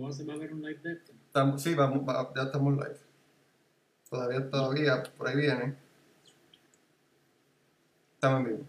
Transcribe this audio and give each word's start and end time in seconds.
¿Tú 0.00 0.06
vas 0.06 0.18
a 0.18 0.24
ver 0.38 0.54
un 0.54 0.62
live 0.62 0.80
de 0.82 0.92
esto? 0.94 1.12
Estamos- 1.26 1.62
sí, 1.62 1.74
vamos, 1.74 2.08
va- 2.08 2.32
ya 2.34 2.44
estamos 2.44 2.72
live. 2.72 2.96
Todavía, 4.08 4.48
todavía, 4.48 5.02
por 5.18 5.28
ahí 5.28 5.36
viene. 5.36 5.76
Estamos 8.14 8.40
en 8.40 8.46
vivo. 8.46 8.66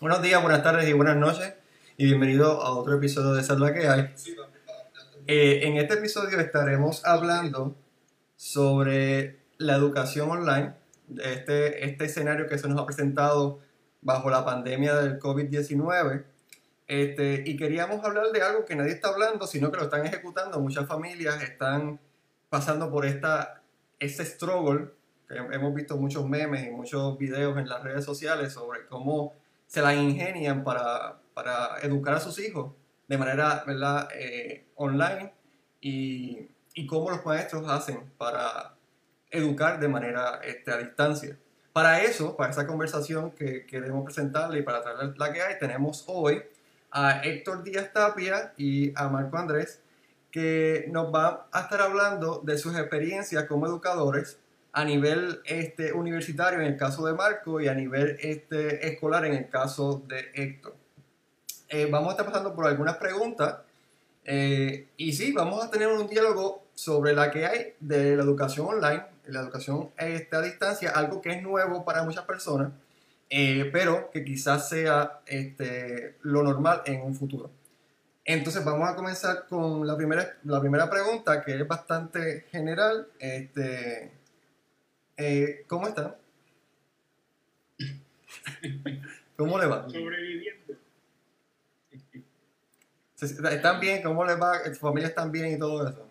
Buenos 0.00 0.22
días, 0.22 0.40
buenas 0.40 0.62
tardes 0.62 0.88
y 0.88 0.92
buenas 0.92 1.16
noches. 1.16 1.52
Y 1.96 2.04
bienvenido 2.04 2.62
a 2.62 2.70
otro 2.70 2.94
episodio 2.94 3.32
de 3.32 3.58
la 3.58 3.74
que 3.74 3.88
hay. 3.88 4.14
Eh, 5.26 5.66
en 5.66 5.78
este 5.78 5.94
episodio 5.94 6.38
estaremos 6.38 7.04
hablando 7.04 7.74
sobre 8.36 9.40
la 9.58 9.74
educación 9.74 10.30
online, 10.30 10.74
este, 11.24 11.86
este 11.86 12.04
escenario 12.04 12.46
que 12.46 12.56
se 12.56 12.68
nos 12.68 12.80
ha 12.80 12.86
presentado 12.86 13.58
bajo 14.00 14.30
la 14.30 14.44
pandemia 14.44 14.94
del 14.94 15.18
COVID-19. 15.18 16.29
Este, 16.90 17.44
y 17.46 17.56
queríamos 17.56 18.04
hablar 18.04 18.32
de 18.32 18.42
algo 18.42 18.64
que 18.64 18.74
nadie 18.74 18.90
está 18.90 19.10
hablando, 19.10 19.46
sino 19.46 19.70
que 19.70 19.76
lo 19.76 19.84
están 19.84 20.04
ejecutando. 20.04 20.58
Muchas 20.58 20.88
familias 20.88 21.40
están 21.40 22.00
pasando 22.48 22.90
por 22.90 23.06
esta, 23.06 23.62
este 24.00 24.24
struggle, 24.24 24.90
que 25.28 25.36
hemos 25.36 25.72
visto 25.72 25.96
muchos 25.96 26.28
memes 26.28 26.66
y 26.66 26.70
muchos 26.70 27.16
videos 27.16 27.56
en 27.58 27.68
las 27.68 27.84
redes 27.84 28.04
sociales 28.04 28.52
sobre 28.52 28.86
cómo 28.86 29.34
se 29.68 29.82
la 29.82 29.94
ingenian 29.94 30.64
para, 30.64 31.20
para 31.32 31.78
educar 31.80 32.14
a 32.14 32.18
sus 32.18 32.40
hijos 32.40 32.72
de 33.06 33.16
manera 33.16 33.62
¿verdad? 33.64 34.08
Eh, 34.12 34.66
online 34.74 35.32
y, 35.80 36.48
y 36.74 36.86
cómo 36.88 37.08
los 37.10 37.24
maestros 37.24 37.70
hacen 37.70 38.10
para 38.18 38.74
educar 39.30 39.78
de 39.78 39.86
manera 39.86 40.40
este, 40.42 40.72
a 40.72 40.78
distancia. 40.78 41.38
Para 41.72 42.02
eso, 42.02 42.36
para 42.36 42.50
esa 42.50 42.66
conversación 42.66 43.30
que 43.30 43.64
queremos 43.64 44.04
presentarle 44.04 44.58
y 44.58 44.62
para 44.62 44.82
traer 44.82 45.16
la 45.16 45.32
que 45.32 45.40
hay, 45.40 45.56
tenemos 45.60 46.02
hoy 46.08 46.42
a 46.90 47.20
Héctor 47.22 47.62
Díaz 47.62 47.92
Tapia 47.92 48.52
y 48.56 48.92
a 48.94 49.08
Marco 49.08 49.36
Andrés, 49.36 49.80
que 50.30 50.86
nos 50.90 51.10
van 51.10 51.38
a 51.52 51.60
estar 51.62 51.80
hablando 51.80 52.40
de 52.44 52.58
sus 52.58 52.76
experiencias 52.76 53.44
como 53.44 53.66
educadores 53.66 54.38
a 54.72 54.84
nivel 54.84 55.40
este, 55.44 55.92
universitario 55.92 56.60
en 56.60 56.66
el 56.66 56.76
caso 56.76 57.04
de 57.06 57.14
Marco 57.14 57.60
y 57.60 57.68
a 57.68 57.74
nivel 57.74 58.16
este, 58.20 58.86
escolar 58.88 59.24
en 59.24 59.34
el 59.34 59.48
caso 59.48 60.02
de 60.06 60.30
Héctor. 60.34 60.74
Eh, 61.68 61.88
vamos 61.90 62.08
a 62.08 62.10
estar 62.12 62.26
pasando 62.26 62.54
por 62.54 62.66
algunas 62.66 62.96
preguntas 62.96 63.56
eh, 64.24 64.88
y 64.96 65.12
sí, 65.12 65.32
vamos 65.32 65.64
a 65.64 65.70
tener 65.70 65.88
un 65.88 66.06
diálogo 66.08 66.64
sobre 66.74 67.14
la 67.14 67.30
que 67.30 67.46
hay 67.46 67.74
de 67.80 68.16
la 68.16 68.22
educación 68.22 68.66
online, 68.66 69.04
la 69.26 69.40
educación 69.40 69.90
este, 69.98 70.36
a 70.36 70.40
distancia, 70.40 70.90
algo 70.90 71.20
que 71.20 71.30
es 71.30 71.42
nuevo 71.42 71.84
para 71.84 72.02
muchas 72.04 72.24
personas, 72.24 72.72
eh, 73.30 73.70
pero 73.72 74.10
que 74.10 74.24
quizás 74.24 74.68
sea 74.68 75.20
este, 75.26 76.16
lo 76.22 76.42
normal 76.42 76.82
en 76.84 77.00
un 77.02 77.14
futuro. 77.14 77.50
Entonces 78.24 78.64
vamos 78.64 78.88
a 78.88 78.94
comenzar 78.94 79.46
con 79.48 79.86
la 79.86 79.96
primera, 79.96 80.36
la 80.44 80.60
primera 80.60 80.90
pregunta, 80.90 81.42
que 81.42 81.54
es 81.54 81.66
bastante 81.66 82.42
general. 82.50 83.08
Este, 83.18 84.12
eh, 85.16 85.64
¿Cómo 85.66 85.88
están? 85.88 86.14
¿Cómo 89.36 89.58
le 89.58 89.66
va? 89.66 89.88
Sobreviviendo. 89.88 90.74
¿Se- 93.14 93.54
¿Están 93.54 93.80
bien? 93.80 94.02
¿Cómo 94.02 94.24
les 94.24 94.40
va? 94.40 94.64
¿Su 94.66 94.74
familia 94.80 95.08
están 95.08 95.30
bien 95.32 95.52
y 95.52 95.58
todo 95.58 95.86
eso? 95.88 96.08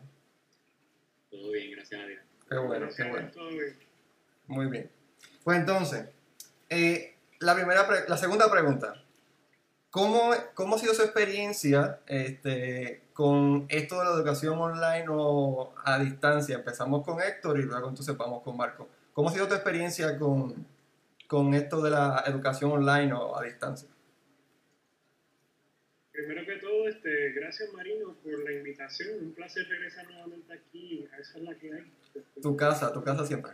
Todo 1.30 1.52
bien, 1.52 1.72
gracias 1.72 2.02
a 2.02 2.06
Dios. 2.06 2.22
Qué 2.50 2.58
bueno, 2.58 2.74
qué 2.74 2.80
Gracias 3.04 3.08
a 3.08 3.12
bueno. 3.12 3.32
Todo 3.32 3.50
bien. 3.50 3.76
Muy 4.48 4.66
bien. 4.68 4.90
Pues 5.44 5.60
entonces, 5.60 6.08
eh, 6.70 7.16
la, 7.40 7.56
primera 7.56 7.88
la 8.08 8.18
segunda 8.18 8.50
pregunta. 8.52 8.94
¿Cómo, 9.90 10.32
¿Cómo 10.54 10.76
ha 10.76 10.80
sido 10.80 10.94
su 10.94 11.02
experiencia 11.02 12.00
este, 12.06 13.02
con 13.14 13.66
esto 13.70 13.98
de 14.00 14.06
la 14.06 14.12
educación 14.12 14.60
online 14.60 15.06
o 15.10 15.74
a 15.84 15.98
distancia? 15.98 16.56
Empezamos 16.56 17.04
con 17.04 17.20
Héctor 17.20 17.60
y 17.60 17.64
luego 17.64 17.90
entonces 17.90 18.16
vamos 18.16 18.44
con 18.44 18.56
Marco. 18.56 18.88
¿Cómo 19.14 19.30
ha 19.30 19.32
sido 19.32 19.48
tu 19.48 19.56
experiencia 19.56 20.18
con, 20.20 20.68
con 21.28 21.56
esto 21.56 21.82
de 21.82 21.90
la 21.90 22.24
educación 22.28 22.72
online 22.72 23.14
o 23.14 23.36
a 23.36 23.44
distancia? 23.44 23.90
Primero 26.12 26.46
que 26.46 26.58
todo, 26.58 26.88
este, 26.88 27.32
gracias 27.32 27.74
Marino 27.74 28.14
por 28.22 28.44
la 28.44 28.52
invitación. 28.52 29.24
Un 29.24 29.34
placer 29.34 29.68
regresar 29.70 30.06
nuevamente 30.08 30.54
aquí. 30.54 31.08
A 31.12 31.18
esa 31.18 31.38
es 31.38 31.44
la 31.44 31.56
que 31.56 31.74
hay. 31.74 31.92
Tu 32.42 32.56
casa, 32.56 32.94
tu 32.94 33.04
casa 33.04 33.26
siempre. 33.26 33.52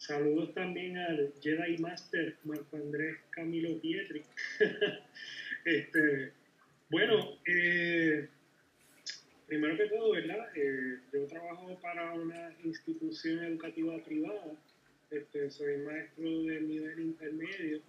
Saludos 0.00 0.54
también 0.54 0.96
al 0.96 1.30
Jedi 1.42 1.76
Master 1.76 2.34
Marco 2.44 2.74
Andrés 2.78 3.18
Camilo 3.28 3.78
Pietri. 3.82 4.22
este, 5.66 6.32
bueno, 6.88 7.38
eh, 7.46 8.26
primero 9.46 9.76
que 9.76 9.84
todo, 9.88 10.12
¿verdad? 10.12 10.48
Eh, 10.56 11.00
yo 11.12 11.26
trabajo 11.26 11.78
para 11.82 12.14
una 12.14 12.50
institución 12.64 13.44
educativa 13.44 14.02
privada. 14.02 14.54
Este, 15.10 15.50
soy 15.50 15.76
maestro 15.76 16.44
de 16.44 16.60
nivel 16.62 17.00
intermedio. 17.00 17.82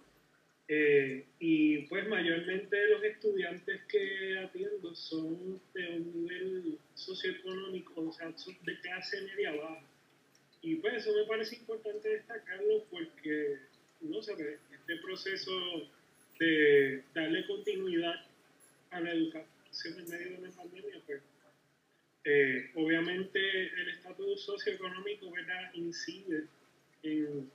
Eh, 0.68 1.24
y 1.38 1.78
pues 1.86 2.06
mayormente 2.08 2.88
los 2.88 3.02
estudiantes 3.04 3.84
que 3.88 4.38
atiendo 4.38 4.94
son 4.94 5.62
de 5.72 5.88
un 5.96 6.12
nivel 6.12 6.78
socioeconómico, 6.94 8.02
o 8.02 8.12
sea, 8.12 8.36
son 8.36 8.54
de 8.64 8.78
clase 8.80 9.22
media 9.22 9.52
baja. 9.52 9.91
Y 10.62 10.76
pues 10.76 10.94
eso 10.94 11.12
me 11.14 11.24
parece 11.24 11.56
importante 11.56 12.08
destacarlo 12.08 12.84
porque, 12.90 13.58
no 14.00 14.22
sé, 14.22 14.32
este 14.72 14.96
proceso 14.98 15.50
de 16.38 17.02
darle 17.14 17.46
continuidad 17.46 18.14
a 18.90 19.00
la 19.00 19.12
educación 19.12 19.98
en 19.98 20.08
medio 20.08 20.30
de 20.30 20.36
una 20.36 20.50
pandemia, 20.52 21.00
pues 21.06 21.22
eh, 22.24 22.70
obviamente 22.76 23.40
el 23.40 23.88
estatus 23.88 24.42
socioeconómico 24.42 25.30
¿verdad? 25.32 25.74
incide 25.74 26.44
en 27.02 27.50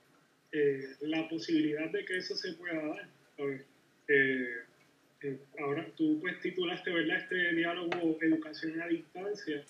eh, 0.52 0.84
la 1.00 1.26
posibilidad 1.28 1.90
de 1.90 2.04
que 2.04 2.18
eso 2.18 2.36
se 2.36 2.52
pueda 2.52 2.86
dar. 2.86 3.08
¿sabes? 3.36 3.62
Eh, 4.08 4.56
eh, 5.22 5.38
ahora 5.58 5.86
tú 5.96 6.20
pues 6.20 6.40
titulaste 6.40 6.90
¿verdad? 6.90 7.18
este 7.18 7.54
diálogo 7.54 8.18
educación 8.20 8.80
a 8.80 8.86
distancia 8.86 9.64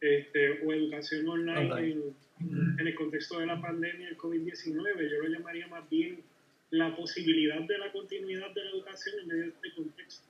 este, 0.00 0.64
o 0.64 0.72
educación 0.72 1.28
online 1.28 1.72
Online. 1.72 1.92
en, 1.92 2.27
en 2.40 2.86
el 2.86 2.94
contexto 2.94 3.38
de 3.38 3.46
la 3.46 3.60
pandemia 3.60 4.06
del 4.06 4.18
COVID-19. 4.18 5.10
Yo 5.10 5.22
lo 5.22 5.28
llamaría 5.28 5.66
más 5.68 5.88
bien 5.88 6.22
la 6.70 6.94
posibilidad 6.96 7.60
de 7.60 7.78
la 7.78 7.90
continuidad 7.92 8.52
de 8.54 8.64
la 8.64 8.70
educación 8.70 9.20
en 9.20 9.26
medio 9.28 9.42
de 9.42 9.48
este 9.48 9.74
contexto. 9.74 10.28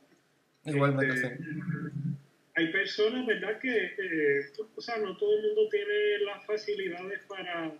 Igualmente, 0.65 1.15
Este, 1.15 1.39
hay 2.55 2.73
personas, 2.73 3.27
¿verdad? 3.27 3.59
Que, 3.61 3.95
eh, 3.99 4.53
o 4.75 4.81
sea, 4.81 4.99
no 4.99 5.17
todo 5.17 5.37
el 5.37 5.43
mundo 5.43 5.69
tiene 5.69 6.19
las 6.25 6.45
facilidades 6.45 7.21
para 7.29 7.73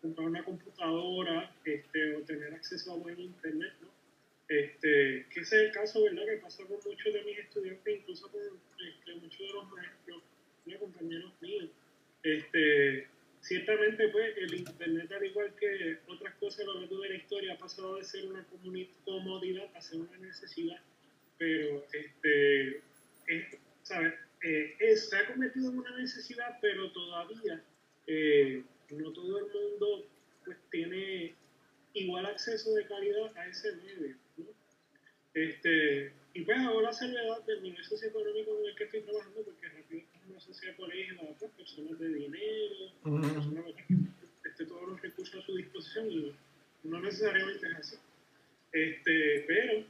comprar 0.00 0.28
una 0.28 0.44
computadora 0.44 1.54
este, 1.64 2.16
o 2.16 2.20
tener 2.22 2.54
acceso 2.54 2.92
a 2.92 2.96
buen 2.96 3.18
internet, 3.20 3.72
¿no? 3.82 3.88
Este, 4.48 5.26
que 5.30 5.40
ese 5.40 5.56
es 5.56 5.62
el 5.66 5.72
caso, 5.72 6.02
¿verdad? 6.02 6.24
Que 6.26 6.36
pasa 6.38 6.64
con 6.64 6.76
muchos 6.84 7.14
de 7.14 7.22
mis 7.22 7.38
estudiantes, 7.38 8.00
incluso 8.00 8.28
con 8.30 8.40
este, 8.40 9.14
muchos 9.14 9.38
de 9.38 9.52
los 9.52 9.70
maestros, 9.70 10.22
compañeros 10.78 11.32
míos. 11.40 11.70
Este, 12.22 13.08
ciertamente, 13.40 14.08
pues, 14.08 14.36
el 14.36 14.54
internet, 14.54 15.10
al 15.12 15.24
igual 15.24 15.54
que 15.58 15.98
otras 16.06 16.34
cosas 16.34 16.60
a 16.60 16.64
lo 16.64 16.80
largo 16.80 17.00
de 17.00 17.08
la 17.10 17.14
historia, 17.16 17.54
ha 17.54 17.58
pasado 17.58 17.96
de 17.96 18.04
ser 18.04 18.26
una 18.26 18.44
comodidad 19.04 19.68
a 19.74 19.80
ser 19.80 20.00
una 20.00 20.16
necesidad, 20.18 20.80
pero 21.38 21.84
este, 21.92 22.76
es, 23.26 23.56
¿sabes? 23.82 24.14
Eh, 24.42 24.74
es- 24.78 25.08
se 25.10 25.16
ha 25.16 25.26
convertido 25.26 25.70
en 25.70 25.78
una 25.78 25.96
necesidad, 25.98 26.58
pero 26.60 26.90
todavía 26.92 27.62
eh, 28.06 28.62
no 28.90 29.12
todo 29.12 29.38
el 29.38 29.44
mundo 29.52 30.06
pues, 30.44 30.56
tiene 30.70 31.34
igual 31.94 32.26
acceso 32.26 32.72
de 32.74 32.86
calidad 32.86 33.36
a 33.36 33.46
ese 33.46 33.72
medio. 33.76 34.16
¿no? 34.38 34.46
Este, 35.34 36.12
y 36.34 36.42
pues 36.42 36.58
ahora 36.58 36.88
la 36.88 36.92
salvedad 36.92 37.44
del 37.46 37.62
nivel 37.62 37.84
socioeconómico 37.84 38.58
en 38.60 38.70
el 38.70 38.74
que 38.76 38.84
estoy 38.84 39.00
trabajando, 39.02 39.42
porque 39.42 39.68
rápido 39.68 40.02
es 40.40 40.46
una 40.46 40.54
sociedad 40.54 40.76
colegiada, 40.76 41.20
pues, 41.38 41.50
personas 41.52 41.98
de 41.98 42.08
dinero, 42.08 42.74
personas 43.34 43.64
que 44.42 44.48
esté 44.48 44.64
todos 44.66 44.88
los 44.88 45.02
recursos 45.02 45.42
a 45.42 45.46
su 45.46 45.56
disposición 45.56 46.10
y 46.10 46.34
no 46.84 47.00
necesariamente 47.00 47.66
es 47.66 47.74
así. 47.74 47.96
Este, 48.72 49.44
pero 49.46 49.84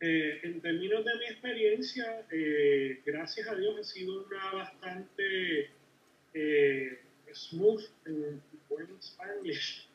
eh, 0.00 0.40
en 0.42 0.60
términos 0.60 1.04
de 1.04 1.14
mi 1.18 1.24
experiencia, 1.26 2.26
eh, 2.30 3.00
gracias 3.04 3.48
a 3.48 3.54
Dios 3.54 3.78
ha 3.78 3.84
sido 3.84 4.24
una 4.26 4.52
bastante 4.52 5.70
eh, 6.34 6.98
smooth 7.32 7.82
en 8.06 8.42
buen 8.68 9.02
Spanish. 9.02 9.86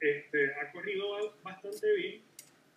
Este, 0.00 0.52
ha 0.54 0.72
corrido 0.72 1.10
ba- 1.10 1.34
bastante 1.44 1.92
bien. 1.94 2.22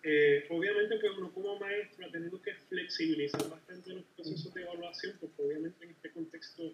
Eh, 0.08 0.46
obviamente, 0.50 0.98
pues 1.00 1.18
uno 1.18 1.32
como 1.32 1.58
maestro 1.58 2.06
ha 2.06 2.10
tenido 2.12 2.40
que 2.40 2.54
flexibilizar 2.68 3.50
bastante 3.50 3.92
los 3.92 4.04
procesos 4.14 4.54
de 4.54 4.62
evaluación, 4.62 5.16
porque 5.20 5.42
obviamente 5.42 5.84
en 5.84 5.90
este 5.90 6.12
contexto 6.12 6.72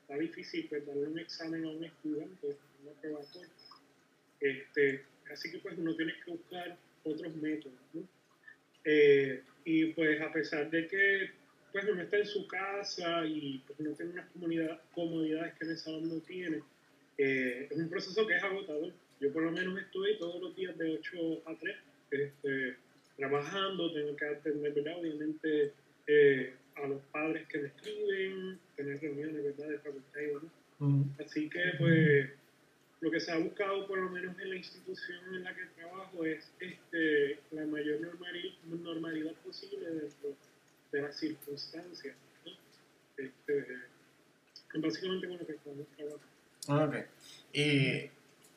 está 0.00 0.18
difícil 0.18 0.66
pues, 0.68 0.84
darle 0.84 1.06
un 1.06 1.18
examen 1.20 1.64
a 1.64 1.70
un 1.70 1.84
estudiante, 1.84 2.56
una 2.82 2.90
prueba 3.00 3.20
corta. 3.32 3.54
Este, 4.40 5.04
así 5.32 5.52
que 5.52 5.58
pues 5.58 5.78
uno 5.78 5.94
tiene 5.94 6.12
que 6.24 6.32
buscar 6.32 6.76
otros 7.04 7.36
métodos. 7.36 7.78
Eh, 8.84 9.44
y 9.64 9.86
pues 9.92 10.20
a 10.20 10.32
pesar 10.32 10.68
de 10.68 10.88
que 10.88 11.30
pues 11.70 11.84
uno 11.84 12.02
está 12.02 12.18
en 12.18 12.26
su 12.26 12.48
casa 12.48 13.24
y 13.24 13.62
pues, 13.64 13.78
no 13.78 13.92
tiene 13.92 14.10
unas 14.10 14.80
comodidades 14.92 15.54
que 15.54 15.66
en 15.66 15.70
esa 15.70 15.92
no 15.92 16.20
tiene, 16.22 16.64
eh, 17.16 17.68
es 17.70 17.78
un 17.78 17.88
proceso 17.88 18.26
que 18.26 18.38
es 18.38 18.42
agotador. 18.42 18.92
Yo 19.20 19.32
por 19.32 19.44
lo 19.44 19.52
menos 19.52 19.80
estoy 19.80 20.18
todos 20.18 20.42
los 20.42 20.56
días 20.56 20.76
de 20.76 20.98
8 20.98 21.42
a 21.46 21.54
3 21.54 21.76
este, 22.20 22.76
trabajando, 23.16 23.92
tengo 23.92 24.16
que 24.16 24.24
atender, 24.26 24.72
¿verdad? 24.72 24.98
Obviamente 24.98 25.72
eh, 26.06 26.54
a 26.76 26.86
los 26.86 27.00
padres 27.12 27.46
que 27.48 27.58
me 27.58 27.68
escriben, 27.68 28.58
tener 28.76 29.00
reuniones, 29.00 29.44
¿verdad? 29.44 29.68
De 29.68 29.78
facultad 29.78 30.20
y 30.20 30.26
demás. 30.26 30.44
Así 31.24 31.48
que 31.48 31.60
pues 31.78 32.30
lo 33.00 33.10
que 33.10 33.20
se 33.20 33.30
ha 33.30 33.38
buscado 33.38 33.86
por 33.86 33.98
lo 33.98 34.10
menos 34.10 34.36
en 34.40 34.50
la 34.50 34.56
institución 34.56 35.18
en 35.34 35.44
la 35.44 35.54
que 35.54 35.66
trabajo 35.76 36.24
es 36.24 36.50
este, 36.58 37.38
la 37.52 37.66
mayor 37.66 38.00
normalidad 38.00 39.32
posible 39.44 39.90
dentro 39.90 40.36
de 40.90 41.02
las 41.02 41.16
circunstancias. 41.16 42.16
¿no? 42.44 42.52
Este, 43.16 43.66
básicamente 44.74 45.28
con 45.28 45.38
lo 45.38 45.46
que 45.46 45.52
estamos 45.52 45.86
trabajando. 45.96 46.32
Ok. 46.68 47.06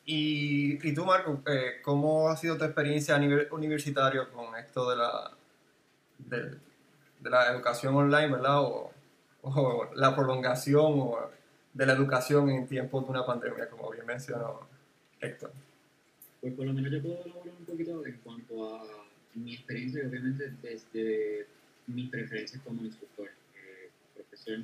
Y, 0.05 0.87
y 0.87 0.93
tú, 0.93 1.05
Marco, 1.05 1.41
eh, 1.47 1.81
¿cómo 1.83 2.29
ha 2.29 2.37
sido 2.37 2.57
tu 2.57 2.63
experiencia 2.63 3.15
a 3.15 3.19
nivel 3.19 3.47
universitario 3.51 4.31
con 4.31 4.55
esto 4.55 4.89
de 4.89 4.95
la, 4.97 5.31
de, 6.19 6.51
de 7.19 7.29
la 7.29 7.51
educación 7.51 7.95
online, 7.95 8.31
¿verdad? 8.31 8.61
O, 8.61 8.91
o 9.41 9.89
la 9.95 10.15
prolongación 10.15 10.99
o 10.99 11.29
de 11.73 11.85
la 11.85 11.93
educación 11.93 12.49
en 12.49 12.67
tiempos 12.67 13.03
de 13.03 13.11
una 13.11 13.25
pandemia, 13.25 13.69
como 13.69 13.91
bien 13.91 14.05
mencionó 14.05 14.61
Héctor? 15.19 15.51
Pues 16.41 16.53
por 16.53 16.65
lo 16.65 16.73
menos 16.73 16.91
yo 16.91 17.01
puedo 17.01 17.23
elaborar 17.25 17.53
un 17.59 17.65
poquito 17.65 18.05
en 18.05 18.17
cuanto 18.23 18.75
a 18.75 18.83
mi 19.33 19.53
experiencia 19.55 20.03
y 20.03 20.07
obviamente 20.07 20.53
desde 20.61 21.47
mis 21.87 22.09
preferencias 22.09 22.61
como 22.63 22.81
instructor, 22.81 23.27
eh, 23.27 23.89
profesor. 24.15 24.59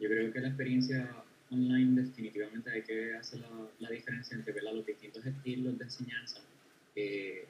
Yo 0.00 0.08
creo 0.08 0.32
que 0.32 0.40
la 0.40 0.48
experiencia 0.48 1.10
online 1.54 2.02
definitivamente 2.02 2.70
hay 2.70 2.82
que 2.82 3.14
hacer 3.14 3.40
la, 3.40 3.68
la 3.78 3.90
diferencia 3.90 4.36
entre 4.36 4.60
los 4.60 4.86
distintos 4.86 5.24
estilos 5.24 5.78
de 5.78 5.84
enseñanza 5.84 6.40
eh, 6.96 7.46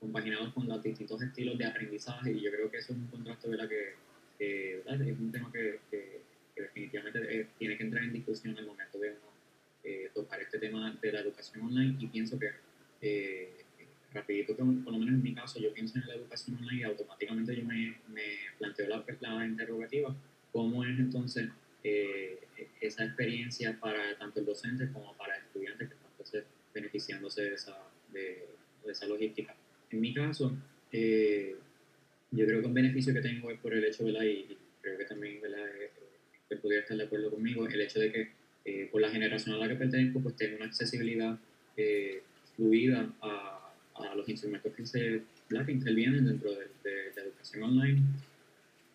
compaginados 0.00 0.52
con 0.52 0.68
los 0.68 0.82
distintos 0.82 1.20
estilos 1.22 1.58
de 1.58 1.66
aprendizaje 1.66 2.32
y 2.32 2.40
yo 2.40 2.50
creo 2.50 2.70
que 2.70 2.78
eso 2.78 2.92
es 2.92 2.98
un 2.98 3.06
contraste 3.08 3.48
¿verdad? 3.48 3.68
Que, 3.68 3.94
es 4.38 5.18
un 5.18 5.32
tema 5.32 5.50
que 5.50 5.80
definitivamente 6.54 7.40
eh, 7.40 7.46
tiene 7.58 7.76
que 7.76 7.84
entrar 7.84 8.04
en 8.04 8.12
discusión 8.12 8.56
el 8.56 8.66
momento 8.66 8.98
de 8.98 9.14
eh, 9.84 10.10
tocar 10.14 10.40
este 10.40 10.58
tema 10.58 10.96
de 11.00 11.12
la 11.12 11.20
educación 11.20 11.62
online 11.64 11.96
y 11.98 12.06
pienso 12.08 12.38
que 12.38 12.50
eh, 13.00 13.64
rapidito, 14.12 14.56
por 14.56 14.66
lo 14.66 14.98
menos 14.98 15.14
en 15.14 15.22
mi 15.22 15.34
caso, 15.34 15.60
yo 15.60 15.72
pienso 15.72 15.98
en 15.98 16.06
la 16.06 16.14
educación 16.14 16.56
online 16.56 16.80
y 16.80 16.82
automáticamente 16.84 17.56
yo 17.56 17.64
me, 17.64 17.98
me 18.08 18.22
planteo 18.58 18.88
la, 18.88 19.04
la 19.20 19.46
interrogativa, 19.46 20.14
¿cómo 20.52 20.84
es 20.84 20.98
entonces 20.98 21.48
eh, 21.84 22.40
esa 22.80 23.04
experiencia 23.04 23.78
para 23.78 24.16
tanto 24.18 24.40
el 24.40 24.46
docente 24.46 24.90
como 24.92 25.16
para 25.16 25.36
el 25.36 25.44
estudiante 25.44 25.88
que 25.88 25.94
están 26.22 26.44
beneficiándose 26.74 27.42
de 27.42 27.54
esa, 27.54 27.78
de, 28.12 28.46
esa 28.86 29.06
logística? 29.06 29.54
En 29.90 30.00
mi 30.00 30.12
caso, 30.14 30.56
yo 30.90 32.46
creo 32.46 32.60
que 32.60 32.66
un 32.66 32.74
beneficio 32.74 33.14
que 33.14 33.20
tengo 33.20 33.50
es 33.50 33.58
por 33.58 33.74
el 33.74 33.84
hecho, 33.84 34.04
de 34.04 34.12
la 34.12 34.24
Y 34.24 34.56
creo 34.80 34.98
que 34.98 35.04
también, 35.04 35.40
¿verdad? 35.40 35.66
que 36.48 36.56
podría 36.56 36.80
estar 36.80 36.96
de 36.96 37.04
acuerdo 37.04 37.30
conmigo, 37.30 37.66
el 37.66 37.80
hecho 37.80 38.00
de 38.00 38.12
que 38.12 38.28
eh, 38.64 38.88
por 38.90 39.00
la 39.00 39.10
generación 39.10 39.54
a 39.54 39.58
la 39.58 39.68
que 39.68 39.76
pertenezco, 39.76 40.20
pues 40.20 40.36
tengo 40.36 40.56
una 40.56 40.66
accesibilidad 40.66 41.38
eh, 41.76 42.22
fluida 42.54 43.10
a, 43.22 43.72
a, 43.94 44.14
los 44.14 44.28
instrumentos 44.28 44.74
que, 44.74 44.84
se, 44.84 45.22
que 45.48 45.72
intervienen 45.72 46.26
dentro 46.26 46.50
de, 46.50 46.68
la 47.16 47.22
educación 47.22 47.62
online. 47.62 48.02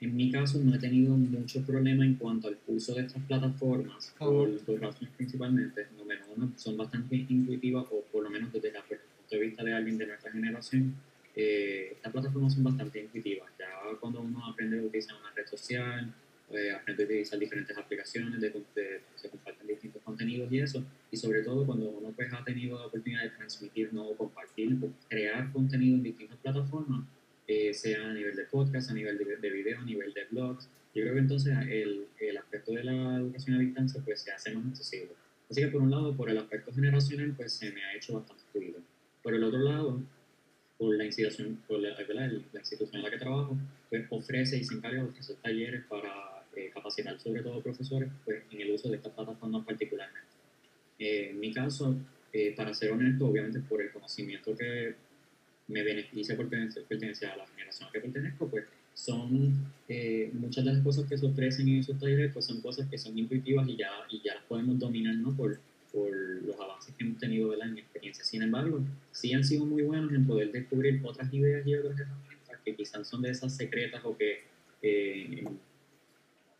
En 0.04 0.18
mi 0.18 0.30
caso 0.30 0.60
no 0.60 0.76
he 0.76 0.80
tenido 0.80 1.16
mucho 1.16 1.62
problema 1.66 2.04
en 2.04 2.16
cuanto 2.16 2.50
al 2.50 2.58
uso 2.68 2.94
de 2.94 3.04
estas 3.04 3.24
plataformas, 3.24 4.14
por 4.20 4.66
dos 4.66 4.78
razones 4.78 5.10
principalmente. 5.16 5.88
Número 5.98 6.26
uno, 6.36 6.52
son 6.58 6.76
bastante 6.76 7.16
intuitivas, 7.16 7.86
o 7.90 8.04
por 8.12 8.22
lo 8.22 8.30
menos 8.30 8.52
desde 8.52 8.68
el 8.68 8.74
punto 8.74 9.00
de 9.30 9.40
vista 9.40 9.64
de 9.64 9.74
alguien 9.74 9.98
de 9.98 10.08
nuestra 10.08 10.30
generación, 10.30 10.94
eh, 11.34 11.94
estas 11.94 12.12
plataformas 12.12 12.54
son 12.54 12.66
bastante 12.66 13.00
intuitivas. 13.00 13.50
Ya 13.58 13.70
cuando 14.02 14.20
uno 14.20 14.46
aprende 14.46 14.78
a 14.78 14.84
utilizar 14.84 15.16
una 15.22 15.32
red 15.32 15.48
social, 15.48 16.14
eh, 16.52 16.72
aprende 16.72 17.04
a 17.04 17.06
utilizar 17.06 17.40
diferentes 17.40 17.78
aplicaciones, 17.78 18.42
de, 18.42 19.02
se 19.16 19.30
comparten 19.30 19.68
distintos 19.68 20.02
contenidos 20.02 20.52
y 20.52 20.60
eso. 20.60 20.84
Y 21.12 21.16
sobre 21.16 21.44
todo 21.44 21.66
cuando 21.66 21.90
uno 21.90 22.12
pues, 22.14 22.28
ha 22.34 22.44
tenido 22.44 22.78
la 22.78 22.88
oportunidad 22.88 23.24
de 23.24 23.30
transmitir, 23.30 23.94
no 23.94 24.10
compartir, 24.18 24.78
crear 25.08 25.50
contenido 25.54 25.96
en 25.96 26.04
distintas 26.04 26.38
plataformas, 26.40 27.06
eh, 27.48 27.74
sea 27.74 28.10
a 28.10 28.14
nivel 28.14 28.36
de 28.36 28.44
podcast, 28.46 28.90
a 28.90 28.94
nivel 28.94 29.18
de, 29.18 29.38
de, 29.38 29.50
video, 29.50 29.80
a 29.80 29.84
nivel 29.84 30.14
de 30.14 30.26
blogs. 30.32 30.70
Yo 30.94 31.02
creo 31.02 31.14
que 31.14 31.20
entonces 31.20 31.58
el, 31.70 32.08
el 32.20 32.38
aspecto 32.38 32.72
de 32.72 32.84
la 32.84 33.18
educación 33.18 33.58
a 33.58 33.60
distancia 33.60 34.02
pues, 34.04 34.22
se 34.22 34.32
hace 34.32 34.54
más 34.54 34.66
accesible. 34.68 35.12
Así 35.50 35.62
que 35.62 35.68
por 35.68 35.82
un 35.82 35.92
lado, 35.92 36.16
por 36.16 36.30
el 36.30 36.38
aspecto 36.38 36.74
generacional, 36.74 37.34
pues 37.36 37.54
se 37.54 37.72
me 37.72 37.84
ha 37.84 37.96
hecho 37.96 38.14
bastante 38.14 38.44
fluido. 38.52 38.80
Por 39.22 39.36
el 39.36 39.44
otro 39.44 39.60
lado, 39.60 40.02
por 40.78 40.96
la 40.96 41.06
institución, 41.06 41.60
por 41.68 41.80
la, 41.80 41.90
la, 41.92 42.26
institución 42.60 42.96
en 42.96 43.04
la 43.04 43.12
que 43.12 43.18
trabajo, 43.18 43.58
pues 43.90 44.06
ofrece 44.10 44.58
y 44.58 44.64
se 44.64 44.76
encarga 44.76 45.04
de 45.04 45.10
ofrecer 45.10 45.36
talleres 45.38 45.84
para 45.86 46.46
eh, 46.56 46.72
capacitar 46.74 47.20
sobre 47.20 47.42
todo 47.42 47.62
profesores 47.62 48.10
pues, 48.26 48.44
en 48.52 48.62
el 48.62 48.72
uso 48.72 48.90
de 48.90 48.98
estas 48.98 49.14
plataformas 49.14 49.66
particularmente. 49.66 50.34
Eh, 51.00 51.30
en 51.32 51.40
mi 51.40 51.54
caso, 51.54 51.96
eh, 52.32 52.54
para 52.56 52.74
ser 52.74 52.92
honesto, 52.92 53.28
obviamente 53.28 53.60
por 53.60 53.82
el 53.82 53.92
conocimiento 53.92 54.56
que 54.56 54.96
me 55.68 55.84
beneficia 55.84 56.36
por 56.36 56.50
pertenecer, 56.50 57.30
a 57.30 57.38
la 57.38 57.48
generación 57.48 57.90
a 57.90 57.92
que 57.92 58.00
pertenezco, 58.00 58.48
pues 58.48 58.66
son 58.94 59.54
muchas 60.34 60.66
de 60.66 60.74
las 60.74 60.84
cosas 60.84 61.06
que 61.08 61.18
se 61.18 61.26
ofrecen 61.26 61.68
en 61.68 61.80
esos 61.80 61.98
talleres, 62.00 62.32
pues 62.34 62.46
son 62.46 62.62
cosas 62.62 62.88
que 62.90 62.98
son 62.98 63.18
intuitivas 63.18 63.68
y 63.68 63.78
ya, 63.78 63.90
y 64.10 64.22
ya 64.24 64.36
las 64.36 64.44
podemos 64.44 64.78
dominar 64.78 65.16
¿no? 65.16 65.36
por, 65.36 65.60
por 65.92 66.12
los 66.12 66.60
avances 66.60 66.94
que 66.96 67.04
hemos 67.04 67.20
tenido 67.20 67.52
de 67.52 67.58
la 67.58 67.68
experiencia. 67.68 68.24
Sin 68.24 68.42
embargo, 68.42 68.82
sí 69.12 69.34
han 69.34 69.44
sido 69.44 69.66
muy 69.66 69.84
buenos 69.84 70.12
en 70.14 70.28
poder 70.28 70.52
descubrir 70.52 71.02
otras 71.04 71.34
ideas 71.34 71.66
y 71.66 71.76
otras 71.76 72.00
herramientas 72.00 72.60
que 72.64 72.76
quizás 72.76 73.08
son 73.08 73.22
de 73.22 73.32
esas 73.32 73.56
secretas 73.56 74.02
o 74.04 74.16
que 74.18 74.44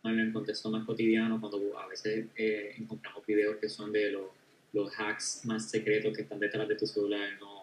en 0.04 0.18
el 0.18 0.32
contexto 0.32 0.70
más 0.70 0.84
cotidiano, 0.84 1.40
cuando 1.40 1.78
a 1.78 1.86
veces 1.88 2.26
eh, 2.36 2.74
encontramos 2.78 3.24
videos 3.26 3.56
que 3.56 3.68
son 3.68 3.92
de 3.92 4.12
los, 4.12 4.26
los 4.72 4.92
hacks 4.98 5.42
más 5.44 5.70
secretos 5.70 6.14
que 6.14 6.22
están 6.22 6.38
detrás 6.38 6.68
de 6.68 6.74
tu 6.74 6.86
celular, 6.86 7.30
¿no? 7.40 7.53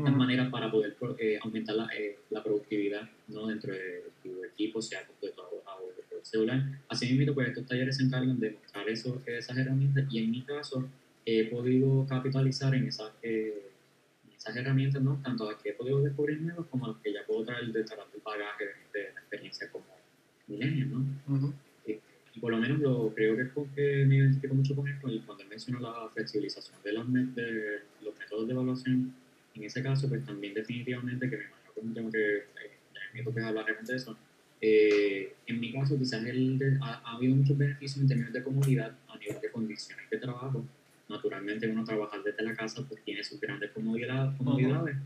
Estas 0.00 0.16
maneras 0.16 0.50
para 0.50 0.70
poder 0.70 0.96
eh, 1.18 1.38
aumentar 1.42 1.76
la, 1.76 1.88
eh, 1.96 2.18
la, 2.30 2.42
productividad 2.42 3.08
¿no? 3.28 3.46
dentro 3.46 3.72
de 3.72 4.04
tu 4.22 4.44
equipo, 4.44 4.80
sea 4.80 5.06
con 5.06 5.16
tu 5.16 5.26
o 5.26 5.30
tu 5.30 6.24
celular. 6.24 6.62
Así 6.88 7.12
mismo, 7.12 7.34
pues 7.34 7.48
estos 7.48 7.66
talleres 7.66 7.96
se 7.96 8.04
encargan 8.04 8.38
de 8.38 8.50
mostrar 8.52 8.88
eso, 8.88 9.22
esas 9.26 9.56
herramientas 9.56 10.06
y 10.10 10.18
en 10.18 10.30
mi 10.30 10.42
caso 10.42 10.88
he 11.24 11.44
podido 11.44 12.06
capitalizar 12.06 12.74
en 12.74 12.86
esas, 12.86 13.12
esas 13.22 14.56
herramientas, 14.56 15.02
¿no? 15.02 15.20
tanto 15.22 15.50
las 15.50 15.60
que 15.62 15.70
he 15.70 15.72
podido 15.74 16.00
descubrir 16.00 16.40
nuevas 16.40 16.66
como 16.70 16.88
las 16.88 16.96
que 16.98 17.12
ya 17.12 17.20
puedo 17.26 17.44
traer 17.44 17.66
detrás 17.72 18.10
del 18.12 18.22
bagaje 18.24 18.64
de, 18.64 19.00
de 19.00 19.12
la 19.12 19.20
experiencia 19.20 19.70
como 19.70 19.84
milenios, 20.48 20.88
¿no? 20.88 21.54
y 22.34 22.40
por 22.40 22.52
lo 22.52 22.58
menos 22.58 22.78
lo 22.78 23.12
creo 23.14 23.36
que 23.36 23.42
es 23.42 23.48
porque 23.50 24.04
me 24.06 24.16
identifico 24.16 24.54
mucho 24.54 24.74
con 24.76 24.86
esto 24.88 25.08
cuando 25.26 25.44
menciono 25.46 25.80
la 25.80 26.08
flexibilización 26.10 26.76
de 26.84 26.92
los, 26.92 27.12
de 27.12 27.80
los 28.02 28.18
métodos 28.18 28.46
de 28.46 28.52
evaluación, 28.52 29.14
en 29.60 29.66
ese 29.66 29.82
caso, 29.82 30.08
pues 30.08 30.24
también 30.24 30.54
definitivamente, 30.54 31.28
que 31.28 31.36
me 31.36 31.44
imagino 31.44 31.72
que 31.74 31.80
tengo 31.94 32.10
que, 32.10 32.36
eh, 32.38 33.24
toca 33.24 33.46
hablar 33.46 33.66
realmente 33.66 33.92
de 33.92 33.98
eso, 33.98 34.16
eh, 34.62 35.34
en 35.46 35.60
mi 35.60 35.72
caso 35.72 35.98
quizás 35.98 36.24
el 36.24 36.78
ha, 36.80 37.02
ha, 37.04 37.16
habido 37.16 37.34
muchos 37.34 37.56
beneficios 37.56 38.00
en 38.00 38.08
términos 38.08 38.32
de 38.32 38.42
comodidad 38.42 38.94
a 39.08 39.18
nivel 39.18 39.40
de 39.40 39.50
condiciones 39.50 40.08
de 40.10 40.18
trabajo. 40.18 40.64
Naturalmente 41.08 41.68
uno 41.68 41.84
trabajar 41.84 42.22
desde 42.22 42.42
la 42.42 42.54
casa 42.54 42.84
pues 42.88 43.02
tiene 43.02 43.22
sus 43.24 43.40
grandes 43.40 43.70
comodidades. 43.72 44.36
comodidades. 44.36 44.96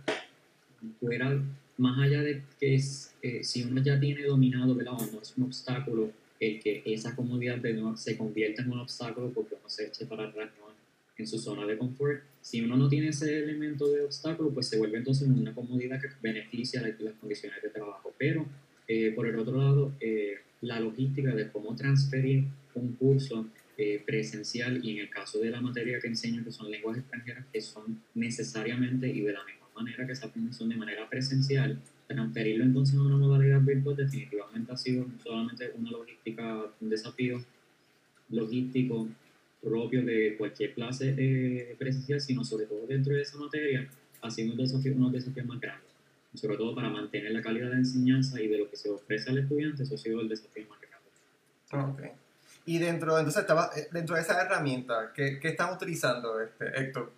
Fuera 1.00 1.40
más 1.78 1.98
allá 1.98 2.22
de 2.22 2.42
que 2.60 2.74
es, 2.74 3.14
eh, 3.22 3.42
si 3.42 3.62
uno 3.62 3.82
ya 3.82 3.98
tiene 3.98 4.22
dominado, 4.24 4.74
¿verdad? 4.74 4.92
no 5.12 5.20
es 5.20 5.34
un 5.36 5.44
obstáculo 5.44 6.12
el 6.40 6.60
que 6.60 6.82
esa 6.84 7.14
comodidad 7.16 7.58
de 7.58 7.74
no 7.74 7.96
se 7.96 8.16
convierta 8.16 8.62
en 8.62 8.72
un 8.72 8.80
obstáculo 8.80 9.30
porque 9.30 9.54
uno 9.54 9.68
se 9.68 9.86
eche 9.86 10.04
para 10.06 10.28
atrás 10.28 10.50
en 11.16 11.26
su 11.26 11.38
zona 11.38 11.64
de 11.66 11.78
confort. 11.78 12.22
Si 12.44 12.60
uno 12.60 12.76
no 12.76 12.88
tiene 12.88 13.08
ese 13.08 13.38
elemento 13.38 13.88
de 13.88 14.02
obstáculo, 14.02 14.50
pues 14.50 14.68
se 14.68 14.76
vuelve 14.76 14.98
entonces 14.98 15.26
una 15.26 15.54
comodidad 15.54 15.98
que 15.98 16.08
beneficia 16.20 16.82
las 16.82 17.14
condiciones 17.14 17.62
de 17.62 17.70
trabajo. 17.70 18.14
Pero, 18.18 18.44
eh, 18.86 19.12
por 19.16 19.26
el 19.26 19.38
otro 19.38 19.56
lado, 19.56 19.92
eh, 19.98 20.34
la 20.60 20.78
logística 20.78 21.34
de 21.34 21.50
cómo 21.50 21.74
transferir 21.74 22.44
un 22.74 22.92
curso 22.96 23.48
presencial 24.06 24.84
y 24.84 24.92
en 24.92 24.98
el 24.98 25.10
caso 25.10 25.40
de 25.40 25.50
la 25.50 25.60
materia 25.60 25.98
que 25.98 26.06
enseño, 26.06 26.44
que 26.44 26.52
son 26.52 26.70
lenguas 26.70 26.98
extranjeras, 26.98 27.44
que 27.52 27.60
son 27.60 28.00
necesariamente 28.14 29.08
y 29.08 29.20
de 29.20 29.32
la 29.32 29.44
misma 29.44 29.66
manera 29.74 30.06
que 30.06 30.14
se 30.14 30.30
son 30.52 30.68
de 30.68 30.76
manera 30.76 31.08
presencial, 31.08 31.80
transferirlo 32.06 32.64
entonces 32.64 32.96
a 32.96 33.02
una 33.02 33.16
modalidad 33.16 33.60
virtual 33.60 33.96
definitivamente 33.96 34.72
ha 34.72 34.76
sido 34.76 35.06
solamente 35.22 35.72
una 35.76 35.90
logística, 35.90 36.66
un 36.80 36.90
desafío 36.90 37.42
logístico 38.28 39.08
propio 39.64 40.04
de 40.04 40.36
cualquier 40.36 40.74
clase 40.74 41.74
presencial, 41.78 42.20
sino 42.20 42.44
sobre 42.44 42.66
todo 42.66 42.86
dentro 42.86 43.14
de 43.14 43.22
esa 43.22 43.38
materia, 43.38 43.88
ha 44.20 44.30
sido 44.30 44.52
un 44.52 44.58
desafío, 44.58 44.92
uno 44.94 45.08
de 45.08 45.16
los 45.16 45.24
desafíos 45.24 45.46
más 45.46 45.60
grandes. 45.60 45.90
sobre 46.34 46.56
todo 46.56 46.74
para 46.74 46.88
mantener 46.90 47.30
la 47.30 47.42
calidad 47.42 47.70
de 47.70 47.76
enseñanza 47.76 48.40
y 48.40 48.48
de 48.48 48.58
lo 48.58 48.68
que 48.68 48.76
se 48.76 48.90
ofrece 48.90 49.30
al 49.30 49.38
estudiante, 49.38 49.84
eso 49.84 49.94
ha 49.94 49.98
sido 49.98 50.20
el 50.20 50.28
desafío 50.28 50.66
más 50.68 50.80
grande. 50.80 51.92
Ok. 51.92 52.16
Y 52.66 52.78
dentro, 52.78 53.18
entonces, 53.18 53.42
estaba, 53.42 53.70
eh, 53.76 53.88
dentro 53.92 54.16
de 54.16 54.22
esa 54.22 54.42
herramienta, 54.42 55.12
¿qué, 55.14 55.38
qué 55.38 55.48
están 55.48 55.74
utilizando, 55.74 56.40
este, 56.40 56.66
Héctor? 56.80 57.12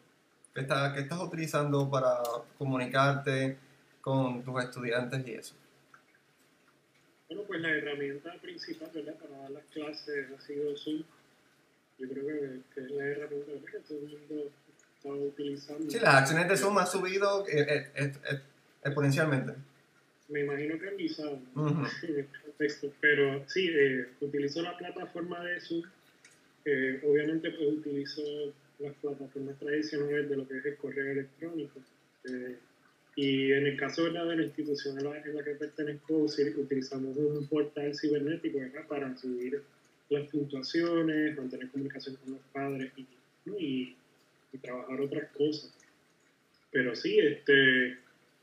¿Qué, 0.53 0.63
está, 0.63 0.93
¿Qué 0.93 1.01
estás 1.01 1.21
utilizando 1.21 1.89
para 1.89 2.19
comunicarte 2.59 3.57
con 4.01 4.43
tus 4.43 4.65
estudiantes 4.65 5.27
y 5.27 5.33
eso? 5.33 5.55
Bueno, 7.29 7.43
pues 7.47 7.61
la 7.61 7.71
herramienta 7.71 8.35
principal, 8.41 8.91
¿verdad? 8.95 9.15
Para 9.15 9.39
dar 9.39 9.51
las 9.51 9.65
clases 9.67 10.27
ha 10.37 10.41
sido 10.41 10.77
Zoom. 10.77 11.03
Yo 11.99 12.09
creo 12.09 12.27
que, 12.27 12.61
que 12.75 12.81
es 12.81 12.91
la 12.91 13.07
herramienta 13.07 13.53
que 13.71 13.79
todo 13.81 13.99
el 13.99 14.05
mundo 14.05 14.51
está 14.97 15.09
utilizando. 15.09 15.91
Sí, 15.91 15.99
las 15.99 16.15
acciones 16.15 16.49
de 16.49 16.57
Zoom 16.57 16.79
han 16.79 16.87
subido 16.87 17.47
eh, 17.49 17.91
eh, 17.95 18.13
eh, 18.31 18.41
exponencialmente. 18.85 19.55
Me 20.29 20.41
imagino 20.41 20.79
que 20.79 20.89
han 20.89 20.97
guisado 20.97 21.39
en 21.57 22.17
el 22.17 22.27
contexto, 22.45 22.93
pero 23.01 23.45
sí, 23.49 23.71
eh, 23.73 24.09
utilizo 24.21 24.63
la 24.63 24.77
plataforma 24.77 25.43
de 25.45 25.61
Zoom. 25.61 25.83
Obviamente, 27.05 27.53
pues 27.53 27.79
utilizo 27.79 28.23
las 28.81 28.93
plataformas 28.97 29.57
tradicionales 29.59 30.29
de 30.29 30.37
lo 30.37 30.49
que 30.49 30.59
es 30.59 30.67
el 30.67 30.77
correo 30.77 31.13
electrónico. 31.13 31.81
Y 33.15 33.53
en 33.53 33.67
el 33.67 33.79
caso 33.79 34.03
¿verdad? 34.03 34.27
de 34.27 34.37
la 34.37 34.43
institución 34.43 34.99
en 34.99 35.05
la, 35.05 35.19
en 35.19 35.37
la 35.37 35.45
que 35.45 35.53
pertenezco, 35.53 36.15
utilizamos 36.17 37.17
un 37.17 37.47
portal 37.47 37.95
cibernético 37.97 38.59
¿verdad? 38.59 38.87
para 38.89 39.17
subir 39.17 39.63
las 40.09 40.29
puntuaciones, 40.29 41.37
mantener 41.37 41.69
comunicación 41.71 42.17
con 42.17 42.35
los 42.35 42.43
padres 42.53 42.93
y, 42.97 43.07
¿no? 43.45 43.59
y, 43.59 43.97
y 44.53 44.59
trabajar 44.59 45.01
otras 45.01 45.31
cosas. 45.33 45.73
Pero 46.71 46.95
sí, 46.95 47.19
este, 47.19 47.99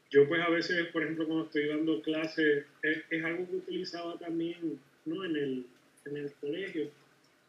yo 0.09 0.27
pues 0.27 0.41
a 0.41 0.49
veces, 0.49 0.87
por 0.87 1.03
ejemplo, 1.03 1.25
cuando 1.25 1.45
estoy 1.45 1.67
dando 1.67 2.01
clases, 2.01 2.65
es, 2.81 2.97
es 3.09 3.23
algo 3.23 3.47
que 3.49 3.55
utilizaba 3.57 4.17
también 4.17 4.79
¿no? 5.05 5.23
en, 5.23 5.35
el, 5.35 5.65
en 6.05 6.17
el 6.17 6.31
colegio, 6.33 6.89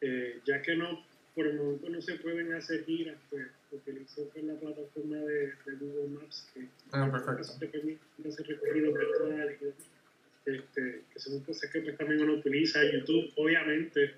eh, 0.00 0.40
ya 0.44 0.60
que 0.62 0.76
no, 0.76 1.04
por 1.34 1.46
el 1.46 1.56
momento 1.56 1.88
no 1.88 2.00
se 2.00 2.14
pueden 2.16 2.52
hacer 2.52 2.84
giras, 2.84 3.16
pues 3.30 3.46
utilizo 3.72 4.28
pues, 4.32 4.44
la 4.44 4.54
plataforma 4.54 5.16
de, 5.16 5.46
de 5.46 5.72
Google 5.80 6.08
Maps, 6.20 6.48
que 6.54 6.68
Ah, 6.92 7.10
perfecto. 7.10 7.58
te 7.58 7.66
permite 7.66 8.00
hacer 8.28 8.46
recorridos 8.46 8.94
virtuales 8.96 9.56
y 9.60 9.64
demás. 9.64 9.78
Este, 10.46 11.02
que 11.12 11.18
son 11.18 11.40
cosas 11.40 11.70
que 11.70 11.80
pues, 11.80 11.96
también 11.96 12.20
uno 12.22 12.34
utiliza. 12.34 12.80
YouTube, 12.84 13.32
obviamente, 13.36 14.14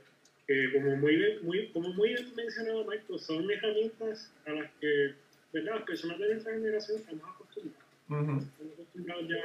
eh, 0.48 0.70
como, 0.72 0.96
muy, 0.96 1.16
bien- 1.16 1.44
muy, 1.44 1.68
como 1.68 1.88
muy 1.90 2.10
bien 2.10 2.34
mencionado 2.34 2.84
Marco, 2.84 3.18
son 3.18 3.50
herramientas 3.50 4.32
a 4.46 4.52
las 4.52 4.70
que 4.80 5.14
¿verdad? 5.52 5.76
las 5.76 5.84
personas 5.84 6.18
de 6.18 6.28
nuestra 6.28 6.52
generación 6.52 6.98
estamos 6.98 7.24
acostumbrados. 7.34 7.86
Estamos 8.44 8.72
acostumbrados 8.74 9.28
ya 9.28 9.44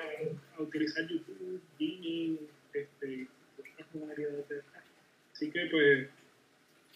a 0.58 0.62
utilizar 0.62 1.08
YouTube, 1.08 1.62
Gaming, 1.80 2.40
este, 2.74 3.28
otras 3.58 3.96
modalidades 3.96 4.50
de 4.50 4.62
Así 5.34 5.50
que, 5.50 5.66
pues, 5.72 6.08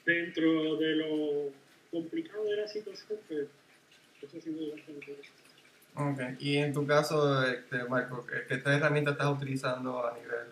dentro 0.05 0.75
de 0.77 0.95
lo 0.97 1.51
complicado 1.91 2.45
de 2.45 2.57
la 2.57 2.67
situación, 2.67 3.19
pues, 3.27 3.47
eso 4.21 4.37
ha 4.37 4.41
sido 4.41 4.71
bastante. 4.71 5.17
Ok. 5.95 6.19
Y 6.39 6.57
en 6.57 6.73
tu 6.73 6.85
caso, 6.85 7.43
este, 7.47 7.83
Marco, 7.85 8.25
¿qué, 8.25 8.45
qué 8.47 8.69
herramienta 8.69 9.11
estás 9.11 9.31
utilizando 9.33 10.05
a 10.05 10.13
nivel 10.13 10.47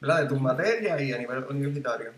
¿verdad? 0.00 0.22
de 0.22 0.28
tus 0.28 0.40
materias 0.40 1.00
y 1.00 1.12
a 1.12 1.18
nivel 1.18 1.44
universitario? 1.44 2.12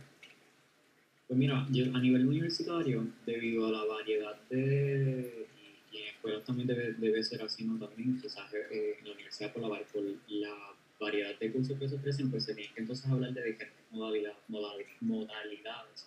Pues 1.28 1.38
mira, 1.38 1.66
yo 1.70 1.84
a 1.94 1.98
nivel 1.98 2.26
universitario, 2.26 3.06
debido 3.26 3.66
a 3.66 3.70
la 3.72 3.84
variedad 3.84 4.40
de, 4.48 5.46
y, 5.92 5.98
en 5.98 6.08
escuelas 6.08 6.44
también 6.44 6.68
debe, 6.68 6.92
debe 6.94 7.22
ser 7.24 7.42
así, 7.42 7.64
¿no? 7.64 7.84
También, 7.84 8.20
quizás 8.20 8.52
eh, 8.54 8.96
en 9.00 9.08
la 9.08 9.14
universidad 9.14 9.52
por 9.52 9.62
la, 9.62 9.68
por 9.68 10.02
la 10.28 10.54
variedad 11.00 11.38
de 11.38 11.52
cursos 11.52 11.78
que 11.78 11.88
se 11.88 11.96
ofrecen, 11.96 12.30
pues 12.30 12.44
se 12.44 12.54
tiene 12.54 12.72
que 12.72 12.80
entonces 12.80 13.10
hablar 13.10 13.32
de 13.32 13.42
diferentes 13.42 13.84
modalidad, 13.90 14.32
modali- 14.48 14.86
modalidades. 15.00 16.06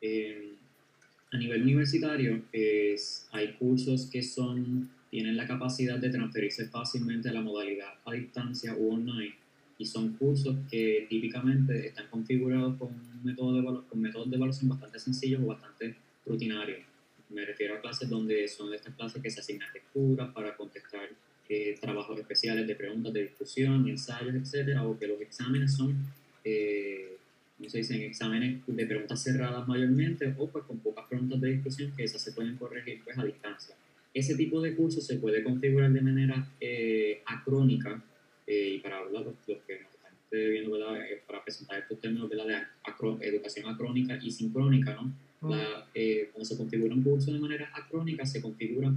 Eh, 0.00 0.54
a 1.32 1.36
nivel 1.38 1.62
universitario, 1.62 2.42
es, 2.52 3.26
hay 3.32 3.54
cursos 3.54 4.06
que 4.06 4.22
son, 4.22 4.88
tienen 5.16 5.38
la 5.38 5.46
capacidad 5.46 5.98
de 5.98 6.10
transferirse 6.10 6.68
fácilmente 6.68 7.30
a 7.30 7.32
la 7.32 7.40
modalidad 7.40 7.94
a 8.04 8.12
distancia 8.12 8.76
u 8.76 8.92
online 8.92 9.34
y 9.78 9.86
son 9.86 10.12
cursos 10.12 10.54
que 10.70 11.06
típicamente 11.08 11.86
están 11.86 12.08
configurados 12.08 12.76
con, 12.76 12.88
un 12.88 13.24
método 13.24 13.54
de 13.54 13.88
con 13.88 13.98
métodos 13.98 14.28
de 14.28 14.36
evaluación 14.36 14.68
bastante 14.68 14.98
sencillos 14.98 15.40
o 15.42 15.46
bastante 15.46 15.94
rutinarios. 16.26 16.80
Me 17.30 17.46
refiero 17.46 17.76
a 17.76 17.80
clases 17.80 18.10
donde 18.10 18.46
son 18.46 18.74
estas 18.74 18.94
clases 18.94 19.22
que 19.22 19.30
se 19.30 19.40
asignan 19.40 19.72
lecturas 19.72 20.30
para 20.34 20.54
contestar 20.54 21.08
eh, 21.48 21.78
trabajos 21.80 22.18
especiales 22.18 22.66
de 22.66 22.74
preguntas 22.76 23.14
de 23.14 23.22
discusión, 23.22 23.88
ensayos, 23.88 24.34
etcétera, 24.34 24.86
o 24.86 24.98
que 24.98 25.06
los 25.06 25.18
exámenes 25.22 25.72
son, 25.72 25.96
eh, 26.44 27.16
¿cómo 27.56 27.70
se 27.70 27.78
dicen? 27.78 28.02
Exámenes 28.02 28.60
de 28.66 28.86
preguntas 28.86 29.22
cerradas 29.22 29.66
mayormente 29.66 30.34
o 30.36 30.46
pues 30.46 30.66
con 30.66 30.78
pocas 30.80 31.06
preguntas 31.08 31.40
de 31.40 31.52
discusión 31.52 31.90
que 31.96 32.04
esas 32.04 32.20
se 32.20 32.32
pueden 32.32 32.58
corregir 32.58 33.00
pues 33.02 33.16
a 33.16 33.24
distancia. 33.24 33.74
Ese 34.20 34.34
tipo 34.34 34.60
de 34.62 34.74
cursos 34.74 35.06
se 35.06 35.16
puede 35.16 35.42
configurar 35.44 35.92
de 35.92 36.00
manera 36.00 36.36
eh, 36.60 37.20
acrónica 37.26 38.02
eh, 38.46 38.74
y 38.76 38.78
para 38.78 38.98
hablar 38.98 39.22
los, 39.26 39.34
los 39.46 39.58
que 39.66 39.74
nos 39.80 39.90
están 39.92 40.12
viendo, 40.30 40.70
¿verdad? 40.72 40.96
Eh, 41.04 41.22
para 41.26 41.42
presentar 41.44 41.78
estos 41.80 42.00
términos 42.00 42.28
¿verdad? 42.30 42.46
de 42.46 42.54
acro- 42.90 43.18
educación 43.20 43.66
acrónica 43.68 44.18
y 44.22 44.30
sincrónica, 44.30 44.94
¿no? 44.94 45.12
La, 45.50 45.86
eh, 45.94 46.30
cuando 46.32 46.44
se 46.46 46.56
configura 46.56 46.94
un 46.94 47.02
curso 47.02 47.30
de 47.32 47.38
manera 47.38 47.70
acrónica, 47.74 48.24
se 48.24 48.40
configura 48.40 48.90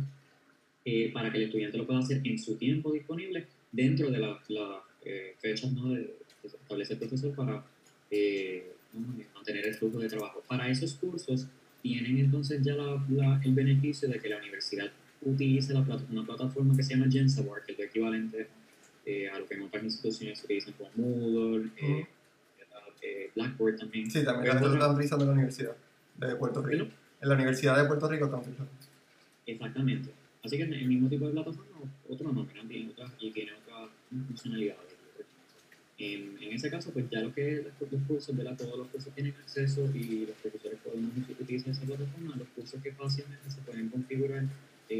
eh, 0.86 1.12
para 1.14 1.30
que 1.32 1.38
el 1.40 1.44
estudiante 1.46 1.78
lo 1.78 1.86
pueda 1.86 2.00
hacer 2.00 2.22
en 2.24 2.40
su 2.40 2.56
tiempo 2.56 2.92
disponible 2.94 3.46
dentro 3.74 4.10
de 4.10 4.20
las 4.20 4.50
la, 4.50 4.82
eh, 5.04 5.36
fechas 5.40 5.72
¿no? 5.74 5.90
de, 5.94 6.16
que 6.42 6.48
establece 6.48 6.94
el 6.94 7.00
profesor 7.00 7.36
para 7.36 7.64
mantener 9.36 9.68
el 9.68 9.74
flujo 9.76 10.00
de 10.00 10.08
trabajo. 10.08 10.42
Para 10.48 10.70
esos 10.70 10.94
cursos 10.96 11.48
tienen 11.82 12.18
entonces 12.20 12.62
ya 12.64 12.76
la- 12.76 13.06
la- 13.10 13.42
el 13.44 13.54
beneficio 13.54 14.08
de 14.10 14.20
que 14.20 14.30
la 14.30 14.38
universidad 14.38 14.92
utilice 15.22 15.74
la 15.74 15.82
plat- 15.84 16.10
una 16.10 16.26
plataforma 16.26 16.76
que 16.76 16.84
se 16.84 16.96
llama 16.96 17.12
Jensaware, 17.12 17.64
que 17.66 17.74
es 17.74 17.78
lo 17.78 17.84
equivalente 17.86 18.48
eh, 19.06 19.30
a 19.30 19.40
lo 19.40 19.46
que 19.48 19.56
en 19.56 19.64
otras 19.64 19.84
instituciones 19.84 20.44
utilizan 20.44 20.74
como 20.74 20.90
Moodle, 20.96 21.70
eh, 21.82 22.06
eh, 23.02 23.32
Blackboard 23.36 23.78
también. 23.78 24.10
Sí, 24.12 24.24
también 24.24 24.56
otra- 24.58 24.74
están 24.74 24.92
utilizando 24.92 25.24
en 25.26 25.30
la 25.30 25.34
Universidad 25.34 25.76
de 26.18 26.36
Puerto 26.36 26.62
Rico. 26.62 26.70
¿Perdón? 26.86 26.94
En 27.22 27.30
la 27.30 27.36
Universidad 27.36 27.78
de 27.82 27.86
Puerto 27.86 28.08
Rico 28.10 28.26
están 28.26 28.40
utilizando. 28.42 28.72
Exactamente. 29.46 30.10
Así 30.44 30.58
que 30.58 30.64
el 30.64 30.88
mismo 30.88 31.10
tipo 31.10 31.26
de 31.28 31.34
plataforma, 31.34 31.80
otro 32.08 32.32
¿no? 32.32 32.46
tiene 32.46 32.90
otras, 32.92 33.12
y 33.20 33.32
tiene 33.32 33.52
otras 33.54 33.90
funcionalidades. 34.28 34.90
En, 35.98 36.38
en 36.42 36.54
ese 36.54 36.70
caso, 36.70 36.92
pues 36.92 37.10
ya 37.10 37.20
lo 37.20 37.34
que 37.34 37.62
los, 37.82 37.92
los 37.92 38.02
cursos, 38.04 38.34
¿verdad? 38.36 38.56
todos 38.56 38.78
los 38.78 38.88
cursos 38.88 39.14
tienen 39.14 39.34
acceso 39.42 39.82
y 39.94 40.26
los 40.28 40.36
profesores 40.38 40.80
podemos 40.82 41.12
utilizar 41.42 41.72
esa 41.72 41.82
plataforma. 41.82 42.36
Los 42.38 42.48
cursos 42.50 42.82
que 42.82 42.94
fácilmente 42.94 43.52
se 43.52 43.60
pueden 43.62 43.90
configurar, 43.90 44.44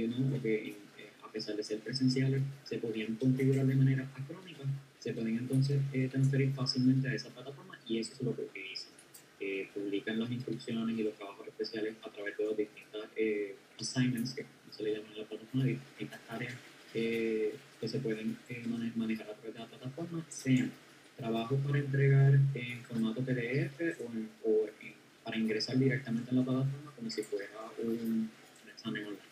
¿no? 0.08 0.36
o 0.36 0.42
que 0.42 0.70
eh, 0.70 0.76
a 1.24 1.32
pesar 1.32 1.56
de 1.56 1.64
ser 1.64 1.80
presenciales, 1.80 2.42
se 2.64 2.78
podían 2.78 3.16
configurar 3.16 3.66
de 3.66 3.76
manera 3.76 4.08
acrónica, 4.16 4.64
se 5.00 5.14
pueden 5.14 5.38
entonces 5.38 5.80
eh, 5.94 6.08
transferir 6.12 6.54
fácilmente 6.54 7.08
a 7.08 7.14
esa 7.14 7.30
plataforma 7.30 7.78
y 7.88 8.00
eso 8.00 8.14
es 8.14 8.22
lo 8.22 8.36
que 8.36 8.44
utilizan. 8.44 8.92
Eh, 9.40 9.70
publican 9.74 10.20
las 10.20 10.30
instrucciones 10.32 10.98
y 11.00 11.04
los 11.04 11.14
trabajos 11.16 11.48
especiales 11.48 11.96
a 12.04 12.10
través 12.12 12.38
de 12.38 12.44
los 12.46 12.58
distintas 12.58 13.06
eh, 13.16 13.56
assignments, 13.80 14.34
que 14.34 14.46
se 14.72 14.84
le 14.84 14.94
llaman 14.96 15.12
en 15.14 15.18
la 15.20 15.26
plataforma, 15.26 15.66
distintas 15.66 16.20
tareas 16.28 16.54
eh, 16.94 17.56
que 17.80 17.88
se 17.88 18.00
pueden 18.00 18.38
eh, 18.50 18.64
mane- 18.68 18.92
manejar 18.96 19.30
a 19.30 19.34
través 19.36 19.54
de 19.54 19.60
la 19.60 19.68
plataforma, 19.68 20.26
sean 20.30 20.72
trabajos 21.16 21.60
para 21.66 21.80
entregar 21.80 22.34
en 22.54 22.84
formato 22.84 23.22
PDF 23.22 23.80
o, 24.02 24.12
en- 24.14 24.30
o 24.44 24.66
en- 24.82 24.94
para 25.24 25.38
ingresar 25.38 25.78
directamente 25.78 26.32
en 26.32 26.38
la 26.38 26.44
plataforma 26.44 26.92
como 26.96 27.10
si 27.10 27.22
fuera 27.24 27.46
un 27.82 28.30
examen 28.76 29.04
online. 29.06 29.29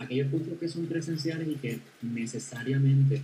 Aquellos 0.00 0.28
cursos 0.28 0.58
que 0.58 0.68
son 0.68 0.86
presenciales 0.86 1.46
y 1.46 1.54
que 1.54 1.78
necesariamente 2.02 3.22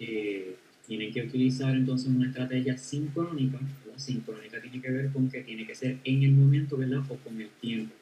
eh, 0.00 0.56
tienen 0.86 1.12
que 1.12 1.22
utilizar 1.22 1.74
entonces 1.76 2.08
una 2.08 2.26
estrategia 2.26 2.76
sincrónica. 2.76 3.60
La 3.92 3.98
sincrónica 3.98 4.60
tiene 4.60 4.80
que 4.80 4.90
ver 4.90 5.12
con 5.12 5.30
que 5.30 5.42
tiene 5.42 5.64
que 5.66 5.74
ser 5.76 5.98
en 6.02 6.22
el 6.24 6.32
momento, 6.32 6.76
¿verdad? 6.76 7.02
O 7.08 7.16
con 7.16 7.40
el 7.40 7.48
tiempo. 7.60 7.94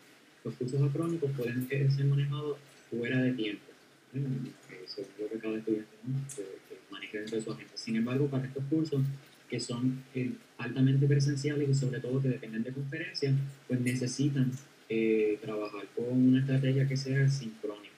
Los 0.45 0.55
cursos 0.55 0.81
acrónicos 0.81 1.31
pueden 1.33 1.69
ser 1.69 2.05
manejados 2.07 2.57
fuera 2.91 3.21
de 3.21 3.33
tiempo. 3.33 3.63
Eh, 4.15 4.21
según 4.87 5.11
lo 5.21 5.29
que 5.29 5.39
cada 5.39 5.59
estudiante 5.59 5.91
¿no? 6.07 6.21
que, 6.35 6.43
que 6.43 6.81
maneje 6.91 7.19
dentro 7.19 7.37
de 7.37 7.43
su 7.43 7.53
agenda. 7.53 7.73
Sin 7.75 7.97
embargo, 7.97 8.27
para 8.29 8.47
estos 8.47 8.65
cursos 8.65 9.03
que 9.53 9.61
son 9.61 10.03
eh, 10.15 10.33
altamente 10.57 11.07
presenciales 11.07 11.69
y 11.69 11.75
sobre 11.75 12.01
todo 12.01 12.23
que 12.23 12.29
dependen 12.29 12.63
de 12.63 12.73
conferencias, 12.73 13.35
pues 13.69 13.81
necesitan 13.83 14.51
eh, 14.95 15.39
trabajar 15.41 15.87
con 15.97 16.05
una 16.13 16.41
estrategia 16.41 16.87
que 16.87 16.99
sea 16.99 17.27
sincrónica 17.27 17.95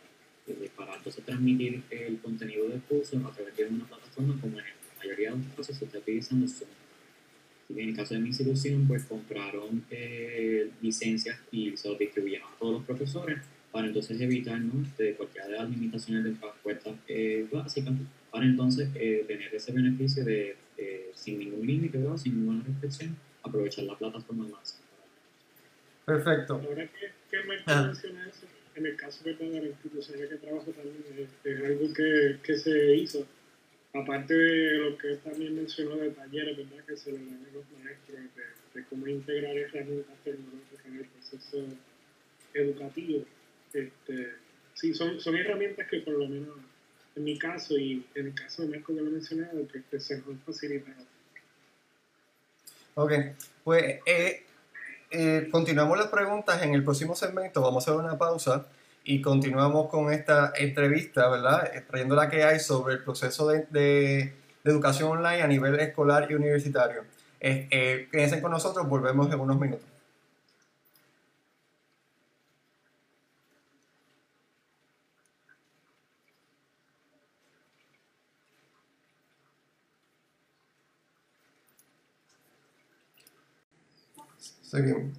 eh, 0.46 0.70
para 0.76 0.94
entonces 0.94 1.24
transmitir 1.24 1.82
el 1.90 2.18
contenido 2.20 2.68
del 2.68 2.80
curso 2.82 3.16
a 3.26 3.32
través 3.32 3.56
de 3.56 3.66
una 3.66 3.84
plataforma 3.84 4.38
como 4.40 4.60
en 4.60 4.64
la 4.64 4.98
mayoría 4.98 5.32
de 5.32 5.38
los 5.38 5.46
casos 5.56 5.76
se 5.76 5.86
está 5.86 5.98
utilizando 5.98 6.46
Zoom. 6.46 6.70
En 7.68 7.88
el 7.88 7.96
caso 7.96 8.14
de 8.14 8.20
mi 8.20 8.28
institución, 8.28 8.86
pues 8.86 9.04
compraron 9.04 9.84
eh, 9.90 10.70
licencias 10.82 11.36
y 11.50 11.76
se 11.76 11.88
los 11.88 11.98
distribuyeron 11.98 12.46
a 12.46 12.58
todos 12.58 12.74
los 12.74 12.84
profesores 12.84 13.38
para 13.72 13.88
entonces 13.88 14.20
evitar 14.20 14.60
¿no? 14.60 14.86
de 14.96 15.14
cualquiera 15.14 15.48
de 15.48 15.54
las 15.54 15.68
limitaciones 15.68 16.22
de 16.22 16.30
respuestas 16.30 16.94
eh, 17.08 17.48
básicas, 17.50 17.92
para 18.30 18.44
entonces 18.44 18.88
eh, 18.94 19.24
tener 19.26 19.52
ese 19.52 19.72
beneficio 19.72 20.24
de, 20.24 20.56
sin 21.14 21.40
ningún 21.40 21.66
límite, 21.66 21.98
sin 22.18 22.36
ninguna 22.36 22.62
restricción, 22.64 23.16
aprovechar 23.42 23.84
la 23.84 23.98
plataforma 23.98 24.46
más. 24.46 24.78
Perfecto. 26.04 26.54
Ahora 26.54 26.86
que, 26.86 27.12
que 27.30 27.48
me 27.48 27.56
ah. 27.66 27.82
menciona 27.86 28.28
eso, 28.28 28.46
en 28.74 28.86
el 28.86 28.96
caso 28.96 29.24
de 29.24 29.34
la 29.34 29.66
institución 29.66 30.20
en 30.20 30.28
que 30.28 30.36
trabajo 30.36 30.70
también 30.72 31.28
es, 31.44 31.64
algo 31.64 31.94
que, 31.94 32.38
que, 32.42 32.58
se 32.58 32.94
hizo, 32.96 33.26
aparte 33.92 34.34
de 34.34 34.78
lo 34.78 34.98
que 34.98 35.16
también 35.16 35.56
mencionó 35.56 35.96
de 35.96 36.10
talleres, 36.10 36.56
¿verdad? 36.56 36.84
Que 36.84 36.96
se 36.96 37.12
le 37.12 37.18
dan 37.18 37.46
a 37.48 37.54
los 37.54 37.64
maestros 37.82 38.18
de, 38.18 38.80
de 38.80 38.86
cómo 38.86 39.06
integrar 39.06 39.56
herramientas 39.56 40.16
tecnológicas 40.24 40.86
en 40.86 40.98
el 40.98 41.04
proceso 41.06 41.64
educativo. 42.52 43.24
Este, 43.72 44.34
sí, 44.74 44.94
son, 44.94 45.20
son 45.20 45.36
herramientas 45.36 45.88
que 45.88 46.00
por 46.00 46.14
lo 46.14 46.28
menos 46.28 46.58
en 47.16 47.24
mi 47.24 47.38
caso 47.38 47.78
y 47.78 48.04
en 48.14 48.26
el 48.26 48.34
caso 48.34 48.62
de 48.62 48.68
Marco 48.68 48.94
que 48.94 49.00
lo 49.00 49.08
he 49.08 49.12
mencionado, 49.12 49.66
que 49.90 50.00
se 50.00 50.14
han 50.14 50.40
facilitado. 50.44 51.06
Ok, 52.96 53.12
pues 53.64 54.00
eh, 54.06 54.44
eh, 55.14 55.48
continuamos 55.50 55.96
las 55.96 56.08
preguntas 56.08 56.62
en 56.62 56.74
el 56.74 56.82
próximo 56.82 57.14
segmento. 57.14 57.62
Vamos 57.62 57.86
a 57.86 57.90
hacer 57.92 58.04
una 58.04 58.18
pausa 58.18 58.66
y 59.04 59.22
continuamos 59.22 59.88
con 59.88 60.12
esta 60.12 60.52
entrevista, 60.56 61.28
¿verdad? 61.28 61.70
Eh, 61.72 61.82
trayendo 61.88 62.16
la 62.16 62.28
que 62.28 62.42
hay 62.42 62.58
sobre 62.58 62.94
el 62.94 63.04
proceso 63.04 63.48
de, 63.48 64.34
educación 64.64 65.10
online 65.10 65.42
a 65.42 65.46
nivel 65.46 65.78
escolar 65.78 66.26
y 66.30 66.34
universitario. 66.34 67.02
Eh, 67.38 68.08
quédense 68.10 68.40
con 68.40 68.50
nosotros, 68.50 68.88
volvemos 68.88 69.32
en 69.32 69.38
unos 69.38 69.60
minutos. 69.60 69.93
Seguimos. 84.74 85.16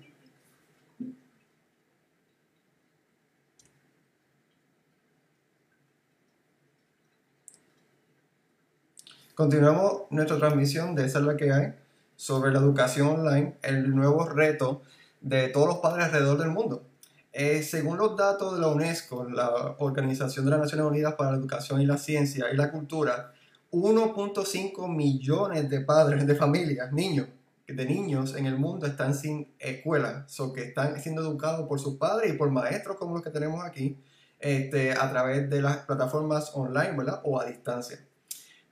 Continuamos 9.34 10.02
nuestra 10.10 10.38
transmisión 10.40 10.94
de 10.94 11.06
Esa 11.06 11.38
que 11.38 11.54
hay 11.54 11.74
sobre 12.18 12.52
la 12.52 12.60
educación 12.60 13.08
online, 13.08 13.56
el 13.62 13.96
nuevo 13.96 14.28
reto 14.28 14.82
de 15.22 15.48
todos 15.48 15.68
los 15.68 15.78
padres 15.78 16.08
alrededor 16.08 16.38
del 16.38 16.50
mundo. 16.50 16.84
Eh, 17.32 17.64
según 17.64 17.98
los 17.98 18.18
datos 18.18 18.56
de 18.56 18.60
la 18.60 18.68
UNESCO, 18.68 19.24
la 19.30 19.76
Organización 19.80 20.44
de 20.44 20.52
las 20.52 20.60
Naciones 20.60 20.86
Unidas 20.86 21.14
para 21.14 21.32
la 21.32 21.38
Educación 21.38 21.80
y 21.80 21.86
la 21.86 21.98
Ciencia 21.98 22.48
y 22.52 22.58
la 22.58 22.74
Cultura, 22.74 23.32
1.5 23.72 24.94
millones 24.94 25.70
de 25.70 25.80
padres 25.80 26.28
de 26.28 26.36
familias, 26.36 26.92
niños, 26.92 27.28
de 27.68 27.86
niños 27.86 28.36
en 28.36 28.46
el 28.46 28.58
mundo 28.58 28.86
están 28.86 29.16
sin 29.16 29.54
escuela, 29.60 30.28
o 30.40 30.54
que 30.54 30.64
están 30.64 31.00
siendo 31.02 31.22
educados 31.22 31.68
por 31.68 31.80
sus 31.80 31.98
padres 31.98 32.34
y 32.34 32.38
por 32.38 32.52
maestros 32.52 32.98
como 32.98 33.16
los 33.16 33.24
que 33.24 33.32
tenemos 33.32 33.64
aquí, 33.64 34.04
este, 34.40 34.92
a 34.92 35.10
través 35.10 35.50
de 35.50 35.62
las 35.62 35.78
plataformas 35.78 36.52
online, 36.54 36.96
¿verdad? 36.96 37.22
O 37.24 37.40
a 37.40 37.46
distancia. 37.46 38.06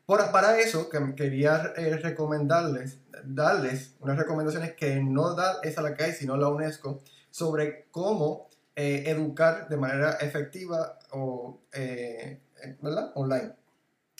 Por, 0.05 0.31
para 0.31 0.59
eso, 0.59 0.89
que 0.89 1.15
quería 1.15 1.73
eh, 1.77 1.97
recomendarles, 1.97 2.99
darles 3.23 3.95
unas 4.01 4.17
recomendaciones 4.17 4.73
que 4.73 5.01
no 5.01 5.33
da 5.33 5.59
esa 5.63 5.81
la 5.81 5.95
hay, 5.97 6.11
sino 6.11 6.35
la 6.35 6.49
UNESCO, 6.49 7.01
sobre 7.31 7.87
cómo 7.89 8.49
eh, 8.75 9.03
educar 9.07 9.69
de 9.69 9.77
manera 9.77 10.13
efectiva 10.19 10.99
o, 11.11 11.61
eh, 11.71 12.41
¿verdad? 12.81 13.11
Online. 13.15 13.53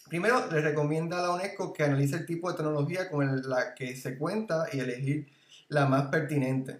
Primero, 0.08 0.52
le 0.52 0.62
recomienda 0.62 1.20
a 1.20 1.22
la 1.24 1.32
UNESCO 1.32 1.74
que 1.74 1.84
analice 1.84 2.18
el 2.18 2.26
tipo 2.26 2.50
de 2.50 2.58
tecnología 2.58 3.10
con 3.10 3.50
la 3.50 3.74
que 3.74 3.96
se 3.96 4.18
cuenta 4.18 4.68
y 4.72 4.80
elegir 4.80 5.28
la 5.70 5.86
más 5.86 6.08
pertinente. 6.08 6.80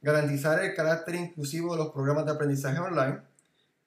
Garantizar 0.00 0.64
el 0.64 0.74
carácter 0.74 1.14
inclusivo 1.16 1.72
de 1.72 1.84
los 1.84 1.92
programas 1.92 2.24
de 2.24 2.32
aprendizaje 2.32 2.78
online. 2.78 3.20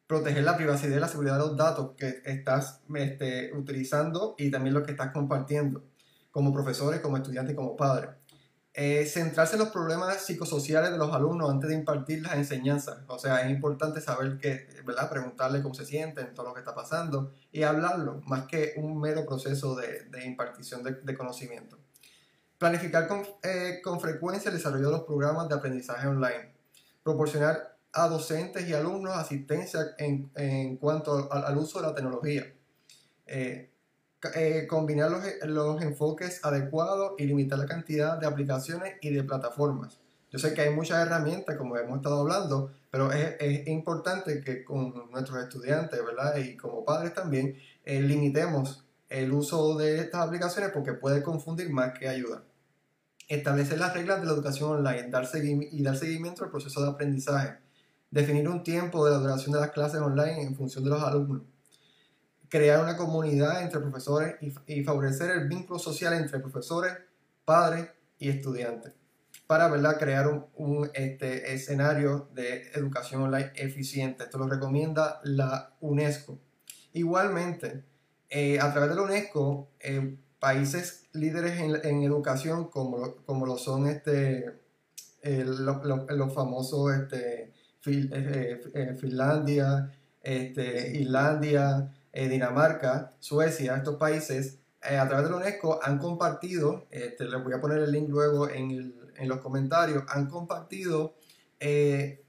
Proteger 0.05 0.43
la 0.43 0.57
privacidad 0.57 0.97
y 0.97 0.99
la 0.99 1.07
seguridad 1.07 1.33
de 1.33 1.47
los 1.47 1.57
datos 1.57 1.91
que 1.97 2.21
estás 2.25 2.81
este, 2.93 3.51
utilizando 3.55 4.35
y 4.37 4.51
también 4.51 4.73
los 4.75 4.83
que 4.83 4.91
estás 4.91 5.11
compartiendo 5.11 5.83
como 6.29 6.53
profesores, 6.53 6.99
como 6.99 7.17
estudiantes 7.17 7.53
y 7.53 7.55
como 7.55 7.75
padres 7.75 8.09
eh, 8.75 9.05
centrarse 9.05 9.55
en 9.55 9.59
los 9.59 9.69
problemas 9.69 10.25
psicosociales 10.25 10.91
de 10.91 10.97
los 10.97 11.13
alumnos 11.13 11.51
antes 11.51 11.69
de 11.69 11.75
impartir 11.75 12.23
las 12.23 12.33
enseñanzas. 12.33 12.97
O 13.07 13.19
sea, 13.19 13.45
es 13.45 13.51
importante 13.51 14.01
saber 14.01 14.39
que, 14.39 14.67
¿verdad? 14.83 15.11
Preguntarle 15.11 15.61
cómo 15.61 15.75
se 15.75 15.85
sienten, 15.85 16.33
todo 16.33 16.47
lo 16.47 16.53
que 16.55 16.61
está 16.61 16.73
pasando 16.73 17.33
y 17.51 17.61
hablarlo, 17.61 18.21
más 18.25 18.47
que 18.47 18.73
un 18.77 18.99
mero 18.99 19.27
proceso 19.27 19.75
de, 19.75 20.25
impartición 20.25 20.81
de, 20.83 21.15
conocimiento. 21.15 21.77
Planificar 22.57 23.07
con, 23.07 23.23
eh, 23.43 23.79
con, 23.83 23.99
frecuencia 23.99 24.49
el 24.49 24.57
desarrollo 24.57 24.87
de 24.87 24.91
los 24.93 25.03
programas 25.03 25.47
de 25.49 25.55
aprendizaje 25.55 26.07
online. 26.07 26.53
Proporcionar 27.03 27.77
a 27.91 28.07
docentes 28.07 28.67
y 28.67 28.73
alumnos 28.73 29.15
asistencia 29.15 29.93
en, 29.99 30.31
en 30.35 30.77
cuanto 30.77 31.31
al, 31.31 31.45
al, 31.45 31.57
uso 31.57 31.79
de 31.79 31.87
la 31.87 31.93
tecnología. 31.93 32.51
Eh, 33.27 33.72
eh, 34.35 34.67
combinar 34.67 35.11
los, 35.11 35.23
los, 35.45 35.81
enfoques 35.81 36.43
adecuados 36.43 37.13
y 37.17 37.25
limitar 37.25 37.59
la 37.59 37.65
cantidad 37.65 38.17
de 38.17 38.27
aplicaciones 38.27 38.95
y 39.01 39.11
de 39.11 39.23
plataformas. 39.23 39.99
Yo 40.31 40.39
sé 40.39 40.53
que 40.53 40.61
hay 40.61 40.73
muchas 40.73 41.05
herramientas, 41.05 41.57
como 41.57 41.77
hemos 41.77 41.97
estado 41.97 42.21
hablando, 42.21 42.71
pero 42.89 43.11
es, 43.11 43.35
es 43.39 43.67
importante 43.67 44.41
que 44.41 44.63
con 44.63 45.11
nuestros 45.11 45.43
estudiantes, 45.43 45.99
¿verdad? 46.03 46.37
Y 46.37 46.57
como 46.57 46.83
padres 46.83 47.13
también, 47.13 47.57
eh, 47.85 48.01
limitemos 48.01 48.83
el 49.09 49.31
uso 49.31 49.77
de 49.77 49.99
estas 49.99 50.25
aplicaciones 50.25 50.71
porque 50.71 50.93
puede 50.93 51.21
confundir 51.21 51.69
más 51.69 51.97
que 51.97 52.07
ayudar. 52.07 52.43
Establecer 53.27 53.79
las 53.79 53.93
reglas 53.93 54.21
de 54.21 54.27
la 54.27 54.33
educación 54.33 54.71
online 54.71 55.09
dar 55.09 55.29
y 55.35 55.83
dar 55.83 55.97
seguimiento 55.97 56.43
al 56.43 56.49
proceso 56.49 56.81
de 56.81 56.89
aprendizaje. 56.89 57.57
Definir 58.09 58.49
un 58.49 58.63
tiempo 58.63 59.05
de 59.05 59.11
la 59.11 59.17
duración 59.17 59.53
de 59.53 59.59
las 59.59 59.71
clases 59.71 60.01
online 60.01 60.41
en 60.41 60.55
función 60.55 60.83
de 60.83 60.89
los 60.89 61.03
alumnos 61.03 61.43
crear 62.53 62.83
una 62.83 62.95
comunidad 62.95 63.63
entre 63.63 63.79
profesores 63.79 64.35
y, 64.67 64.83
favorecer 64.83 65.31
el 65.31 65.47
vínculo 65.47 65.79
social 65.79 66.13
entre 66.13 66.37
profesores, 66.37 66.93
padres 67.43 67.89
y 68.19 68.29
estudiantes 68.29 68.93
para 69.47 69.69
¿verdad? 69.69 69.97
crear 69.97 70.27
un, 70.27 70.87
este, 70.93 71.51
escenario 71.51 72.29
de 72.35 72.69
educación 72.75 73.23
online 73.23 73.51
eficiente. 73.55 74.25
Esto 74.25 74.37
lo 74.37 74.47
recomienda 74.47 75.19
la 75.23 75.73
UNESCO. 75.81 76.37
Igualmente, 76.93 77.85
eh, 78.29 78.59
a 78.59 78.71
través 78.71 78.91
de 78.91 78.95
la 78.97 79.01
UNESCO, 79.01 79.71
eh, 79.79 80.15
países 80.37 81.07
líderes 81.13 81.59
en, 81.59 82.03
educación 82.03 82.65
como, 82.69 83.15
como 83.25 83.47
lo 83.47 83.57
son 83.57 83.87
este, 83.87 84.45
los 85.23 86.33
famosos 86.35 86.93
este, 86.93 87.51
eh, 87.87 88.95
Finlandia, 89.01 89.91
este, 90.21 90.99
Islandia, 90.99 91.91
eh, 92.13 92.29
Dinamarca, 92.29 93.11
Suecia, 93.19 93.75
estos 93.75 93.95
países, 93.95 94.59
eh, 94.83 94.97
a 94.97 95.07
través 95.07 95.25
de 95.25 95.31
la 95.31 95.37
UNESCO 95.37 95.79
han 95.81 95.97
compartido, 95.97 96.85
este, 96.91 97.25
les 97.25 97.43
voy 97.43 97.53
a 97.53 97.59
poner 97.59 97.79
el 97.79 97.91
link 97.91 98.07
luego 98.09 98.47
en, 98.49 99.01
los 99.27 99.39
comentarios, 99.39 100.03
han 100.09 100.27
compartido 100.27 101.15
eh, 101.59 102.23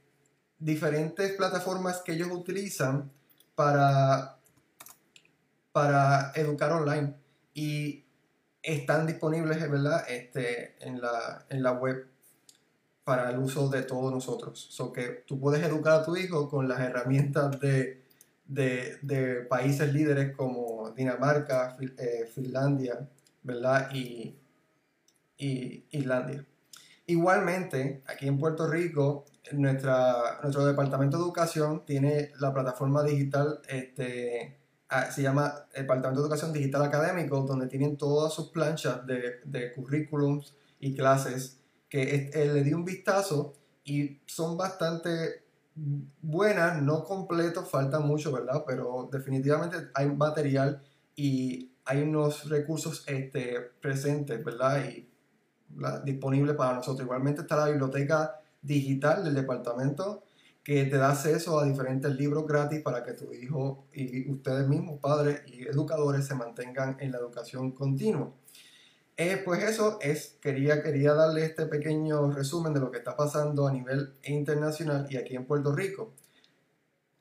diferentes 0.58 1.32
plataformas 1.32 2.02
que 2.02 2.12
ellos 2.12 2.28
utilizan 2.30 3.10
para, 3.54 4.38
para 5.72 6.32
educar 6.36 6.72
online 6.72 7.14
y 7.52 8.04
están 8.62 9.06
disponibles 9.06 9.68
¿verdad? 9.68 10.08
Este, 10.08 10.76
en, 10.86 11.00
la, 11.00 11.44
en 11.48 11.62
la 11.62 11.72
web 11.72 12.06
para 13.02 13.30
el 13.30 13.38
uso 13.38 13.68
de 13.68 13.82
todos 13.82 14.12
nosotros. 14.12 14.66
So 14.70 14.92
que 14.92 15.24
tú 15.26 15.40
puedes 15.40 15.62
educar 15.62 16.00
a 16.00 16.04
tu 16.04 16.16
hijo 16.16 16.48
con 16.48 16.68
las 16.68 16.80
herramientas 16.80 17.58
de 17.60 18.03
de, 18.46 19.46
países 19.48 19.92
líderes 19.92 20.34
como 20.36 20.90
Dinamarca, 20.90 21.76
eh, 21.98 22.30
Finlandia, 22.34 23.08
¿verdad? 23.42 23.90
Y, 23.94 24.36
y, 25.36 25.86
Islandia. 25.90 26.44
Igualmente, 27.06 28.02
aquí 28.06 28.26
en 28.26 28.38
Puerto 28.38 28.66
Rico, 28.66 29.26
nuestra, 29.52 30.40
nuestro 30.42 30.64
Departamento 30.64 31.18
de 31.18 31.24
Educación 31.24 31.84
tiene 31.84 32.32
la 32.40 32.52
plataforma 32.52 33.02
digital, 33.02 33.60
este, 33.68 34.58
ah, 34.88 35.10
se 35.10 35.22
llama 35.22 35.66
Departamento 35.74 36.20
de 36.20 36.26
Educación 36.26 36.52
Digital 36.52 36.82
Académico, 36.82 37.42
donde 37.42 37.66
tienen 37.66 37.96
todas 37.96 38.32
sus 38.32 38.48
planchas 38.50 39.06
de, 39.06 39.40
de 39.44 39.72
currículums 39.74 40.56
y 40.80 40.94
clases, 40.94 41.60
que 41.88 42.30
eh, 42.32 42.46
le 42.52 42.62
di 42.64 42.72
un 42.72 42.84
vistazo 42.84 43.54
y 43.84 44.20
son 44.26 44.56
bastante 44.56 45.43
buenas, 45.74 46.80
no 46.82 47.04
completo, 47.04 47.64
falta 47.64 48.00
mucho, 48.00 48.32
¿verdad? 48.32 48.64
Pero 48.66 49.08
definitivamente 49.10 49.76
hay 49.94 50.10
material 50.10 50.82
y 51.16 51.72
hay 51.84 52.02
unos 52.02 52.48
recursos 52.48 53.04
este, 53.06 53.60
presentes, 53.80 54.42
¿verdad? 54.44 54.84
Y 54.88 55.08
disponibles 56.04 56.56
para 56.56 56.74
nosotros. 56.74 57.04
Igualmente 57.04 57.42
está 57.42 57.56
la 57.56 57.68
biblioteca 57.68 58.40
digital 58.62 59.24
del 59.24 59.34
departamento 59.34 60.22
que 60.62 60.86
te 60.86 60.96
da 60.96 61.10
acceso 61.10 61.58
a 61.58 61.66
diferentes 61.66 62.14
libros 62.16 62.46
gratis 62.46 62.80
para 62.80 63.04
que 63.04 63.12
tu 63.12 63.32
hijo 63.34 63.86
y 63.92 64.30
ustedes 64.30 64.66
mismos, 64.66 64.98
padres 64.98 65.42
y 65.46 65.68
educadores, 65.68 66.26
se 66.26 66.34
mantengan 66.34 66.96
en 67.00 67.12
la 67.12 67.18
educación 67.18 67.72
continua. 67.72 68.32
Eh, 69.16 69.40
pues 69.44 69.62
eso 69.62 69.98
es, 70.00 70.38
quería, 70.40 70.82
quería 70.82 71.14
darle 71.14 71.44
este 71.44 71.66
pequeño 71.66 72.32
resumen 72.32 72.74
de 72.74 72.80
lo 72.80 72.90
que 72.90 72.98
está 72.98 73.16
pasando 73.16 73.68
a 73.68 73.72
nivel 73.72 74.14
internacional 74.24 75.06
y 75.08 75.16
aquí 75.16 75.36
en 75.36 75.46
Puerto 75.46 75.72
Rico. 75.72 76.12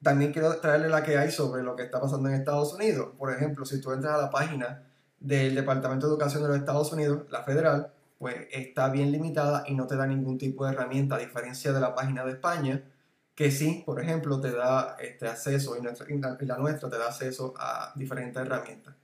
También 0.02 0.34
quiero 0.34 0.58
traerle 0.60 0.90
la 0.90 1.04
que 1.04 1.18
hay 1.18 1.32
sobre 1.32 1.64
lo 1.64 1.76
que 1.76 1.84
está 1.84 2.02
pasando 2.02 2.30
en 2.30 2.36
Estados 2.36 2.74
Unidos. 2.74 3.14
Por 3.18 3.32
ejemplo, 3.32 3.66
si 3.66 3.80
tú 3.80 3.92
entras 3.92 4.16
a 4.16 4.22
la 4.24 4.30
página 4.32 4.84
del 5.20 5.56
Departamento 5.56 6.08
de 6.08 6.14
Educación 6.14 6.44
de 6.44 6.50
los 6.50 6.58
Estados 6.58 6.92
Unidos, 6.92 7.26
la 7.30 7.44
federal, 7.44 7.94
pues 8.18 8.48
está 8.52 8.90
bien 8.90 9.12
limitada 9.12 9.64
y 9.68 9.76
no 9.76 9.88
te 9.88 9.96
da 9.96 10.08
ningún 10.08 10.38
tipo 10.38 10.66
de 10.66 10.74
herramienta, 10.74 11.16
a 11.16 11.20
diferencia 11.20 11.74
de 11.74 11.80
la 11.80 11.94
página 11.96 12.26
de 12.26 12.32
España, 12.32 12.84
que 13.36 13.52
sí, 13.52 13.84
por 13.86 14.02
ejemplo, 14.02 14.40
te 14.42 14.52
da 14.52 14.98
este 15.00 15.28
acceso 15.28 15.78
y, 15.78 15.82
nuestra, 15.82 16.08
y 16.10 16.46
la 16.46 16.58
nuestra 16.58 16.90
te 16.90 16.98
da 16.98 17.08
acceso 17.08 17.54
a 17.58 17.94
diferentes 17.96 18.42
herramientas. 18.42 18.96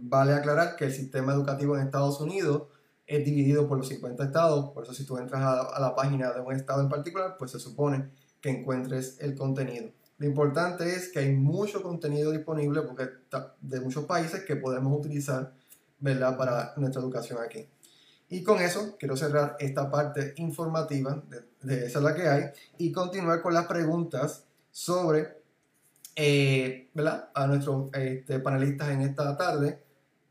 Vale 0.00 0.34
aclarar 0.34 0.76
que 0.76 0.86
el 0.86 0.92
sistema 0.92 1.32
educativo 1.32 1.76
en 1.76 1.84
Estados 1.84 2.20
Unidos 2.20 2.64
es 3.06 3.24
dividido 3.24 3.68
por 3.68 3.78
los 3.78 3.88
50 3.88 4.24
estados, 4.24 4.70
por 4.72 4.84
eso 4.84 4.94
si 4.94 5.04
tú 5.04 5.18
entras 5.18 5.42
a, 5.42 5.80
la 5.80 5.94
página 5.94 6.32
de 6.32 6.40
un 6.40 6.54
estado 6.54 6.80
en 6.80 6.88
particular, 6.88 7.36
pues 7.38 7.50
se 7.50 7.58
supone 7.58 8.10
que 8.40 8.50
encuentres 8.50 9.18
el 9.20 9.34
contenido. 9.34 9.90
Lo 10.18 10.26
importante 10.26 10.94
es 10.94 11.10
que 11.10 11.18
hay 11.18 11.34
mucho 11.34 11.82
contenido 11.82 12.30
disponible 12.30 12.82
porque 12.82 13.08
de 13.60 13.80
muchos 13.80 14.04
países 14.04 14.44
que 14.44 14.56
podemos 14.56 14.98
utilizar 14.98 15.52
¿verdad? 15.98 16.36
para 16.36 16.74
nuestra 16.76 17.02
educación 17.02 17.38
aquí. 17.44 17.68
Y 18.28 18.42
con 18.42 18.62
eso 18.62 18.96
quiero 18.98 19.16
cerrar 19.16 19.56
esta 19.58 19.90
parte 19.90 20.32
informativa 20.36 21.22
de, 21.60 21.86
esa 21.86 22.00
la 22.00 22.14
que 22.14 22.28
hay 22.28 22.44
y 22.78 22.90
continuar 22.90 23.42
con 23.42 23.52
las 23.52 23.66
preguntas 23.66 24.44
sobre 24.70 25.42
eh, 26.16 26.88
¿verdad? 26.94 27.28
a 27.34 27.46
nuestros 27.46 27.92
este, 27.94 28.38
panelistas 28.38 28.90
en 28.90 29.02
esta 29.02 29.36
tarde, 29.36 29.81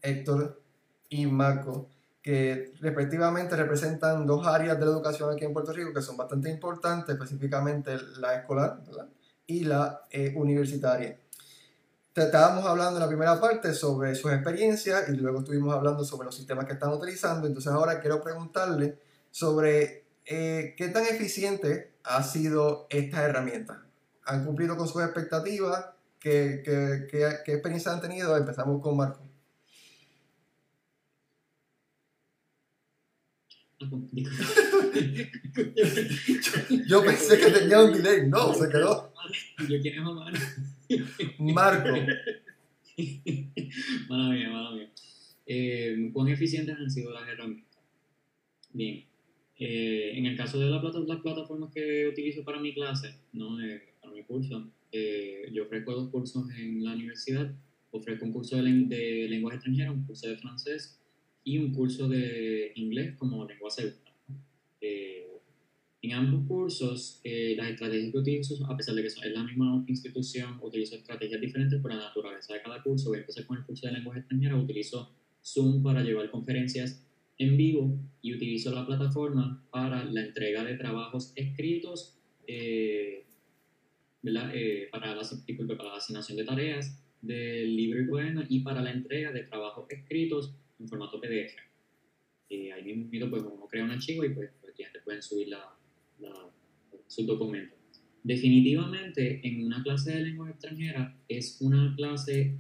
Héctor 0.01 0.61
y 1.09 1.25
Marco, 1.25 1.89
que 2.21 2.73
respectivamente 2.79 3.55
representan 3.55 4.25
dos 4.25 4.45
áreas 4.47 4.79
de 4.79 4.85
la 4.85 4.91
educación 4.91 5.31
aquí 5.31 5.45
en 5.45 5.53
Puerto 5.53 5.73
Rico 5.73 5.93
que 5.93 6.01
son 6.01 6.17
bastante 6.17 6.49
importantes, 6.49 7.15
específicamente 7.15 7.97
la 8.19 8.35
escolar 8.35 8.81
y 9.47 9.63
la 9.63 10.01
eh, 10.09 10.33
universitaria. 10.35 11.17
Estábamos 12.13 12.65
hablando 12.65 12.97
en 12.97 13.03
la 13.03 13.07
primera 13.07 13.39
parte 13.39 13.73
sobre 13.73 14.15
sus 14.15 14.31
experiencias 14.31 15.09
y 15.09 15.13
luego 15.13 15.39
estuvimos 15.39 15.73
hablando 15.73 16.03
sobre 16.03 16.25
los 16.25 16.35
sistemas 16.35 16.65
que 16.65 16.73
están 16.73 16.91
utilizando. 16.91 17.47
Entonces 17.47 17.71
ahora 17.71 17.99
quiero 17.99 18.21
preguntarle 18.21 18.99
sobre 19.31 20.03
eh, 20.25 20.75
qué 20.77 20.89
tan 20.89 21.03
eficiente 21.03 21.93
ha 22.03 22.21
sido 22.21 22.87
esta 22.89 23.23
herramienta 23.23 23.85
han 24.25 24.45
cumplido 24.45 24.77
con 24.77 24.87
sus 24.87 25.03
expectativas, 25.03 25.85
qué 26.19 26.63
experiencia 27.45 27.91
han 27.91 28.01
tenido. 28.01 28.37
Empezamos 28.37 28.81
con 28.81 28.97
Marco. 28.97 29.21
Yo, 36.87 37.03
pensé 37.03 37.39
que 37.39 37.51
tenía 37.51 37.81
un 37.83 37.93
delay, 37.93 38.27
no, 38.27 38.53
se 38.53 38.69
quedó. 38.69 39.11
Yo 39.67 39.81
quiero 39.81 40.03
mamá. 40.03 40.31
Marco. 41.39 41.89
Mala 44.09 44.29
mía, 44.29 44.49
mala 44.49 44.71
mía. 44.71 44.91
Eh, 45.45 46.09
¿Cuán 46.13 46.27
eficientes 46.27 46.77
han 46.77 46.91
sido 46.91 47.11
las 47.11 47.27
herramientas? 47.27 47.79
Bien. 48.73 49.05
Eh, 49.57 50.17
en 50.17 50.25
el 50.25 50.37
caso 50.37 50.59
de 50.59 50.69
la 50.69 50.81
plata, 50.81 50.99
las 50.99 51.21
plataformas 51.21 51.71
que 51.73 52.07
utilizo 52.07 52.43
para 52.43 52.59
mi 52.59 52.73
clase, 52.73 53.15
¿no? 53.33 53.59
Eh, 53.61 53.93
para 53.99 54.13
mi 54.13 54.23
curso, 54.23 54.71
eh, 54.91 55.49
yo 55.51 55.63
ofrezco 55.63 55.93
dos 55.93 56.09
cursos 56.09 56.49
en 56.57 56.83
la 56.83 56.93
universidad. 56.93 57.51
Ofrezco 57.91 58.25
un 58.25 58.33
curso 58.33 58.57
de, 58.57 58.63
de 58.63 59.27
lenguaje 59.29 59.57
extranjero, 59.57 59.93
un 59.93 60.05
curso 60.05 60.29
de 60.29 60.37
francés 60.37 61.00
y 61.43 61.57
un 61.57 61.73
curso 61.73 62.07
de 62.07 62.71
inglés 62.75 63.15
como 63.17 63.45
lengua 63.45 63.69
segunda. 63.69 64.11
en 66.03 66.13
ambos 66.13 66.47
cursos, 66.47 67.21
las 67.23 67.69
estrategias 67.69 68.11
que 68.11 68.17
utilizo, 68.17 68.65
a 68.65 68.75
pesar 68.75 68.95
de 68.95 69.01
que 69.01 69.07
es 69.07 69.17
la 69.33 69.43
misma 69.43 69.83
institución, 69.87 70.57
utilizo 70.61 70.95
estrategias 70.95 71.39
diferentes 71.39 71.79
por 71.79 71.93
la 71.93 71.99
naturaleza 71.99 72.55
de 72.55 72.61
cada 72.61 72.81
curso. 72.81 73.09
Voy 73.09 73.19
a 73.19 73.21
empezar 73.21 73.45
con 73.45 73.57
el 73.57 73.65
curso 73.65 73.85
de 73.85 73.93
lenguaje 73.93 74.21
extranjero, 74.21 74.59
utilizo 74.59 75.11
Zoom 75.43 75.83
para 75.83 76.03
llevar 76.03 76.29
conferencias 76.31 77.03
en 77.37 77.57
vivo 77.57 77.99
y 78.21 78.35
utilizo 78.35 78.71
la 78.71 78.85
plataforma 78.85 79.63
para 79.71 80.05
la 80.05 80.21
entrega 80.21 80.63
de 80.63 80.75
trabajos 80.75 81.33
escritos, 81.35 82.15
eh, 82.47 83.25
eh, 84.23 84.87
para, 84.91 85.15
la, 85.15 85.21
para, 85.23 85.83
la, 85.89 85.95
asignación 85.95 86.37
de 86.37 86.43
tareas 86.43 86.99
del 87.21 87.75
libro 87.75 88.01
y 88.01 88.07
poema 88.07 88.45
y 88.47 88.59
para 88.59 88.81
la 88.81 88.91
entrega 88.91 89.31
de 89.31 89.43
trabajos 89.43 89.85
escritos 89.89 90.53
en 90.81 90.87
formato 90.89 91.19
PDF. 91.19 91.55
Eh, 92.49 92.73
ahí 92.73 92.83
mismo 92.83 93.29
pues, 93.29 93.43
uno 93.43 93.67
crea 93.69 93.85
un 93.85 93.91
archivo 93.91 94.25
y 94.25 94.33
pues, 94.33 94.49
los 94.61 94.69
estudiantes 94.69 95.03
pueden 95.03 95.21
subir 95.21 95.47
la, 95.49 95.77
documentos. 97.25 97.77
Definitivamente, 98.23 99.41
en 99.45 99.65
una 99.65 99.83
clase 99.83 100.13
de 100.13 100.23
lengua 100.23 100.49
extranjera 100.49 101.17
es 101.27 101.57
una 101.59 101.93
clase 101.95 102.57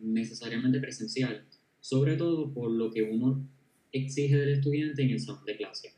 necesariamente 0.00 0.80
presencial, 0.80 1.44
sobre 1.80 2.16
todo 2.16 2.52
por 2.52 2.70
lo 2.70 2.90
que 2.90 3.02
uno 3.02 3.46
exige 3.92 4.36
del 4.36 4.54
estudiante 4.54 5.02
en 5.02 5.10
el 5.10 5.20
salón 5.20 5.44
de 5.44 5.56
clase. 5.56 5.94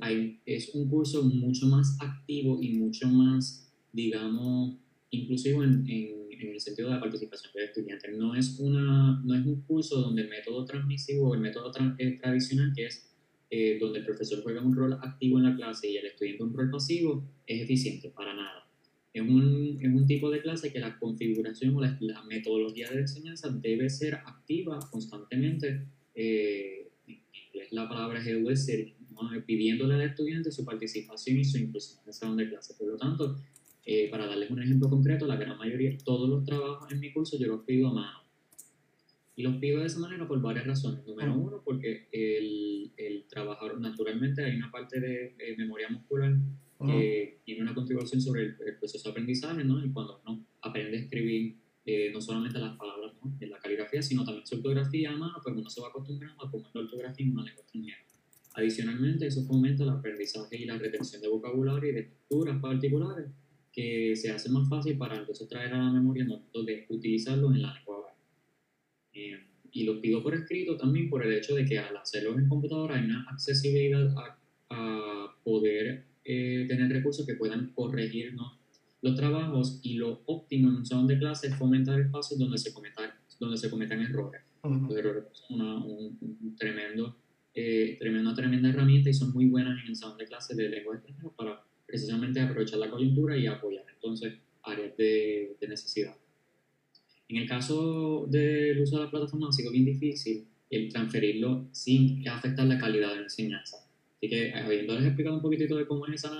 hay, 0.00 0.40
es 0.46 0.74
un 0.74 0.88
curso 0.88 1.22
mucho 1.24 1.66
más 1.66 1.96
activo 2.00 2.62
y 2.62 2.74
mucho 2.74 3.08
más, 3.08 3.72
digamos, 3.92 4.76
inclusivo 5.10 5.64
en, 5.64 5.88
en, 5.88 6.21
el 6.50 6.60
sentido 6.60 6.88
de 6.88 6.94
la 6.94 7.00
participación 7.00 7.52
del 7.54 7.64
estudiante. 7.64 8.10
No 8.12 8.34
es, 8.34 8.58
una, 8.58 9.20
no 9.24 9.34
es 9.34 9.46
un 9.46 9.62
curso 9.62 10.00
donde 10.00 10.22
el 10.22 10.28
método 10.28 10.64
transmisivo 10.64 11.28
o 11.28 11.34
el 11.34 11.40
método 11.40 11.72
eh, 11.98 12.18
tradicional, 12.20 12.72
que 12.74 12.86
es 12.86 13.08
eh, 13.50 13.78
donde 13.78 13.98
el 13.98 14.04
profesor 14.04 14.42
juega 14.42 14.62
un 14.62 14.74
rol 14.74 14.94
activo 14.94 15.38
en 15.38 15.44
la 15.44 15.54
clase 15.54 15.90
y 15.90 15.96
el 15.96 16.06
estudiante 16.06 16.42
un 16.42 16.54
rol 16.54 16.70
pasivo, 16.70 17.22
es 17.46 17.62
eficiente, 17.62 18.08
para 18.10 18.34
nada. 18.34 18.66
Es 19.12 19.20
un, 19.20 19.78
es 19.80 19.88
un 19.88 20.06
tipo 20.06 20.30
de 20.30 20.40
clase 20.40 20.72
que 20.72 20.78
la 20.78 20.98
configuración 20.98 21.76
o 21.76 21.80
la, 21.82 22.22
metodología 22.26 22.88
de 22.90 23.00
enseñanza 23.00 23.50
debe 23.50 23.90
ser 23.90 24.14
activa 24.14 24.80
constantemente. 24.90 25.86
Eh, 26.14 26.90
la 27.72 27.88
palabra 27.88 28.20
es 28.20 28.64
ser, 28.64 28.94
pidiéndole 29.46 29.94
al 29.94 30.02
estudiante 30.02 30.50
su 30.50 30.64
participación 30.64 31.38
y 31.38 31.44
su 31.44 31.58
inclusión 31.58 32.00
en 32.02 32.08
el 32.08 32.14
salón 32.14 32.36
de 32.38 32.48
clase. 32.48 32.74
Por 32.74 32.88
lo 32.88 32.96
tanto, 32.96 33.36
eh, 33.84 34.08
para 34.10 34.26
darles 34.26 34.50
un 34.50 34.62
ejemplo 34.62 34.88
concreto, 34.88 35.26
la 35.26 35.36
gran 35.36 35.58
mayoría, 35.58 35.96
todos 36.04 36.28
los 36.28 36.44
trabajos 36.44 36.90
en 36.92 37.00
mi 37.00 37.12
curso 37.12 37.38
yo 37.38 37.48
los 37.48 37.64
pido 37.64 37.88
a 37.88 37.92
mano. 37.92 38.18
Y 39.34 39.42
los 39.42 39.56
pido 39.56 39.80
de 39.80 39.86
esa 39.86 39.98
manera 39.98 40.28
por 40.28 40.40
varias 40.42 40.66
razones. 40.66 41.06
Número 41.06 41.34
uno, 41.34 41.62
porque 41.64 42.06
el, 42.12 42.92
el 42.96 43.24
trabajador, 43.24 43.80
naturalmente, 43.80 44.44
hay 44.44 44.56
una 44.56 44.70
parte 44.70 45.00
de 45.00 45.34
memoria 45.56 45.88
muscular 45.88 46.36
que 46.86 47.40
tiene 47.44 47.62
una 47.62 47.74
contribución 47.74 48.20
sobre 48.20 48.42
el, 48.42 48.76
proceso 48.78 49.08
de 49.08 49.10
aprendizaje, 49.10 49.64
¿no? 49.64 49.84
Y 49.84 49.90
cuando 49.90 50.20
uno 50.26 50.44
aprende 50.62 50.98
a 50.98 51.00
escribir 51.00 51.56
eh, 51.84 52.10
no 52.12 52.20
solamente 52.20 52.58
las 52.58 52.76
palabras 52.76 53.12
¿no? 53.22 53.36
en 53.40 53.50
la 53.50 53.58
caligrafía, 53.58 54.02
sino 54.02 54.24
también 54.24 54.46
su 54.46 54.56
ortografía 54.56 55.10
a 55.10 55.16
mano, 55.16 55.34
pues 55.42 55.56
uno 55.56 55.68
se 55.68 55.80
va 55.80 55.88
acostumbrando 55.88 56.44
a 56.44 56.50
cómo 56.50 56.66
es 56.66 56.74
la 56.74 56.80
ortografía 56.82 57.26
en 57.26 57.32
una 57.32 57.44
lengua 57.44 57.62
extranjera. 57.62 57.98
Adicionalmente, 58.54 59.26
eso 59.26 59.44
fomenta 59.44 59.82
el 59.82 59.90
aprendizaje 59.90 60.56
y 60.56 60.64
la 60.66 60.78
retención 60.78 61.22
de 61.22 61.28
vocabulario 61.28 61.90
y 61.90 61.92
de 61.94 62.00
estructuras 62.00 62.60
particulares 62.60 63.26
que 63.72 64.14
se 64.14 64.30
hace 64.30 64.50
más 64.50 64.68
fácil 64.68 64.98
para 64.98 65.16
entonces 65.16 65.48
traer 65.48 65.72
a 65.74 65.78
la 65.78 65.90
memoria 65.90 66.24
no 66.24 66.42
de 66.62 66.86
utilizarlo 66.88 67.52
en 67.52 67.62
la 67.62 67.74
lengua 67.74 68.14
eh, 69.14 69.38
y 69.72 69.84
lo 69.84 70.00
pido 70.00 70.22
por 70.22 70.34
escrito 70.34 70.76
también 70.76 71.08
por 71.08 71.24
el 71.24 71.32
hecho 71.32 71.54
de 71.54 71.64
que 71.64 71.78
al 71.78 71.96
hacerlo 71.96 72.38
en 72.38 72.48
computadora 72.48 72.96
hay 72.96 73.04
una 73.04 73.26
accesibilidad 73.30 74.14
a, 74.18 74.38
a 74.70 75.36
poder 75.42 76.04
eh, 76.24 76.66
tener 76.68 76.88
recursos 76.90 77.26
que 77.26 77.34
puedan 77.34 77.72
corregir 77.74 78.34
¿no? 78.34 78.58
los 79.02 79.16
trabajos 79.16 79.80
y 79.82 79.94
lo 79.94 80.22
óptimo 80.26 80.68
en 80.68 80.76
un 80.76 80.86
salón 80.86 81.08
de 81.08 81.18
clase 81.18 81.48
es 81.48 81.56
fomentar 81.56 82.00
espacios 82.00 82.38
donde 82.38 82.58
se 82.58 82.72
cometan, 82.72 83.10
donde 83.40 83.56
se 83.56 83.68
cometan 83.68 84.00
errores. 84.00 84.42
Los 84.62 84.96
errores 84.96 85.24
son 85.32 85.60
una, 85.60 85.84
un, 85.84 86.54
tremendo, 86.56 87.16
eh, 87.52 87.96
tremenda, 87.98 88.32
tremenda 88.32 88.68
herramienta 88.68 89.10
y 89.10 89.14
son 89.14 89.32
muy 89.32 89.46
buenas 89.46 89.82
en 89.82 89.88
el 89.88 89.96
salón 89.96 90.16
de 90.16 90.26
clase 90.26 90.54
de 90.54 90.68
lengua 90.68 90.94
extranjera 90.94 91.30
para 91.36 91.64
precisamente 91.92 92.40
aprovechar 92.40 92.78
la 92.78 92.88
coyuntura 92.88 93.36
y 93.36 93.46
apoyar 93.46 93.84
entonces 93.94 94.32
áreas 94.62 94.96
de, 94.96 95.56
de 95.60 95.68
necesidad. 95.68 96.16
En 97.28 97.36
el 97.36 97.46
caso 97.46 98.26
del 98.30 98.80
uso 98.80 98.96
de 98.96 99.04
la 99.04 99.10
plataforma 99.10 99.50
ha 99.50 99.52
sido 99.52 99.70
bien 99.70 99.84
difícil 99.84 100.46
el 100.70 100.88
transferirlo 100.88 101.68
sin 101.70 102.26
afectar 102.26 102.66
la 102.66 102.78
calidad 102.78 103.10
de 103.10 103.16
la 103.16 103.22
enseñanza. 103.24 103.76
Así 104.16 104.30
que, 104.30 104.54
habiéndoles 104.54 105.04
explicado 105.04 105.36
un 105.36 105.42
poquitito 105.42 105.76
de 105.76 105.86
cómo 105.86 106.06
es 106.06 106.14
esa 106.14 106.30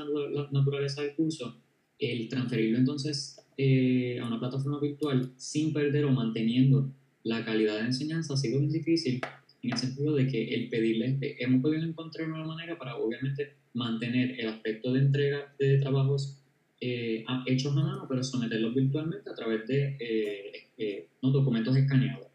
naturaleza 0.50 1.02
del 1.02 1.14
curso, 1.14 1.60
el 1.98 2.28
transferirlo 2.28 2.78
entonces 2.78 3.44
eh, 3.58 4.18
a 4.20 4.26
una 4.26 4.40
plataforma 4.40 4.80
virtual 4.80 5.34
sin 5.36 5.74
perder 5.74 6.06
o 6.06 6.12
manteniendo 6.12 6.90
la 7.24 7.44
calidad 7.44 7.78
de 7.78 7.86
enseñanza 7.86 8.32
ha 8.32 8.36
sido 8.38 8.58
muy 8.58 8.72
difícil 8.72 9.20
en 9.62 9.72
el 9.72 9.78
sentido 9.78 10.14
de 10.14 10.26
que 10.26 10.54
el 10.54 10.70
pedirle, 10.70 11.18
hemos 11.38 11.60
podido 11.60 11.84
encontrar 11.84 12.28
una 12.30 12.44
manera 12.44 12.78
para 12.78 12.96
obviamente 12.96 13.61
mantener 13.74 14.38
el 14.38 14.48
aspecto 14.48 14.92
de 14.92 15.00
entrega 15.00 15.54
de 15.58 15.78
trabajos 15.78 16.38
eh, 16.80 17.24
hechos 17.46 17.72
a 17.72 17.76
mano, 17.76 18.06
pero 18.08 18.22
someterlos 18.22 18.74
virtualmente 18.74 19.30
a 19.30 19.34
través 19.34 19.66
de 19.68 19.96
eh, 20.00 21.08
documentos 21.20 21.76
escaneados. 21.76 22.26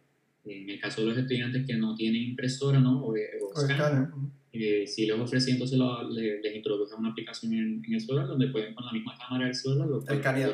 En 0.46 0.70
el 0.70 0.80
caso 0.80 1.02
de 1.02 1.08
los 1.08 1.18
estudiantes 1.18 1.66
que 1.68 1.76
no 1.76 1.96
tienen 1.96 2.22
impresora 2.22 2.80
¿no? 2.80 3.04
o, 3.04 3.12
o, 3.12 3.16
si 4.86 5.06
les 5.06 5.20
ofrecen, 5.20 5.56
entonces 5.56 5.78
les, 6.12 6.42
les 6.42 6.56
introduce 6.56 6.96
una 6.96 7.10
aplicación 7.10 7.54
en, 7.54 7.84
el 7.94 8.00
celular 8.00 8.28
donde 8.28 8.48
pueden 8.48 8.74
con 8.74 8.86
la 8.86 8.94
misma 8.94 9.18
cámara 9.18 9.46
del 9.46 9.56
celular, 9.56 9.88
los 9.88 10.06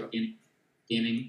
tienen, 0.09 0.39
tienen 0.87 1.27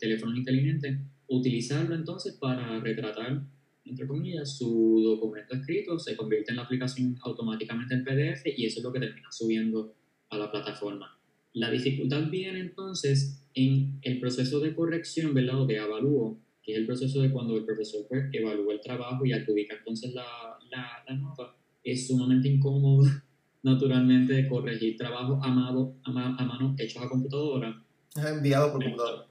teléfonos 0.00 0.36
inteligentes, 0.38 0.98
utilizarlo 1.28 1.94
entonces 1.94 2.34
para 2.40 2.80
retratar 2.80 3.42
entre 3.84 4.06
comillas, 4.06 4.56
su 4.56 5.00
documento 5.02 5.54
escrito 5.54 5.98
se 5.98 6.16
convierte 6.16 6.50
en 6.50 6.56
la 6.56 6.62
aplicación 6.62 7.16
automáticamente 7.22 7.94
en 7.94 8.04
PDF 8.04 8.46
y 8.56 8.66
eso 8.66 8.80
es 8.80 8.84
lo 8.84 8.92
que 8.92 9.00
termina 9.00 9.30
subiendo 9.30 9.94
a 10.28 10.38
la 10.38 10.50
plataforma. 10.50 11.18
La 11.54 11.70
dificultad 11.70 12.30
viene 12.30 12.60
entonces 12.60 13.42
en 13.54 13.98
el 14.02 14.20
proceso 14.20 14.60
de 14.60 14.74
corrección, 14.74 15.34
¿verdad? 15.34 15.62
O 15.62 15.66
de 15.66 15.78
avalúo, 15.78 16.38
que 16.62 16.72
es 16.72 16.78
el 16.78 16.86
proceso 16.86 17.20
de 17.20 17.32
cuando 17.32 17.56
el 17.56 17.64
profesor 17.64 18.06
pues, 18.08 18.26
evalúa 18.32 18.74
el 18.74 18.80
trabajo 18.80 19.24
y 19.24 19.32
adjudica 19.32 19.76
entonces 19.76 20.14
la, 20.14 20.24
la, 20.70 21.16
nota. 21.16 21.56
Es 21.82 22.06
sumamente 22.06 22.48
incómodo, 22.48 23.08
naturalmente, 23.62 24.46
corregir 24.48 24.96
trabajo 24.96 25.40
amado, 25.42 25.96
a, 26.04 26.10
a 26.10 26.44
mano 26.44 26.74
hechos 26.78 27.02
a 27.02 27.08
computadora. 27.08 27.82
Enviado 28.14 28.72
por 28.72 28.84
computadora 28.84 29.29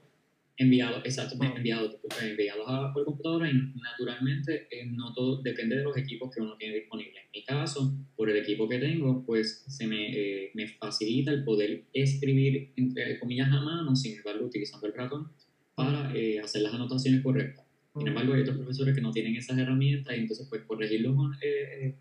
enviados, 0.60 1.02
exacto, 1.06 1.42
enviados, 1.42 1.96
enviados 2.22 2.92
por 2.92 3.04
computadora 3.06 3.50
y 3.50 3.54
naturalmente 3.80 4.68
eh, 4.70 4.84
no 4.84 5.14
todo 5.14 5.40
depende 5.40 5.76
de 5.76 5.84
los 5.84 5.96
equipos 5.96 6.30
que 6.34 6.42
uno 6.42 6.54
tiene 6.58 6.76
disponible. 6.76 7.18
En 7.18 7.30
mi 7.40 7.44
caso, 7.44 7.94
por 8.14 8.28
el 8.28 8.36
equipo 8.36 8.68
que 8.68 8.78
tengo, 8.78 9.24
pues 9.24 9.64
se 9.66 9.86
me, 9.86 10.12
eh, 10.12 10.50
me 10.52 10.68
facilita 10.68 11.30
el 11.30 11.44
poder 11.44 11.84
escribir, 11.94 12.72
entre 12.76 13.18
comillas, 13.18 13.48
a 13.48 13.62
mano, 13.62 13.96
sin 13.96 14.18
embargo, 14.18 14.44
utilizando 14.44 14.86
el 14.86 14.92
ratón 14.92 15.32
para 15.74 16.14
eh, 16.14 16.38
hacer 16.40 16.60
las 16.60 16.74
anotaciones 16.74 17.22
correctas. 17.22 17.64
Sin 17.96 18.08
embargo, 18.08 18.34
hay 18.34 18.42
otros 18.42 18.58
profesores 18.58 18.94
que 18.94 19.00
no 19.00 19.12
tienen 19.12 19.36
esas 19.36 19.58
herramientas 19.58 20.14
y 20.14 20.20
entonces 20.20 20.46
pues 20.48 20.62
corregir 20.62 21.00
los 21.00 21.16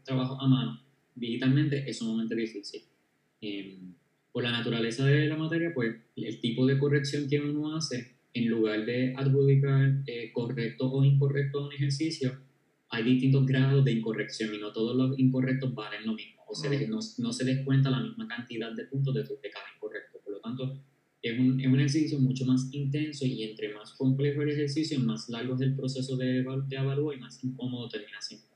trabajos 0.04 0.38
a 0.40 0.48
mano 0.48 0.84
digitalmente 1.16 1.90
es 1.90 1.98
sumamente 1.98 2.36
difícil. 2.36 2.82
Em, 3.42 3.94
por 4.32 4.44
la 4.44 4.52
naturaleza 4.52 5.06
de 5.06 5.28
la 5.28 5.38
materia, 5.38 5.72
pues 5.74 5.96
el 6.18 6.40
tipo 6.40 6.68
de 6.68 6.78
corrección 6.78 7.28
que 7.28 7.40
uno 7.40 7.76
hace 7.76 8.19
en 8.40 8.48
lugar 8.48 8.86
de 8.86 9.14
adjudicar 9.16 10.02
eh, 10.08 10.32
correcto 10.32 10.90
o 10.90 11.04
incorrecto 11.04 11.66
un 11.66 11.74
ejercicio, 11.74 12.40
hay 12.90 13.04
distintos 13.04 13.46
grados 13.46 13.84
de 13.84 13.92
incorrección 13.92 14.56
y 14.56 14.58
no 14.58 14.72
todos 14.72 14.96
los 14.96 15.20
incorrectos 15.20 15.74
valen 15.76 16.06
lo 16.06 16.14
mismo. 16.14 16.42
O 16.48 16.56
sea, 16.56 16.72
no, 16.88 17.00
no, 17.18 17.34
se 17.34 17.46
descuenta 17.46 17.90
la 17.90 18.00
misma 18.00 18.28
cantidad 18.28 18.72
de 18.72 18.86
puntos 18.86 19.14
de, 19.14 19.22
de 19.24 19.50
cada 19.52 19.66
incorrecto. 19.76 20.20
Por 20.24 20.34
lo 20.34 20.40
tanto, 20.40 20.82
es 21.22 21.38
un, 21.38 21.60
es 21.60 21.68
un, 21.68 21.76
ejercicio 21.76 22.18
mucho 22.20 22.46
más 22.46 22.70
intenso 22.72 23.26
y 23.26 23.44
entre 23.44 23.74
más 23.74 23.92
complejo 23.94 24.42
el 24.42 24.50
ejercicio, 24.50 25.00
más 25.02 25.30
largo 25.30 25.56
es 25.56 25.62
el 25.62 25.76
proceso 25.76 26.16
de, 26.16 26.44
de 26.68 26.76
evaluar 26.76 27.18
y 27.18 27.20
más 27.20 27.44
incómodo 27.44 27.90
termina 27.90 28.22
siendo. 28.22 28.48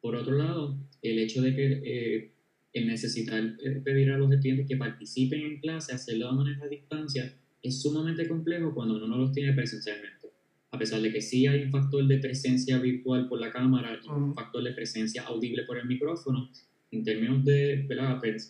Por 0.00 0.16
otro 0.16 0.36
lado, 0.36 0.76
el 1.02 1.18
hecho 1.18 1.40
de 1.40 1.54
que 1.54 1.82
eh, 1.84 2.32
el 2.72 2.86
necesitar 2.86 3.42
eh, 3.62 3.80
pedir 3.84 4.10
a 4.10 4.18
los 4.18 4.30
estudiantes 4.32 4.66
que 4.66 4.76
participen 4.76 5.40
en 5.40 5.60
clase, 5.60 5.94
hacerlo 5.94 6.30
de 6.30 6.36
manera 6.36 6.64
a 6.64 6.68
distancia, 6.68 7.39
es 7.62 7.82
sumamente 7.82 8.26
complejo 8.26 8.74
cuando 8.74 8.96
uno 8.96 9.06
no 9.06 9.18
los 9.18 9.32
tiene 9.32 9.52
presencialmente. 9.52 10.28
A 10.72 10.78
pesar 10.78 11.00
de 11.02 11.12
que 11.12 11.20
sí 11.20 11.46
hay 11.46 11.64
un 11.64 11.70
factor 11.70 12.06
de 12.06 12.18
presencia 12.18 12.78
virtual 12.78 13.28
por 13.28 13.40
la 13.40 13.50
cámara 13.50 14.00
y 14.02 14.08
un 14.08 14.34
factor 14.34 14.62
de 14.62 14.72
presencia 14.72 15.22
audible 15.22 15.64
por 15.64 15.78
el 15.78 15.86
micrófono, 15.86 16.48
en 16.92 17.04
términos 17.04 17.44
de 17.44 17.86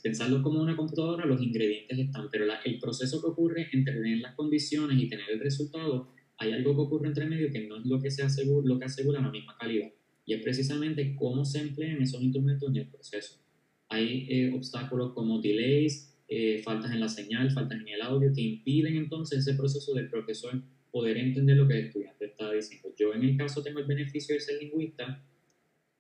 pensarlo 0.03 0.43
como 0.43 0.63
una 0.63 0.77
computadora, 0.77 1.27
los 1.27 1.43
ingredientes 1.43 1.99
están, 1.99 2.29
pero 2.31 2.47
el 2.65 2.79
proceso 2.79 3.21
que 3.21 3.29
ocurre 3.29 3.69
entre 3.73 3.95
tener 3.95 4.19
las 4.19 4.35
condiciones 4.35 4.99
y 4.99 5.09
tener 5.09 5.27
el 5.31 5.41
resultado, 5.41 6.09
hay 6.39 6.53
algo 6.53 6.75
que 6.75 6.81
ocurre 6.81 7.09
entre 7.09 7.27
medio 7.27 7.51
que 7.51 7.67
no 7.67 7.77
es 7.77 7.85
lo 7.85 8.01
que, 8.01 8.11
se 8.11 8.23
asegura, 8.23 8.67
lo 8.67 8.79
que 8.79 8.87
asegura 8.87 9.21
la 9.21 9.31
misma 9.31 9.57
calidad. 9.59 9.91
Y 10.25 10.35
es 10.35 10.43
precisamente 10.43 11.15
cómo 11.17 11.45
se 11.45 11.61
emplean 11.61 12.01
esos 12.01 12.23
instrumentos 12.23 12.69
en 12.71 12.77
el 12.77 12.87
proceso. 12.87 13.39
Hay 13.91 14.27
eh, 14.31 14.53
obstáculos 14.55 15.13
como 15.13 15.41
delays, 15.41 16.10
eh, 16.33 16.63
faltas 16.63 16.93
en 16.93 17.01
la 17.01 17.09
señal, 17.09 17.51
faltas 17.51 17.81
en 17.81 17.89
el 17.89 18.01
audio, 18.03 18.33
que 18.33 18.41
impiden 18.41 18.97
entonces 18.97 19.41
ese 19.41 19.55
proceso 19.55 19.93
del 19.95 20.09
profesor 20.09 20.63
poder 20.93 21.17
entender 21.17 21.57
lo 21.57 21.67
que 21.67 21.75
el 21.75 21.87
estudiante 21.87 22.25
está 22.25 22.53
diciendo. 22.53 22.95
Yo 22.97 23.13
en 23.13 23.25
el 23.25 23.37
caso 23.37 23.65
tengo 23.65 23.81
el 23.81 23.87
beneficio 23.87 24.37
de 24.37 24.41
ser 24.41 24.63
lingüista 24.63 25.25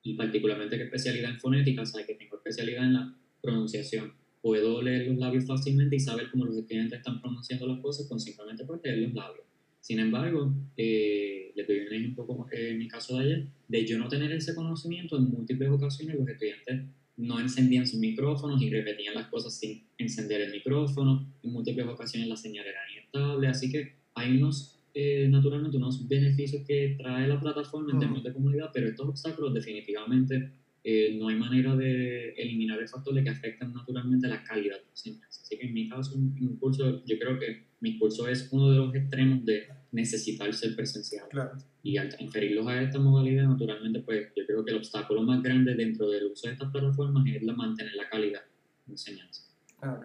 y 0.04 0.14
particularmente 0.14 0.76
que 0.76 0.84
especialidad 0.84 1.32
en 1.32 1.40
fonética, 1.40 1.82
o 1.82 2.06
que 2.06 2.14
tengo 2.14 2.36
especialidad 2.36 2.84
en 2.84 2.92
la 2.92 3.18
pronunciación. 3.42 4.12
Puedo 4.40 4.80
leer 4.80 5.08
los 5.08 5.18
labios 5.18 5.46
fácilmente 5.46 5.96
y 5.96 6.00
saber 6.00 6.30
cómo 6.30 6.44
los 6.44 6.56
estudiantes 6.56 7.00
están 7.00 7.20
pronunciando 7.20 7.66
las 7.66 7.80
cosas 7.80 8.08
con 8.08 8.20
simplemente 8.20 8.64
por 8.64 8.80
leer 8.84 8.98
los 8.98 9.12
labios. 9.12 9.44
Sin 9.80 9.98
embargo, 9.98 10.54
eh, 10.76 11.50
les 11.56 11.66
doy 11.66 11.80
un 11.80 11.92
ejemplo 11.92 12.24
como 12.24 12.46
en 12.52 12.78
mi 12.78 12.86
caso 12.86 13.18
de 13.18 13.24
ayer, 13.24 13.46
de 13.66 13.84
yo 13.84 13.98
no 13.98 14.06
tener 14.06 14.30
ese 14.30 14.54
conocimiento, 14.54 15.16
en 15.16 15.24
múltiples 15.24 15.70
ocasiones 15.70 16.16
los 16.16 16.28
estudiantes 16.28 16.82
no 17.20 17.38
encendían 17.38 17.86
sus 17.86 18.00
micrófonos 18.00 18.60
y 18.62 18.70
repetían 18.70 19.14
las 19.14 19.28
cosas 19.28 19.58
sin 19.58 19.86
encender 19.98 20.40
el 20.40 20.52
micrófono. 20.52 21.32
En 21.42 21.52
múltiples 21.52 21.86
ocasiones 21.86 22.28
la 22.28 22.36
señal 22.36 22.66
era 22.66 22.80
inestable, 22.92 23.48
así 23.48 23.70
que 23.70 23.96
hay 24.14 24.36
unos, 24.36 24.80
eh, 24.94 25.28
naturalmente, 25.30 25.76
unos 25.76 26.08
beneficios 26.08 26.62
que 26.66 26.96
trae 26.98 27.28
la 27.28 27.38
plataforma 27.38 27.92
en 27.92 27.98
términos 27.98 28.24
de 28.24 28.32
comunidad, 28.32 28.70
pero 28.72 28.88
estos 28.88 29.08
obstáculos 29.08 29.52
definitivamente 29.52 30.50
eh, 30.82 31.16
no 31.18 31.28
hay 31.28 31.36
manera 31.36 31.76
de 31.76 32.30
eliminar 32.30 32.80
el 32.80 32.88
factor 32.88 33.14
de 33.14 33.22
que 33.22 33.30
afectan 33.30 33.72
naturalmente 33.72 34.28
la 34.28 34.42
calidad 34.42 34.76
de 34.76 34.82
la 34.82 34.90
enseñanza. 34.90 35.42
Así 35.42 35.58
que 35.58 35.66
en 35.66 35.74
mi 35.74 35.88
caso, 35.88 36.14
un 36.14 36.56
curso, 36.58 37.04
yo 37.04 37.18
creo 37.18 37.38
que 37.38 37.70
mi 37.80 37.98
curso 37.98 38.28
es 38.28 38.48
uno 38.52 38.70
de 38.70 38.76
los 38.76 38.94
extremos 38.94 39.44
de 39.44 39.68
necesitar 39.92 40.52
ser 40.54 40.76
presencial. 40.76 41.26
Y 41.82 41.96
al 41.96 42.08
transferirlos 42.08 42.66
a 42.68 42.82
esta 42.82 42.98
modalidad, 42.98 43.48
naturalmente, 43.48 44.00
pues 44.00 44.28
yo 44.36 44.46
creo 44.46 44.64
que 44.64 44.70
el 44.70 44.78
obstáculo 44.78 45.22
más 45.22 45.42
grande 45.42 45.74
dentro 45.74 46.08
del 46.08 46.26
uso 46.26 46.46
de 46.46 46.54
estas 46.54 46.70
plataformas 46.70 47.26
es 47.26 47.42
la 47.42 47.54
mantener 47.54 47.94
la 47.94 48.08
calidad 48.08 48.42
de 48.86 48.92
enseñanza. 48.92 49.44
Ah, 49.82 50.00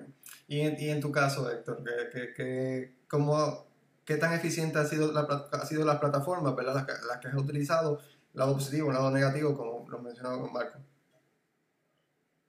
¿Y, 0.48 0.60
en, 0.62 0.76
y 0.80 0.90
en 0.90 1.02
tu 1.02 1.12
caso, 1.12 1.52
Héctor, 1.52 1.84
¿qué, 2.12 2.34
qué, 2.36 2.92
cómo, 3.10 3.68
¿qué 4.06 4.16
tan 4.16 4.34
eficiente 4.34 4.78
ha 4.80 4.86
sido, 4.86 5.12
la, 5.12 5.22
ha 5.22 5.66
sido 5.66 5.84
las 5.86 6.00
plataformas, 6.00 6.56
¿verdad? 6.56 6.76
Las, 6.76 6.88
las 7.06 7.20
que 7.20 7.28
has 7.28 7.36
utilizado, 7.36 8.00
lado 8.34 8.54
positivo, 8.54 8.92
lado 8.92 9.12
negativo, 9.12 9.58
como 9.58 9.75
lo 9.90 10.02
mencionaba 10.02 10.42
con 10.42 10.54
Marco? 10.54 10.80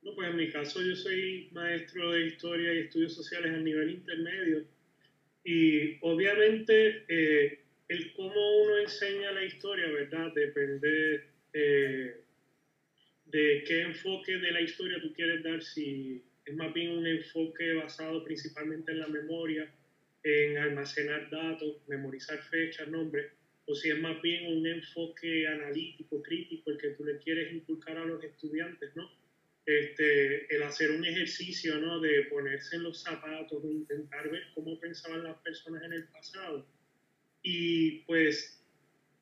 No, 0.02 0.14
pues 0.14 0.30
en 0.30 0.36
mi 0.36 0.50
caso 0.50 0.82
yo 0.82 0.94
soy 0.94 1.48
maestro 1.52 2.12
de 2.12 2.26
historia 2.26 2.74
y 2.74 2.78
estudios 2.78 3.14
sociales 3.14 3.52
a 3.52 3.58
nivel 3.58 3.90
intermedio 3.90 4.64
y 5.42 5.98
obviamente 6.00 7.04
eh, 7.08 7.60
el 7.88 8.12
cómo 8.14 8.62
uno 8.62 8.78
enseña 8.78 9.32
la 9.32 9.44
historia, 9.44 9.88
¿verdad? 9.88 10.32
Depende 10.34 11.24
eh, 11.52 12.20
de 13.26 13.64
qué 13.66 13.82
enfoque 13.82 14.38
de 14.38 14.52
la 14.52 14.60
historia 14.60 15.00
tú 15.00 15.12
quieres 15.12 15.42
dar, 15.42 15.62
si 15.62 16.22
es 16.44 16.54
más 16.54 16.72
bien 16.72 16.98
un 16.98 17.06
enfoque 17.06 17.74
basado 17.74 18.24
principalmente 18.24 18.92
en 18.92 19.00
la 19.00 19.08
memoria, 19.08 19.72
en 20.22 20.58
almacenar 20.58 21.30
datos, 21.30 21.76
memorizar 21.86 22.38
fechas, 22.42 22.88
nombres, 22.88 23.32
o 23.66 23.74
si 23.74 23.90
es 23.90 23.98
más 24.00 24.20
bien 24.22 24.56
un 24.56 24.66
enfoque 24.66 25.46
analítico, 25.48 26.22
crítico, 26.22 26.70
el 26.70 26.78
que 26.78 26.90
tú 26.90 27.04
le 27.04 27.18
quieres 27.18 27.52
inculcar 27.52 27.98
a 27.98 28.04
los 28.04 28.22
estudiantes, 28.22 28.94
¿no? 28.94 29.10
este, 29.66 30.54
el 30.54 30.62
hacer 30.62 30.92
un 30.92 31.04
ejercicio, 31.04 31.78
¿no? 31.78 32.00
De 32.00 32.22
ponerse 32.30 32.76
en 32.76 32.84
los 32.84 33.02
zapatos, 33.02 33.62
de 33.64 33.72
intentar 33.72 34.30
ver 34.30 34.44
cómo 34.54 34.78
pensaban 34.78 35.24
las 35.24 35.36
personas 35.38 35.82
en 35.82 35.92
el 35.92 36.04
pasado. 36.04 36.66
Y 37.42 38.02
pues, 38.02 38.64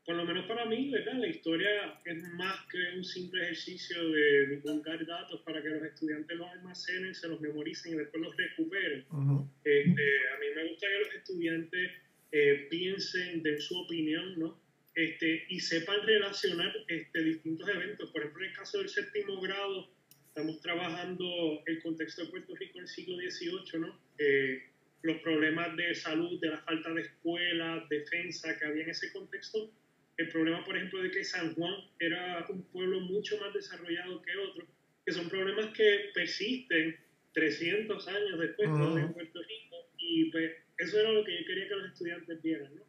por 0.05 0.17
lo 0.17 0.25
menos 0.27 0.45
para 0.47 0.67
mí, 0.67 0.91
¿verdad? 0.91 1.15
La 1.15 1.29
historia 1.29 1.99
es 2.05 2.23
más 2.35 2.59
que 2.71 2.79
un 2.97 3.05
simple 3.05 3.43
ejercicio 3.43 4.07
de 4.11 4.47
divulgar 4.49 5.05
datos 5.07 5.41
para 5.43 5.63
que 5.63 5.71
los 5.71 5.83
estudiantes 5.83 6.37
los 6.37 6.49
almacenen, 6.49 7.15
se 7.15 7.29
los 7.29 7.41
memoricen 7.41 7.95
y 7.95 7.97
después 7.97 8.23
los 8.23 8.37
recuperen. 8.37 9.07
este, 9.65 10.29
a 10.29 10.39
mí 10.41 10.47
me 10.55 10.69
gusta 10.69 10.87
que 10.87 10.99
los 10.99 11.15
estudiantes 11.15 11.91
eh, 12.37 12.67
piensen, 12.69 13.45
de 13.45 13.61
su 13.61 13.79
opinión, 13.79 14.37
¿no? 14.41 14.61
Este, 14.97 15.47
y 15.49 15.61
sepan 15.61 16.05
relacionar 16.05 16.75
este, 16.89 17.23
distintos 17.23 17.69
eventos. 17.69 18.11
Por 18.11 18.23
ejemplo, 18.23 18.43
en 18.43 18.51
el 18.51 18.57
caso 18.57 18.79
del 18.79 18.89
séptimo 18.89 19.41
grado, 19.41 19.89
estamos 20.27 20.61
trabajando 20.61 21.63
el 21.65 21.81
contexto 21.81 22.25
de 22.25 22.31
Puerto 22.31 22.57
Rico 22.57 22.79
en 22.79 22.83
el 22.83 22.89
siglo 22.89 23.19
XVIII, 23.19 23.81
¿no? 23.81 24.01
Eh, 24.19 24.65
los 25.03 25.19
problemas 25.19 25.77
de 25.77 25.95
salud, 25.95 26.41
de 26.41 26.49
la 26.49 26.59
falta 26.63 26.93
de 26.93 27.03
escuelas, 27.03 27.89
defensa 27.89 28.59
que 28.59 28.65
había 28.65 28.83
en 28.83 28.91
ese 28.91 29.13
contexto. 29.13 29.71
El 30.17 30.29
problema, 30.31 30.65
por 30.65 30.77
ejemplo, 30.77 31.03
de 31.05 31.13
que 31.13 31.23
San 31.23 31.55
Juan 31.55 31.75
era 32.01 32.45
un 32.49 32.65
pueblo 32.65 32.99
mucho 32.99 33.39
más 33.39 33.55
desarrollado 33.55 34.21
que 34.23 34.37
otros, 34.37 34.69
que 35.07 35.13
son 35.13 35.29
problemas 35.29 35.73
que 35.73 36.11
persisten 36.13 36.99
300 37.33 38.09
años 38.09 38.41
después 38.41 38.69
de 38.69 39.07
Puerto 39.13 39.41
Rico. 39.41 39.77
Y 39.99 40.33
pues 40.33 40.64
eso 40.79 41.01
era 41.01 41.13
lo 41.13 41.25
que 41.25 41.39
yo 41.39 41.47
quería 41.47 41.69
que 41.69 41.77
los 41.77 41.93
estudiantes 41.93 42.43
vieran, 42.43 42.75
¿no? 42.75 42.83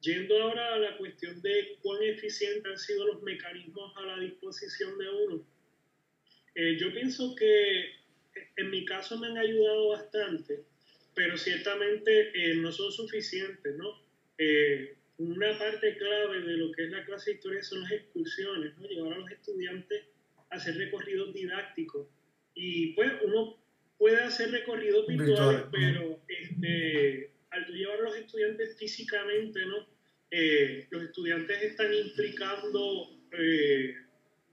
Yendo 0.00 0.42
ahora 0.42 0.74
a 0.74 0.78
la 0.78 0.96
cuestión 0.96 1.42
de 1.42 1.78
cuán 1.82 2.02
eficientes 2.02 2.64
han 2.64 2.78
sido 2.78 3.06
los 3.06 3.22
mecanismos 3.22 3.92
a 3.96 4.02
la 4.02 4.18
disposición 4.18 4.96
de 4.96 5.08
uno, 5.10 5.46
eh, 6.54 6.78
yo 6.78 6.92
pienso 6.92 7.34
que 7.34 7.96
en 8.56 8.70
mi 8.70 8.84
caso 8.84 9.18
me 9.18 9.26
han 9.26 9.38
ayudado 9.38 9.88
bastante 9.90 10.64
pero 11.14 11.36
ciertamente 11.36 12.30
eh, 12.34 12.54
no 12.56 12.72
son 12.72 12.90
suficientes, 12.92 13.76
¿no? 13.76 14.02
Eh, 14.38 14.96
una 15.18 15.58
parte 15.58 15.96
clave 15.98 16.40
de 16.40 16.56
lo 16.56 16.72
que 16.72 16.84
es 16.84 16.90
la 16.90 17.04
clase 17.04 17.32
de 17.32 17.36
historia 17.36 17.62
son 17.62 17.82
las 17.82 17.92
excursiones. 17.92 18.72
Llevar 18.78 19.12
a 19.12 19.18
los 19.18 19.30
estudiantes 19.30 20.04
a 20.50 20.56
hacer 20.56 20.76
recorridos 20.76 21.34
didácticos. 21.34 22.08
Y 22.54 22.94
pues 22.94 23.12
uno 23.22 23.59
puede 24.00 24.16
hacer 24.22 24.50
recorridos 24.50 25.06
virtuales, 25.06 25.64
pero 25.70 26.18
este, 26.26 27.30
al 27.50 27.66
llevar 27.66 27.98
a 27.98 28.02
los 28.04 28.16
estudiantes 28.16 28.78
físicamente, 28.78 29.60
¿no? 29.66 29.86
Eh, 30.30 30.86
los 30.90 31.02
estudiantes 31.02 31.62
están 31.62 31.92
implicando 31.92 33.10
eh, 33.32 33.94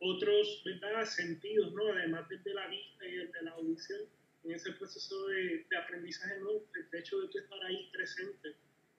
otros 0.01 0.63
¿verdad? 0.65 1.05
sentidos, 1.05 1.73
¿no? 1.73 1.93
además 1.93 2.27
de 2.27 2.53
la 2.53 2.67
vista 2.67 3.07
y 3.07 3.15
de 3.15 3.41
la 3.43 3.51
audición, 3.51 4.01
en 4.43 4.51
ese 4.51 4.73
proceso 4.73 5.27
de, 5.27 5.65
aprendizaje, 5.81 6.39
¿no? 6.41 6.49
el 6.51 6.99
hecho 6.99 7.21
de 7.21 7.29
tú 7.29 7.37
estar 7.37 7.63
ahí 7.63 7.89
presente 7.93 8.49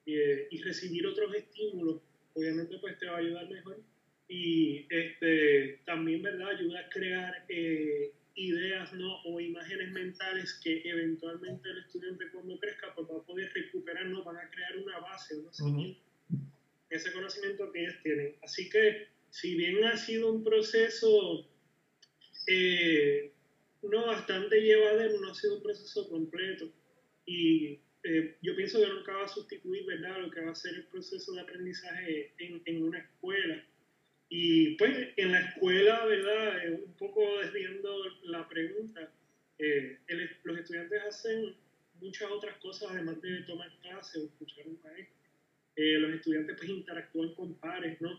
eh, 0.06 0.48
y 0.50 0.62
recibir 0.62 1.06
otros 1.06 1.34
estímulos, 1.34 2.00
obviamente 2.34 2.78
pues 2.78 2.98
te 2.98 3.06
va 3.06 3.16
a 3.16 3.18
ayudar 3.18 3.50
mejor. 3.50 3.80
Y 4.28 4.86
este, 4.88 5.80
también 5.84 6.22
¿verdad? 6.22 6.48
ayuda 6.50 6.80
a 6.80 6.88
crear 6.88 7.44
ideas 8.38 8.92
¿no? 8.92 9.20
o 9.24 9.40
imágenes 9.40 9.90
mentales 9.92 10.60
que 10.62 10.80
eventualmente 10.84 11.68
el 11.68 11.78
estudiante 11.78 12.30
cuando 12.32 12.58
crezca 12.58 12.94
pues, 12.94 13.08
va 13.10 13.18
a 13.18 13.26
poder 13.26 13.52
recuperar, 13.52 14.06
¿no? 14.06 14.22
van 14.24 14.36
a 14.36 14.50
crear 14.50 14.76
una 14.78 14.98
base, 15.00 15.34
¿no? 15.42 15.50
ese 16.90 17.12
conocimiento 17.12 17.70
que 17.72 17.82
ellos 17.82 17.96
tienen. 18.02 18.36
Así 18.42 18.70
que, 18.70 19.08
si 19.30 19.56
bien 19.56 19.84
ha 19.84 19.96
sido 19.96 20.32
un 20.32 20.42
proceso 20.42 21.46
eh, 22.46 23.30
no 23.82 24.06
bastante 24.06 24.60
llevadero, 24.60 25.20
no 25.20 25.30
ha 25.30 25.34
sido 25.34 25.56
un 25.56 25.62
proceso 25.62 26.08
completo. 26.08 26.72
Y 27.26 27.80
eh, 28.04 28.36
yo 28.40 28.56
pienso 28.56 28.80
que 28.80 28.88
nunca 28.88 29.12
va 29.12 29.24
a 29.24 29.28
sustituir, 29.28 29.84
¿verdad?, 29.84 30.20
lo 30.20 30.30
que 30.30 30.40
va 30.40 30.52
a 30.52 30.54
ser 30.54 30.74
el 30.74 30.86
proceso 30.86 31.32
de 31.32 31.42
aprendizaje 31.42 32.32
en, 32.38 32.62
en 32.64 32.82
una 32.84 33.00
escuela. 33.00 33.64
Y 34.28 34.76
pues 34.76 35.08
en 35.16 35.32
la 35.32 35.40
escuela, 35.40 36.04
¿verdad?, 36.04 36.66
eh, 36.66 36.82
un 36.84 36.94
poco 36.94 37.22
desviando 37.40 37.96
la 38.24 38.46
pregunta, 38.48 39.10
los 40.44 40.58
estudiantes 40.58 41.02
hacen 41.02 41.54
muchas 42.00 42.30
otras 42.30 42.56
cosas 42.58 42.90
además 42.92 43.20
de 43.22 43.42
tomar 43.42 43.70
clases 43.80 44.22
o 44.22 44.26
escuchar 44.26 44.66
un 44.66 44.78
maestro. 44.82 45.18
Eh, 45.76 45.98
los 45.98 46.12
estudiantes 46.12 46.56
pues 46.58 46.68
interactúan 46.70 47.34
con 47.34 47.54
pares, 47.54 48.00
¿no? 48.00 48.10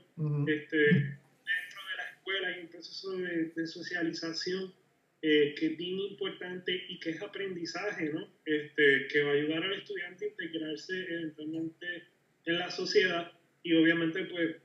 este, 0.48 0.78
dentro 0.78 1.82
de 1.90 1.98
la 1.98 2.10
escuela 2.16 2.48
hay 2.48 2.62
un 2.62 2.68
proceso 2.70 3.12
de, 3.18 3.68
socialización 3.68 4.74
eh, 5.22 5.54
que 5.58 5.66
es 5.66 5.78
bien 5.78 6.00
importante 6.00 6.86
y 6.88 7.00
que 7.00 7.10
es 7.10 7.22
aprendizaje, 7.22 8.14
¿no? 8.14 8.26
Este, 8.46 9.08
que 9.12 9.24
va 9.24 9.32
a 9.32 9.34
ayudar 9.34 9.64
al 9.64 9.74
estudiante 9.74 10.26
a 10.26 10.28
integrarse 10.30 10.94
eventualmente 11.14 12.04
en 12.46 12.60
la 12.60 12.72
sociedad 12.72 13.34
y 13.62 13.74
obviamente 13.74 14.24
pues, 14.24 14.56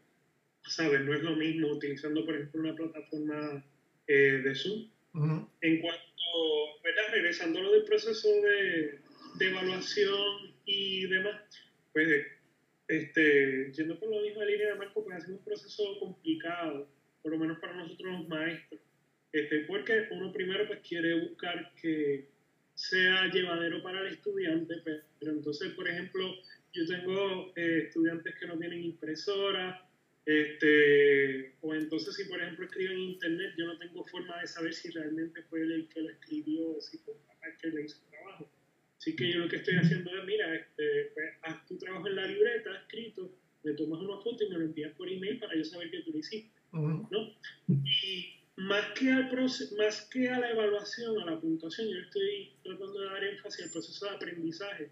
¿sabes? 0.66 1.00
No 1.03 1.14
es 1.14 1.22
lo 1.22 1.37
mismo 1.37 1.68
utilizando, 1.68 2.24
por 2.24 2.35
ejemplo, 2.35 2.61
una 2.61 2.77
plataforma 2.77 3.64
eh, 4.07 4.42
de 4.44 4.55
Zoom. 4.55 4.88
En 5.61 5.81
cuanto, 5.81 6.03
¿verdad? 6.83 7.03
Regresando 7.12 7.61
a 7.61 7.62
lo 7.62 7.72
del 7.72 7.85
proceso 7.85 8.29
de, 8.29 8.98
de 9.38 9.46
evaluación 9.46 10.55
y 10.64 11.07
demás, 11.07 11.40
pues 11.92 12.27
este, 12.88 13.72
yendo 13.72 13.98
por 13.98 14.11
la 14.11 14.22
misma 14.22 14.44
línea 14.44 14.68
de 14.68 14.74
Marco, 14.74 15.05
pues 15.05 15.16
ha 15.16 15.20
sido 15.20 15.38
un 15.38 15.44
proceso 15.44 15.98
complicado, 16.00 16.88
por 17.22 17.33
lo 17.33 17.38
menos 17.38 17.59
para 17.59 17.74
nosotros 17.74 18.12
los 18.12 18.29
maestros, 18.29 18.81
este, 19.33 19.61
porque 19.61 20.09
uno 20.11 20.33
primero 20.33 20.66
pues 20.66 20.81
quiere 20.87 21.29
buscar 21.29 21.72
que 21.81 22.29
sea 22.74 23.31
llevadero 23.33 23.83
para 23.83 24.00
el 24.00 24.14
estudiante, 24.14 24.74
pues, 24.83 25.03
pero 25.18 25.33
entonces, 25.33 25.72
por 25.74 25.88
ejemplo, 25.88 26.29
yo 26.72 26.87
tengo 26.87 27.53
eh, 27.57 27.85
estudiantes 27.87 28.35
que 28.38 28.46
no 28.46 28.59
tienen 28.59 28.83
impresora, 28.83 29.88
este, 30.26 31.54
o 31.60 31.74
entonces 31.74 32.14
si 32.14 32.24
por 32.24 32.40
ejemplo 32.40 32.64
escriben 32.64 32.96
en 32.96 33.10
internet, 33.10 33.54
yo 33.58 33.66
no 33.66 33.78
tengo 33.78 34.04
forma 34.06 34.40
de 34.40 34.46
saber 34.46 34.72
si 34.72 34.90
realmente 34.90 35.42
fue 35.44 35.60
el 35.62 35.88
que 35.88 36.00
lo 36.00 36.10
escribió 36.10 36.76
o 36.76 36.80
si 36.80 36.98
fue 36.98 37.14
el 37.14 37.56
que 37.58 37.68
le 37.68 37.84
hizo 37.84 37.98
el 38.04 38.10
trabajo. 38.10 38.50
Así 38.98 39.14
que 39.14 39.32
yo 39.32 39.40
lo 39.40 39.48
que 39.48 39.56
estoy 39.56 39.74
haciendo 39.76 40.16
es, 40.16 40.24
mira, 40.24 40.54
este, 40.54 41.10
pues, 41.12 41.30
haz 41.42 41.66
tu 41.66 41.76
trabajo 41.76 42.08
en 42.08 42.16
la 42.16 42.26
libreta, 42.26 42.74
escrito, 42.78 43.37
le 43.62 43.74
tomas 43.74 44.00
una 44.00 44.18
foto 44.22 44.44
y 44.44 44.48
me 44.48 44.58
lo 44.58 44.64
envías 44.64 44.92
por 44.92 45.08
email 45.10 45.38
para 45.38 45.56
yo 45.56 45.64
saber 45.64 45.90
que 45.90 46.00
tú 46.00 46.12
lo 46.12 46.18
hiciste. 46.18 46.58
¿no? 46.72 47.34
Y 47.68 48.40
más 48.56 48.87
que, 48.98 49.10
al 49.10 49.30
más 49.76 50.08
que 50.10 50.28
a 50.28 50.38
la 50.38 50.50
evaluación, 50.50 51.20
a 51.20 51.32
la 51.32 51.40
puntuación, 51.40 51.88
yo 51.88 51.98
estoy 51.98 52.52
tratando 52.62 53.00
de 53.00 53.06
dar 53.06 53.24
énfasis 53.24 53.66
al 53.66 53.70
proceso 53.70 54.06
de 54.06 54.16
aprendizaje. 54.16 54.90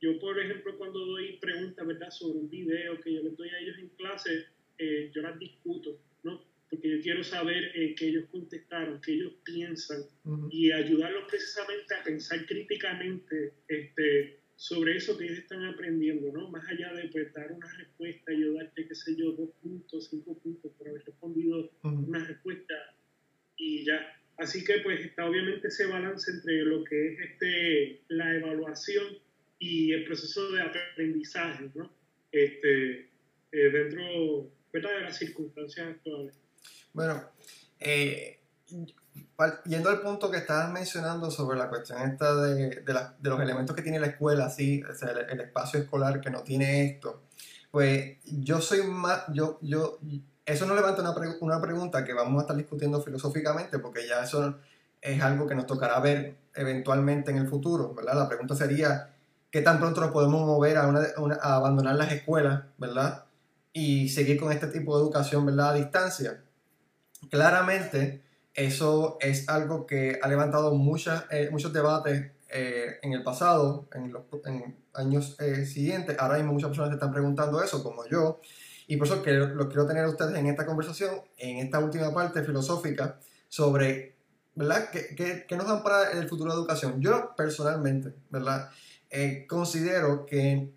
Yo, 0.00 0.18
por 0.20 0.38
ejemplo, 0.38 0.78
cuando 0.78 1.04
doy 1.04 1.38
preguntas 1.38 1.86
¿verdad? 1.86 2.10
sobre 2.10 2.38
un 2.38 2.50
video 2.50 3.00
que 3.00 3.14
yo 3.14 3.22
les 3.22 3.36
doy 3.36 3.48
a 3.48 3.58
ellos 3.58 3.78
en 3.78 3.88
clase, 3.90 4.46
eh, 4.78 5.10
yo 5.14 5.22
las 5.22 5.38
discuto, 5.38 6.00
¿no? 6.22 6.48
porque 6.70 6.90
yo 6.90 7.02
quiero 7.02 7.24
saber 7.24 7.72
eh, 7.74 7.94
qué 7.94 8.08
ellos 8.08 8.26
contestaron, 8.30 9.00
qué 9.00 9.12
ellos 9.12 9.32
piensan 9.44 10.02
y 10.50 10.70
ayudarlos 10.70 11.24
precisamente 11.28 11.94
a 11.94 12.04
pensar 12.04 12.44
críticamente 12.46 13.54
este, 13.68 14.38
sobre 14.56 14.96
eso 14.96 15.16
que 15.16 15.24
ellos 15.24 15.38
están 15.38 15.64
aprendiendo, 15.64 16.30
¿no? 16.32 16.50
Más 16.50 16.68
allá 16.68 16.92
de 16.92 17.08
pues, 17.08 17.32
dar 17.32 17.52
una 17.52 17.72
respuesta 17.74 18.32
yo 18.32 18.52
darte, 18.54 18.86
qué 18.86 18.94
sé 18.94 19.16
yo, 19.16 19.32
dos 19.32 19.50
puntos, 19.62 20.08
cinco 20.10 20.38
puntos 20.38 20.72
por 20.76 20.88
haber 20.88 21.04
respondido 21.04 21.70
una 21.82 22.24
respuesta 22.24 22.74
y 23.56 23.84
ya. 23.84 24.14
Así 24.36 24.62
que 24.62 24.80
pues 24.80 25.00
está 25.00 25.28
obviamente 25.28 25.68
ese 25.68 25.86
balance 25.86 26.30
entre 26.30 26.64
lo 26.64 26.84
que 26.84 27.12
es 27.12 27.20
este, 27.20 28.02
la 28.08 28.36
evaluación 28.36 29.18
y 29.58 29.92
el 29.92 30.04
proceso 30.04 30.52
de 30.52 30.62
aprendizaje, 30.62 31.70
¿no? 31.74 31.90
Este, 32.30 33.08
eh, 33.52 33.70
dentro 33.72 34.52
de 34.72 35.00
las 35.00 35.16
circunstancias 35.16 35.88
actuales. 35.88 36.34
Bueno, 36.92 37.22
eh, 37.80 38.40
yendo 39.64 39.88
al 39.88 40.00
punto 40.00 40.30
que 40.30 40.38
estabas 40.38 40.70
mencionando 40.72 41.30
sobre 41.30 41.58
la 41.58 41.68
cuestión 41.68 42.02
esta 42.02 42.34
de, 42.34 42.82
de, 42.82 43.30
los 43.30 43.40
elementos 43.40 43.74
que 43.74 43.82
tiene 43.82 44.00
la 44.00 44.08
escuela, 44.08 44.46
así, 44.46 44.82
el, 45.30 45.40
espacio 45.40 45.80
escolar 45.80 46.20
que 46.20 46.30
no 46.30 46.42
tiene 46.42 46.84
esto, 46.84 47.22
pues 47.70 48.18
yo 48.24 48.60
soy 48.60 48.82
más, 48.82 49.24
yo, 49.32 49.58
yo, 49.62 49.98
eso 50.44 50.66
no 50.66 50.74
levanta 50.74 51.02
una, 51.02 51.14
una 51.40 51.60
pregunta 51.60 52.04
que 52.04 52.14
vamos 52.14 52.38
a 52.38 52.42
estar 52.42 52.56
discutiendo 52.56 53.02
filosóficamente, 53.02 53.78
porque 53.78 54.06
ya 54.06 54.24
eso 54.24 54.58
es 55.00 55.22
algo 55.22 55.46
que 55.46 55.54
nos 55.54 55.66
tocará 55.66 56.00
ver 56.00 56.36
eventualmente 56.54 57.30
en 57.30 57.38
el 57.38 57.48
futuro, 57.48 57.94
¿verdad? 57.94 58.16
La 58.16 58.28
pregunta 58.28 58.56
sería, 58.56 59.14
¿qué 59.50 59.62
tan 59.62 59.78
pronto 59.78 60.00
nos 60.00 60.10
podemos 60.10 60.44
mover 60.44 60.78
a, 60.78 60.84
a 60.84 61.54
abandonar 61.54 61.94
las 61.94 62.12
escuelas, 62.12 62.64
¿verdad? 62.78 63.27
Y 63.78 64.08
seguir 64.08 64.40
con 64.40 64.50
este 64.50 64.66
tipo 64.66 64.96
de 64.96 65.04
educación, 65.04 65.46
¿verdad? 65.46 65.70
A 65.70 65.74
distancia 65.74 66.42
claramente 67.30 68.22
eso 68.54 69.18
es 69.20 69.48
algo 69.48 69.86
que 69.86 70.18
ha 70.22 70.28
levantado 70.28 70.74
muchas, 70.74 71.24
eh, 71.30 71.48
muchos 71.50 71.72
debates 71.72 72.32
eh, 72.50 72.98
en 73.02 73.12
el 73.12 73.22
pasado, 73.22 73.88
en 73.94 74.12
los 74.12 74.24
años 74.94 75.36
eh, 75.40 75.64
siguientes. 75.64 76.16
Ahora 76.18 76.36
mismo 76.36 76.54
muchas 76.54 76.70
personas 76.70 76.90
se 76.90 76.94
están 76.94 77.12
preguntando 77.12 77.62
eso, 77.62 77.82
como 77.82 78.06
yo. 78.06 78.40
Y 78.86 78.96
por 78.96 79.06
eso 79.06 79.22
que 79.22 79.32
lo 79.32 79.68
quiero 79.68 79.86
tener 79.86 80.04
a 80.04 80.08
ustedes 80.08 80.34
en 80.34 80.46
esta 80.46 80.64
conversación, 80.64 81.20
en 81.36 81.58
esta 81.58 81.78
última 81.78 82.12
parte 82.12 82.42
filosófica, 82.42 83.20
sobre, 83.48 84.16
¿verdad? 84.54 84.88
¿Qué, 84.90 85.44
qué, 85.46 85.56
nos 85.56 85.68
dan 85.68 85.82
para 85.82 86.10
el 86.12 86.26
futuro 86.28 86.52
de 86.52 86.58
educación? 86.58 87.00
Yo 87.00 87.34
personalmente, 87.36 88.14
¿verdad? 88.30 88.70
considero 89.46 90.26
que 90.26 90.70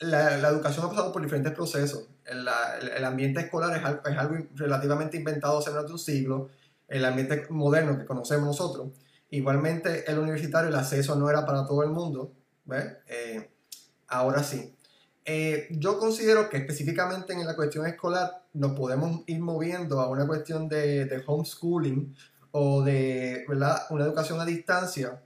la, 0.00 0.36
la 0.38 0.48
educación 0.48 0.86
ha 0.86 0.88
pasado 0.90 1.12
por 1.12 1.22
diferentes 1.22 1.52
procesos 1.52 2.08
el, 2.28 3.04
ambiente 3.04 3.40
escolar 3.40 3.76
es 3.76 4.12
es 4.12 4.18
algo, 4.18 4.36
relativamente 4.54 5.16
inventado 5.16 5.58
hace 5.58 5.70
menos 5.70 5.86
de 5.86 5.92
un 5.92 5.98
siglo, 5.98 6.48
el 6.86 7.04
ambiente 7.04 7.46
moderno 7.50 7.98
que 7.98 8.06
conocemos 8.06 8.46
nosotros. 8.46 8.88
Igualmente, 9.30 10.10
el 10.10 10.18
universitario, 10.18 10.68
el 10.68 10.76
acceso 10.76 11.16
no 11.16 11.28
era 11.28 11.44
para 11.44 11.66
todo 11.66 11.82
el 11.82 11.90
mundo, 11.90 12.32
eh, 13.06 13.50
ahora 14.08 14.42
sí. 14.42 14.74
Eh, 15.24 15.68
yo 15.70 15.98
considero 15.98 16.48
que 16.48 16.56
específicamente 16.56 17.34
en 17.34 17.46
la 17.46 17.54
cuestión 17.54 17.86
escolar 17.86 18.44
nos 18.54 18.72
podemos 18.72 19.22
ir 19.26 19.40
moviendo 19.40 20.00
a 20.00 20.08
una 20.08 20.26
cuestión 20.26 20.68
de, 20.68 21.04
de 21.04 21.22
homeschooling 21.26 22.14
o 22.52 22.82
de 22.82 23.44
¿verdad? 23.46 23.82
una 23.90 24.04
educación 24.04 24.40
a 24.40 24.46
distancia, 24.46 25.22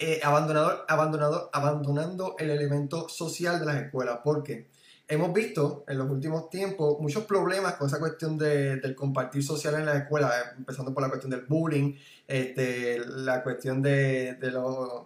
eh, 0.00 0.20
abandonado, 0.24 1.50
abandonando 1.52 2.34
el 2.38 2.50
elemento 2.50 3.08
social 3.08 3.60
de 3.60 3.66
las 3.66 3.76
escuelas. 3.76 4.18
¿Por 4.24 4.42
qué? 4.42 4.68
hemos 5.10 5.32
visto 5.32 5.84
en 5.88 5.98
los 5.98 6.08
últimos 6.08 6.48
tiempos 6.50 7.00
muchos 7.00 7.24
problemas 7.24 7.74
con 7.74 7.88
esa 7.88 7.98
cuestión 7.98 8.38
de, 8.38 8.76
del 8.76 8.94
compartir 8.94 9.42
social 9.42 9.74
en 9.74 9.84
la 9.84 9.98
escuela, 9.98 10.30
eh, 10.30 10.54
empezando 10.56 10.94
por 10.94 11.02
la 11.02 11.08
cuestión 11.08 11.30
del 11.30 11.44
bullying, 11.46 11.96
este, 12.26 13.00
la 13.04 13.42
cuestión 13.42 13.82
de, 13.82 14.38
los 14.40 15.04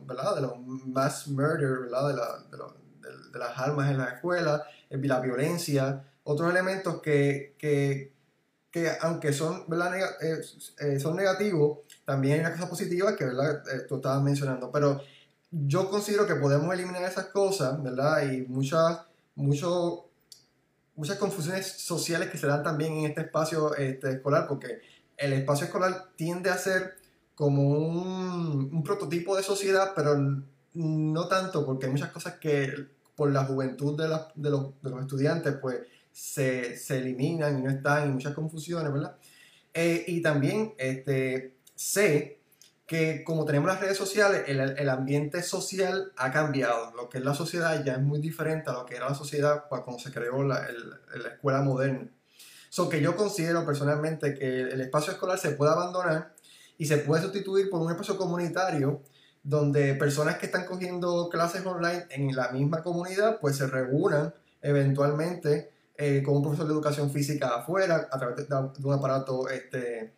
mass 0.87 1.27
murder, 1.29 1.81
¿verdad? 1.81 2.09
De, 2.09 2.15
la, 2.15 2.45
de, 2.51 3.31
de, 3.33 3.39
las 3.39 3.59
armas 3.59 3.91
en 3.91 3.99
la 3.99 4.11
escuela, 4.11 4.63
eh, 4.91 4.99
la 4.99 5.21
violencia, 5.21 6.05
otros 6.25 6.51
elementos 6.51 7.01
que, 7.01 7.55
que, 7.59 8.13
que 8.71 8.91
aunque 9.01 9.33
son, 9.33 9.65
son 10.99 11.17
negativos, 11.17 11.79
también 12.05 12.35
hay 12.35 12.41
una 12.41 12.53
cosa 12.53 12.69
positiva 12.69 13.17
que 13.17 13.25
¿verdad? 13.25 13.63
tú 13.89 13.97
estabas 13.97 14.23
mencionando, 14.23 14.71
pero 14.71 15.01
yo 15.51 15.89
considero 15.89 16.27
que 16.27 16.35
podemos 16.35 16.75
eliminar 16.75 17.05
esas 17.05 17.27
cosas, 17.27 17.81
¿verdad? 17.83 18.31
Y 18.31 18.43
muchas, 18.43 19.01
mucho, 19.37 20.09
muchas 20.97 21.17
confusiones 21.19 21.67
sociales 21.67 22.31
que 22.31 22.39
se 22.39 22.47
dan 22.47 22.63
también 22.63 22.93
en 22.95 23.05
este 23.07 23.23
espacio 23.23 23.75
este, 23.77 24.11
escolar, 24.13 24.47
porque 24.49 24.81
el 25.17 25.33
espacio 25.33 25.67
escolar 25.67 26.09
tiende 26.17 26.51
a 26.51 26.59
ser 26.59 26.95
como 27.35 27.63
un, 27.71 28.71
un 28.73 28.83
prototipo 28.83 29.37
de 29.37 29.43
sociedad, 29.43 29.93
pero 29.95 30.17
no 30.75 31.29
tanto, 31.29 31.65
porque 31.65 31.87
hay 31.87 31.93
muchas 31.93 32.11
cosas 32.11 32.35
que 32.35 32.89
por 33.15 33.31
la 33.31 33.45
juventud 33.45 33.97
de, 33.97 34.05
de, 34.35 34.51
los, 34.51 34.83
de 34.83 34.91
los, 34.91 35.03
estudiantes, 35.03 35.55
pues 35.61 35.81
se, 36.13 36.77
se, 36.77 36.99
eliminan 36.99 37.59
y 37.59 37.63
no 37.63 37.71
están, 37.71 38.09
y 38.09 38.13
muchas 38.13 38.35
confusiones, 38.35 38.93
¿verdad? 38.93 39.17
Eh, 39.73 40.05
y 40.09 40.21
también 40.21 40.75
este, 40.79 41.54
sé 41.75 42.41
que 42.87 43.25
como 43.25 43.45
tenemos 43.47 43.69
las 43.69 43.81
redes 43.81 43.97
sociales, 43.97 44.45
el, 44.47 44.61
el, 44.61 44.89
ambiente 44.91 45.43
social 45.43 46.13
ha 46.17 46.31
cambiado. 46.33 46.93
Lo 46.95 47.09
que 47.09 47.19
es 47.19 47.25
la 47.25 47.35
sociedad 47.35 47.83
ya 47.83 47.95
es 47.95 48.03
muy 48.03 48.21
diferente 48.21 48.71
a 48.71 48.75
lo 48.75 48.85
que 48.85 48.97
era 48.97 49.09
la 49.09 49.15
sociedad 49.15 49.65
cuando 49.69 49.99
se 49.99 50.13
creó 50.13 50.43
la, 50.43 50.67
la 51.15 51.29
escuela 51.31 51.63
moderna. 51.63 52.11
So 52.69 52.89
que 52.89 53.01
yo 53.01 53.17
considero 53.17 53.65
personalmente 53.65 54.35
que 54.35 54.61
el 54.63 54.81
espacio 54.81 55.13
escolar 55.13 55.39
se 55.39 55.53
puede 55.53 55.73
abandonar 55.73 56.35
y 56.77 56.87
se 56.87 56.99
puede 56.99 57.23
sustituir 57.23 57.71
por 57.71 57.81
un 57.81 57.91
espacio 57.91 58.19
comunitario 58.19 59.03
donde 59.43 59.95
personas 59.95 60.39
que 60.39 60.47
están 60.47 60.67
cogiendo 60.67 61.29
clases 61.29 61.65
online 61.65 62.07
en 62.11 62.35
la 62.35 62.49
misma 62.49 62.83
comunidad 62.83 63.39
pues 63.41 63.57
se 63.57 63.67
reúnan 63.67 64.35
eventualmente 64.61 65.71
eh, 65.97 66.23
con 66.25 66.37
un 66.37 66.43
profesor 66.43 66.67
de 66.67 66.73
educación 66.73 67.11
física 67.11 67.55
afuera 67.55 68.09
a 68.11 68.19
través 68.19 68.49
de, 68.49 68.57
un 68.83 68.93
aparato 68.93 69.49
este, 69.49 70.15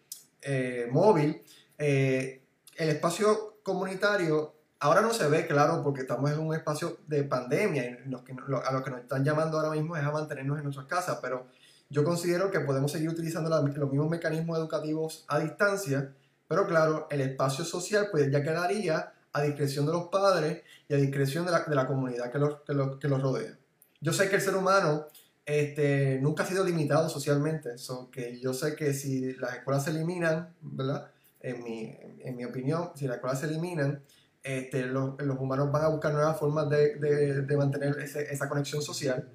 eh, 0.47 0.87
móvil. 0.91 1.43
Eh, 1.77 2.43
el 2.77 2.89
espacio 2.89 3.59
comunitario 3.63 4.55
ahora 4.79 5.01
no 5.01 5.13
se 5.13 5.29
ve 5.29 5.47
claro 5.47 5.83
porque 5.83 6.03
estamos 6.03 6.31
en 6.31 6.39
un 6.39 6.55
espacio 6.55 6.99
de 7.07 7.25
pandemia 7.25 7.85
y 7.85 7.89
a 7.89 8.73
lo 8.73 8.83
que 8.85 8.91
nos 8.91 9.01
están 9.01 9.25
llamando 9.25 9.59
ahora 9.59 9.71
mismo 9.71 9.97
es 9.97 10.05
a 10.05 10.13
mantenernos 10.13 10.59
en 10.59 10.65
nuestras 10.65 10.87
casas, 10.87 11.19
pero 11.21 11.47
yo 11.89 12.05
considero 12.05 12.51
que 12.51 12.61
podemos 12.61 12.93
seguir 12.93 13.09
utilizando 13.09 13.51
los 13.51 13.91
mismos 13.91 14.09
mecanismos 14.09 14.59
educativos 14.59 15.25
a 15.29 15.39
distancia, 15.41 16.15
pero 16.47 16.67
claro, 16.67 17.09
el 17.11 17.21
espacio 17.21 17.65
social 17.65 18.09
pues 18.11 18.31
ya 18.31 18.43
quedaría 18.43 19.13
a 19.33 19.43
discreción 19.43 19.87
de 19.87 19.93
los 19.93 20.09
padres 20.09 20.63
y 20.89 20.95
a 20.95 20.97
discreción 20.97 21.45
de 21.45 21.53
la, 21.53 21.65
de 21.65 21.75
la 21.75 21.87
comunidad 21.87 22.31
que 22.31 22.39
los, 22.39 22.61
que, 22.63 22.73
los, 22.73 22.99
que 22.99 23.09
los 23.09 23.21
rodea. 23.21 23.57
Yo 24.01 24.13
sé 24.13 24.29
que 24.29 24.37
el 24.37 24.43
ser 24.43 24.57
humano 24.57 25.07
este, 25.47 26.19
nunca 26.21 26.43
ha 26.43 26.47
sido 26.47 26.65
limitado 26.65 27.09
socialmente, 27.09 27.79
so 27.79 28.11
que 28.11 28.41
yo 28.41 28.53
sé 28.53 28.75
que 28.75 28.93
si 28.93 29.33
las 29.35 29.55
escuelas 29.55 29.85
se 29.85 29.91
eliminan, 29.91 30.55
¿verdad? 30.61 31.11
En 31.41 31.63
mi, 31.63 31.97
en 32.21 32.37
mi 32.37 32.45
opinión, 32.45 32.91
si 32.97 33.07
las 33.07 33.17
escuelas 33.17 33.41
se 33.41 33.47
eliminan, 33.47 34.03
este, 34.43 34.83
los, 34.87 35.21
los, 35.23 35.39
humanos 35.39 35.71
van 35.71 35.85
a 35.85 35.89
buscar 35.89 36.13
nuevas 36.13 36.39
formas 36.39 36.69
de, 36.69 36.97
de, 36.97 37.43
de 37.43 37.57
mantener 37.57 37.97
ese, 38.01 38.23
esa 38.33 38.49
conexión 38.49 38.83
social 38.83 39.29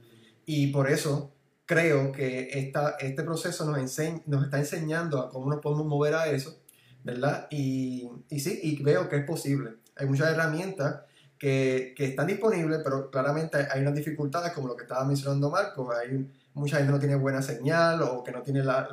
y 0.46 0.68
por 0.68 0.90
eso 0.90 1.34
creo 1.66 2.12
que 2.12 2.50
esta, 2.60 2.98
este 3.00 3.24
proceso 3.24 3.66
nos, 3.66 3.78
enseña, 3.78 4.22
nos 4.26 4.44
está 4.44 4.60
enseñando 4.60 5.22
a 5.22 5.30
cómo 5.30 5.50
nos 5.50 5.62
podemos 5.62 5.86
mover 5.86 6.16
a 6.16 6.28
eso, 6.28 6.60
¿verdad? 7.04 7.48
Y, 7.50 8.10
y 8.30 8.40
sí, 8.42 8.60
y 8.62 8.84
veo 8.84 9.08
que 9.08 9.18
es 9.18 9.26
posible. 9.26 9.76
Hay 9.96 10.08
muchas 10.08 10.30
herramientas 10.30 11.04
que, 11.42 11.96
que, 11.98 12.06
están 12.06 12.28
disponibles, 12.28 12.82
pero 12.84 13.10
claramente 13.10 13.58
hay 13.72 13.82
unas 13.82 13.96
dificultades, 13.96 14.52
como 14.52 14.68
lo 14.68 14.76
que 14.76 14.84
estaba 14.84 15.04
mencionando 15.06 15.50
Marco. 15.50 15.92
Hay 15.92 16.32
mucha 16.54 16.78
gente 16.78 16.92
no 16.92 17.00
tiene 17.00 17.16
buena 17.16 17.42
señal 17.42 18.04
o 18.04 18.24
que 18.24 18.32
no 18.32 18.44
tiene 18.44 18.64
la, 18.64 18.88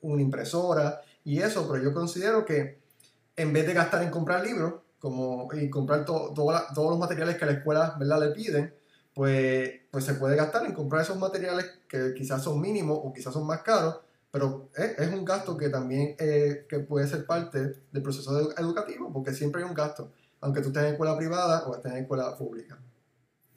una 0.00 0.22
impresora 0.22 1.02
y 1.24 1.40
eso, 1.40 1.68
pero 1.70 1.84
yo 1.84 1.92
considero 1.92 2.42
que 2.46 2.78
en 3.36 3.52
vez 3.52 3.66
de 3.66 3.74
gastar 3.74 4.02
en 4.02 4.10
comprar 4.10 4.42
libros 4.42 4.76
como, 4.98 5.46
y 5.52 5.68
comprar 5.68 6.06
todos 6.06 6.74
los 6.74 6.98
materiales 6.98 7.36
que 7.36 7.44
la 7.44 7.52
escuela 7.52 7.96
¿verdad? 7.98 8.18
le 8.18 8.30
piden, 8.30 8.74
pues, 9.12 9.70
pues 9.90 10.04
se 10.04 10.14
puede 10.14 10.36
gastar 10.36 10.64
en 10.64 10.72
comprar 10.72 11.02
esos 11.02 11.18
materiales 11.18 11.70
que 11.86 12.14
quizás 12.14 12.42
son 12.42 12.62
mínimos 12.62 12.98
o 13.02 13.12
quizás 13.12 13.34
son 13.34 13.46
más 13.46 13.60
caros, 13.60 14.00
pero 14.30 14.70
es, 14.74 14.98
es 14.98 15.12
un 15.12 15.26
gasto 15.26 15.54
que 15.58 15.68
también 15.68 16.16
eh, 16.18 16.64
que 16.66 16.78
puede 16.78 17.06
ser 17.06 17.26
parte 17.26 17.74
del 17.92 18.02
proceso 18.02 18.54
educativo, 18.56 19.12
porque 19.12 19.34
siempre 19.34 19.62
hay 19.62 19.68
un 19.68 19.74
gasto, 19.74 20.10
aunque 20.44 20.60
tú 20.60 20.68
estés 20.68 20.82
en 20.84 20.90
escuela 20.90 21.16
privada 21.16 21.66
o 21.66 21.74
estés 21.74 21.92
en 21.92 21.98
escuela 21.98 22.36
pública. 22.36 22.78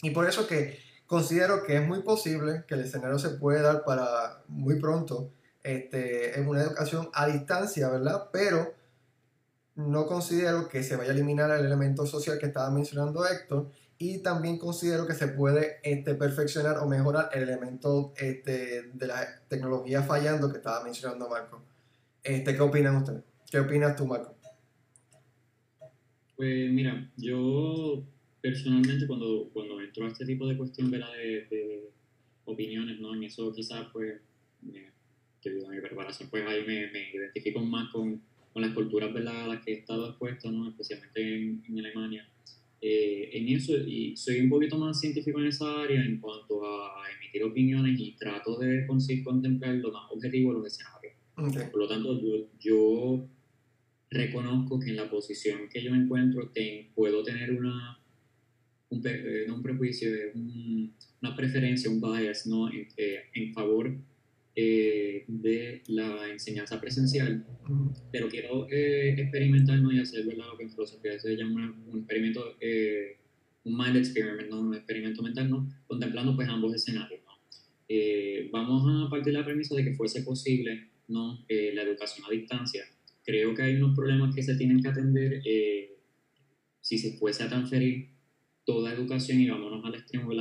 Y 0.01 0.11
por 0.11 0.25
eso 0.25 0.47
que 0.47 0.79
considero 1.05 1.63
que 1.63 1.75
es 1.75 1.85
muy 1.85 2.01
posible 2.01 2.63
que 2.65 2.75
el 2.75 2.81
escenario 2.81 3.19
se 3.19 3.31
puede 3.31 3.61
dar 3.61 3.83
para 3.83 4.41
muy 4.47 4.79
pronto 4.79 5.33
este, 5.63 6.39
en 6.39 6.47
una 6.47 6.63
educación 6.63 7.09
a 7.13 7.27
distancia, 7.27 7.89
¿verdad? 7.89 8.29
Pero 8.31 8.73
no 9.75 10.05
considero 10.05 10.69
que 10.69 10.81
se 10.81 10.95
vaya 10.95 11.11
a 11.11 11.13
eliminar 11.13 11.51
el 11.51 11.65
elemento 11.65 12.05
social 12.05 12.39
que 12.39 12.45
estaba 12.45 12.71
mencionando 12.71 13.27
Héctor 13.27 13.69
y 13.97 14.19
también 14.19 14.57
considero 14.57 15.05
que 15.05 15.13
se 15.13 15.27
puede 15.27 15.79
este, 15.83 16.15
perfeccionar 16.15 16.77
o 16.77 16.87
mejorar 16.87 17.31
el 17.33 17.43
elemento 17.43 18.13
este, 18.15 18.83
de 18.93 19.07
la 19.07 19.27
tecnología 19.49 20.03
fallando 20.03 20.49
que 20.49 20.57
estaba 20.57 20.81
mencionando 20.85 21.27
Marco. 21.27 21.61
Este, 22.23 22.55
¿Qué 22.55 22.61
opinan 22.61 22.95
ustedes? 22.95 23.23
¿Qué 23.51 23.59
opinas 23.59 23.97
tú, 23.97 24.05
Marco? 24.05 24.36
Pues 26.37 26.71
mira, 26.71 27.11
yo 27.17 28.03
personalmente 28.41 29.07
cuando, 29.07 29.49
cuando 29.51 29.81
entro 29.81 30.05
a 30.05 30.09
este 30.09 30.25
tipo 30.25 30.47
de 30.47 30.55
cuestión 30.55 30.89
de, 30.89 30.99
de 30.99 31.89
opiniones, 32.45 32.99
¿no? 32.99 33.13
En 33.13 33.23
eso 33.23 33.51
quizás 33.51 33.87
pues, 33.91 34.21
me, 34.61 34.91
debido 35.43 35.67
a 35.67 35.71
mi 35.71 35.81
preparación, 35.81 36.29
pues 36.29 36.45
ahí 36.47 36.61
me, 36.61 36.89
me 36.91 37.11
identifico 37.11 37.59
más 37.59 37.91
con, 37.91 38.21
con, 38.53 38.61
las 38.61 38.71
culturas 38.71 39.13
¿verdad? 39.13 39.43
a 39.43 39.47
las 39.47 39.65
que 39.65 39.73
he 39.73 39.77
estado 39.79 40.09
expuesto, 40.09 40.49
¿no? 40.51 40.69
Especialmente 40.69 41.35
en, 41.35 41.63
en 41.67 41.79
Alemania 41.79 42.29
eh, 42.79 43.29
en 43.33 43.47
eso 43.55 43.75
y 43.75 44.15
soy 44.15 44.41
un 44.41 44.49
poquito 44.49 44.77
más 44.77 44.99
científico 44.99 45.39
en 45.39 45.47
esa 45.47 45.81
área 45.81 45.99
en 45.99 46.19
cuanto 46.19 46.63
a 46.63 47.09
emitir 47.15 47.43
opiniones 47.43 47.99
y 47.99 48.11
trato 48.11 48.59
de 48.59 48.85
conseguir 48.85 49.23
contemplar 49.23 49.75
lo 49.75 49.91
más 49.91 50.03
objetivo 50.11 50.53
de 50.53 50.59
los 50.59 50.67
escenarios. 50.67 51.13
Por 51.71 51.79
lo 51.79 51.87
tanto, 51.87 52.19
yo, 52.59 53.27
reconozco 54.09 54.79
que 54.79 54.89
en 54.89 54.95
la 54.95 55.09
posición 55.09 55.67
que 55.69 55.81
yo 55.83 55.91
me 55.91 55.97
encuentro 55.97 56.51
puedo 56.95 57.23
tener 57.23 57.51
una, 57.51 57.99
un, 58.89 59.01
eh, 59.05 59.45
no 59.47 59.55
un 59.55 59.63
prejuicio, 59.63 60.09
una 61.21 61.35
preferencia, 61.35 61.89
un 61.89 62.01
bias 62.01 62.47
¿no? 62.47 62.71
en, 62.71 62.87
eh, 62.97 63.23
en 63.33 63.53
favor 63.53 63.97
eh, 64.59 65.23
de 65.27 65.83
la 65.89 66.31
enseñanza 66.31 66.81
presencial, 66.81 67.45
pero 68.11 68.27
quiero 68.27 68.67
eh, 68.71 69.13
experimentar 69.15 69.77
¿no? 69.77 69.91
y 69.91 69.99
hacer 69.99 70.25
lo 70.25 70.57
que 70.57 70.63
en 70.63 70.71
filosofía 70.71 71.19
se 71.19 71.35
llama 71.35 71.79
un 71.85 71.99
experimento, 71.99 72.55
eh, 72.59 73.17
un 73.65 73.77
mind 73.77 73.97
experiment, 73.97 74.49
¿no? 74.49 74.61
un 74.61 74.73
experimento 74.73 75.21
mental, 75.21 75.51
¿no? 75.51 75.69
contemplando 75.85 76.35
pues 76.35 76.49
ambos 76.49 76.73
escenarios. 76.73 77.21
¿no? 77.23 77.33
vamos 78.51 79.05
a 79.05 79.11
partir 79.11 79.31
de 79.31 79.39
la 79.39 79.45
premisa 79.45 79.75
de 79.75 79.83
que 79.83 79.93
fuese 79.93 80.23
posible 80.23 80.87
¿no? 81.07 81.45
la 81.47 81.83
educación 81.83 82.25
a 82.27 82.31
distancia. 82.31 82.83
Creo 83.27 83.53
que 83.53 83.61
hay 83.61 83.75
unos 83.75 83.95
problemas 83.95 84.33
que 84.33 84.41
se 84.41 84.55
tienen 84.55 84.81
que 84.81 84.87
atender 84.87 85.43
si 86.81 86.97
se 86.97 87.17
fuese 87.19 87.43
a 87.43 87.49
transferir 87.49 88.07
toda 88.65 88.93
educación 88.93 89.39
y 89.39 89.49
vámonos 89.49 89.85
al 89.85 89.95
extremo 89.95 90.31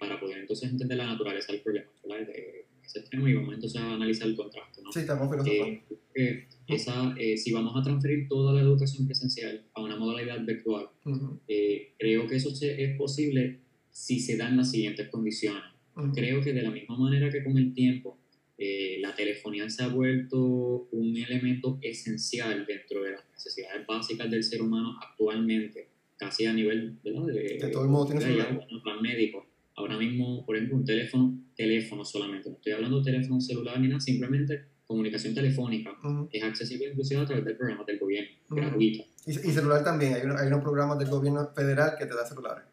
para 0.00 0.18
poder 0.18 0.38
entonces 0.38 0.70
entender 0.70 0.96
la 0.96 1.06
naturaleza 1.06 1.52
del 1.52 1.60
problema. 1.60 1.90
De, 2.08 2.66
ese 2.86 3.00
extremo 3.00 3.28
y 3.28 3.34
vamos 3.34 3.54
entonces 3.54 3.80
a 3.80 3.94
analizar 3.94 4.28
el 4.28 4.36
contraste. 4.36 4.82
¿no? 4.82 4.92
Sí, 4.92 5.00
estamos 5.00 5.46
eh, 5.46 5.82
eh, 6.14 6.46
esa, 6.68 7.14
eh, 7.18 7.36
si 7.36 7.52
vamos 7.52 7.76
a 7.76 7.82
transferir 7.82 8.28
toda 8.28 8.52
la 8.52 8.60
educación 8.60 9.06
presencial 9.06 9.64
a 9.74 9.82
una 9.82 9.96
modalidad 9.96 10.44
virtual, 10.44 10.88
eh, 11.48 11.94
creo 11.98 12.26
que 12.26 12.36
eso 12.36 12.50
es 12.60 12.96
posible 12.96 13.60
si 13.90 14.20
se 14.20 14.36
dan 14.36 14.56
las 14.56 14.70
siguientes 14.70 15.08
condiciones. 15.08 15.62
Creo 16.14 16.42
que 16.42 16.52
de 16.52 16.62
la 16.62 16.70
misma 16.70 16.98
manera 16.98 17.30
que 17.30 17.42
con 17.42 17.56
el 17.56 17.72
tiempo 17.72 18.15
la 18.58 19.14
telefonía 19.14 19.68
se 19.68 19.82
ha 19.82 19.88
vuelto 19.88 20.88
un 20.90 21.16
elemento 21.16 21.78
esencial 21.82 22.64
dentro 22.66 23.02
de 23.02 23.12
las 23.12 23.24
necesidades 23.32 23.86
básicas 23.86 24.30
del 24.30 24.42
ser 24.42 24.62
humano 24.62 24.98
actualmente, 25.02 25.88
casi 26.16 26.46
a 26.46 26.52
nivel 26.52 26.98
de, 27.02 27.12
todo 27.70 27.84
el 27.84 27.90
mundo 27.90 28.06
tiene 28.06 28.20
celular. 28.20 28.66
plan 28.82 29.02
médico. 29.02 29.46
Ahora 29.74 29.98
mismo, 29.98 30.44
por 30.46 30.56
ejemplo, 30.56 30.78
un 30.78 30.84
teléfono 30.86 31.46
teléfono 31.56 32.04
solamente, 32.04 32.50
no 32.50 32.56
estoy 32.56 32.72
hablando 32.72 33.00
de 33.00 33.12
teléfono 33.12 33.40
celular 33.40 33.80
ni 33.80 33.88
nada, 33.88 34.00
simplemente 34.00 34.66
comunicación 34.86 35.34
telefónica. 35.34 35.90
Es 36.30 36.42
accesible 36.42 36.90
inclusive 36.90 37.20
a 37.20 37.26
través 37.26 37.44
del 37.44 37.56
programa 37.56 37.84
del 37.84 37.98
gobierno, 37.98 38.30
gratuito. 38.48 39.04
Y, 39.26 39.32
celular 39.32 39.82
también, 39.82 40.14
hay, 40.14 40.20
hay 40.20 40.46
unos 40.46 40.62
programas 40.62 40.98
del 40.98 41.08
gobierno 41.08 41.50
federal 41.54 41.94
que 41.98 42.06
te 42.06 42.14
da 42.14 42.24
celulares. 42.24 42.64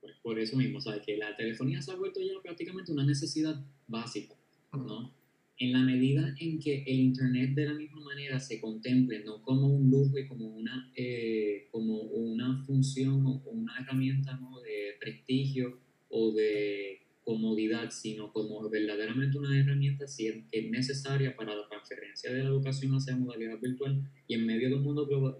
Pues 0.00 0.14
por 0.22 0.38
eso 0.38 0.56
mismo, 0.56 0.80
¿sabes? 0.80 1.02
Que 1.06 1.16
la 1.16 1.34
telefonía 1.34 1.80
se 1.80 1.92
ha 1.92 1.96
vuelto 1.96 2.20
ya 2.20 2.34
prácticamente 2.42 2.92
una 2.92 3.06
necesidad 3.06 3.54
básica, 3.86 4.34
¿no? 4.78 5.14
En 5.56 5.72
la 5.72 5.82
medida 5.82 6.34
en 6.40 6.58
que 6.58 6.82
el 6.82 6.98
Internet 6.98 7.54
de 7.54 7.66
la 7.66 7.74
misma 7.74 8.00
manera 8.00 8.40
se 8.40 8.60
contemple 8.60 9.22
no 9.24 9.40
como 9.42 9.68
un 9.68 9.88
lujo 9.88 10.18
y 10.18 10.26
como 10.26 10.48
una, 10.48 10.90
eh, 10.96 11.68
como 11.70 12.00
una 12.00 12.64
función 12.64 13.24
o 13.26 13.42
una 13.50 13.78
herramienta 13.80 14.36
¿no? 14.36 14.60
de 14.60 14.96
prestigio 14.98 15.78
o 16.08 16.32
de 16.32 17.00
comodidad, 17.24 17.90
sino 17.90 18.32
como 18.32 18.68
verdaderamente 18.68 19.38
una 19.38 19.58
herramienta 19.58 20.04
que 20.18 20.44
es 20.50 20.70
necesaria 20.70 21.34
para 21.36 21.54
la 21.54 21.68
transferencia 21.68 22.32
de 22.32 22.42
la 22.42 22.50
educación 22.50 22.92
hacia 22.92 23.16
modalidad 23.16 23.58
virtual 23.60 24.02
y 24.26 24.34
en 24.34 24.44
medio 24.44 24.68
de 24.68 24.74
un 24.74 24.82
mundo 24.82 25.06
global, 25.06 25.36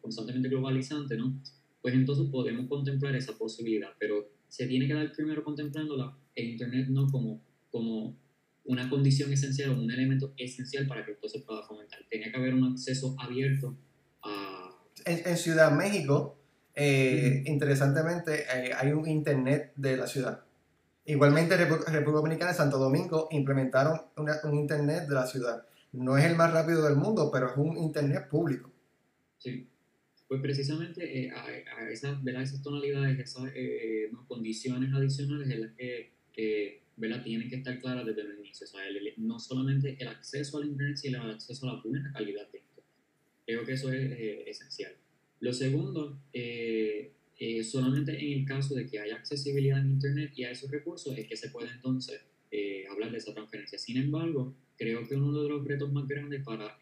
constantemente 0.00 0.48
globalizante, 0.48 1.16
¿no? 1.16 1.40
pues 1.82 1.94
entonces 1.94 2.28
podemos 2.30 2.68
contemplar 2.68 3.16
esa 3.16 3.36
posibilidad, 3.36 3.90
pero 3.98 4.28
se 4.48 4.66
tiene 4.66 4.86
que 4.86 4.94
dar 4.94 5.12
primero 5.12 5.42
contemplándola 5.44 6.16
en 6.34 6.50
Internet 6.50 6.88
no 6.88 7.06
como, 7.06 7.42
como 7.70 8.16
una 8.64 8.88
condición 8.88 9.32
esencial 9.32 9.70
o 9.70 9.80
un 9.80 9.90
elemento 9.90 10.34
esencial 10.36 10.86
para 10.86 11.04
que 11.04 11.12
esto 11.12 11.28
se 11.28 11.40
pueda 11.40 11.62
fomentar. 11.62 12.00
Tiene 12.08 12.30
que 12.30 12.36
haber 12.36 12.54
un 12.54 12.72
acceso 12.72 13.16
abierto 13.18 13.76
a... 14.22 14.70
En, 15.04 15.36
Ciudad 15.36 15.72
México, 15.72 16.38
eh, 16.74 17.42
interesantemente, 17.46 18.42
eh, 18.42 18.72
hay 18.76 18.92
un 18.92 19.08
Internet 19.08 19.72
de 19.76 19.96
la 19.96 20.06
ciudad. 20.06 20.44
Igualmente, 21.06 21.56
República 21.56 22.12
Dominicana 22.12 22.52
y 22.52 22.54
Santo 22.54 22.78
Domingo 22.78 23.28
implementaron 23.30 23.98
un 24.16 24.54
Internet 24.54 25.08
de 25.08 25.14
la 25.14 25.26
ciudad. 25.26 25.66
No 25.92 26.16
es 26.18 26.24
el 26.24 26.36
más 26.36 26.52
rápido 26.52 26.84
del 26.84 26.96
mundo, 26.96 27.30
pero 27.32 27.50
es 27.50 27.56
un 27.56 27.78
Internet 27.78 28.28
público. 28.28 28.70
Sí. 29.38 29.66
Pues 30.28 30.40
precisamente 30.42 31.24
eh, 31.24 31.30
a, 31.30 31.88
esas, 31.90 32.24
esas 32.24 32.62
tonalidades, 32.62 33.18
esas 33.18 33.50
condiciones 34.28 34.92
adicionales 34.94 35.50
en 35.50 35.60
las 35.62 35.72
que 36.32 36.82
tienen 37.22 37.48
que 37.48 37.56
estar 37.56 37.78
claras 37.80 38.06
desde 38.06 38.22
el 38.22 38.38
inicio. 38.38 38.66
O 38.66 38.68
sea, 38.68 38.80
no 39.16 39.38
solamente 39.38 39.96
el 39.98 40.08
acceso 40.08 40.58
al 40.58 40.66
Internet, 40.66 40.96
sino 40.96 41.24
el 41.24 41.30
acceso 41.30 41.68
a 41.68 41.74
la 41.74 41.82
buena 41.82 42.12
calidad 42.12 42.50
de 42.50 42.58
esto. 42.58 42.82
Creo 43.46 43.64
que 43.64 43.72
eso 43.72 43.92
es 43.92 44.12
eh, 44.12 44.44
esencial. 44.48 44.92
Lo 45.40 45.52
segundo, 45.52 46.20
eh, 46.32 47.12
eh, 47.38 47.64
solamente 47.64 48.12
en 48.12 48.40
el 48.40 48.46
caso 48.46 48.74
de 48.74 48.86
que 48.86 48.98
haya 48.98 49.16
accesibilidad 49.16 49.80
en 49.80 49.92
Internet 49.92 50.32
y 50.36 50.44
a 50.44 50.50
esos 50.50 50.70
recursos 50.70 51.16
es 51.16 51.26
que 51.26 51.36
se 51.36 51.50
puede 51.50 51.70
entonces 51.70 52.20
hablar 52.90 53.12
de 53.12 53.18
esa 53.18 53.32
transferencia. 53.32 53.78
Sin 53.78 53.96
embargo, 53.96 54.56
creo 54.76 55.06
que 55.06 55.14
uno 55.14 55.40
de 55.40 55.48
los 55.48 55.64
retos 55.64 55.92
más 55.92 56.08
grandes 56.08 56.42
para 56.42 56.78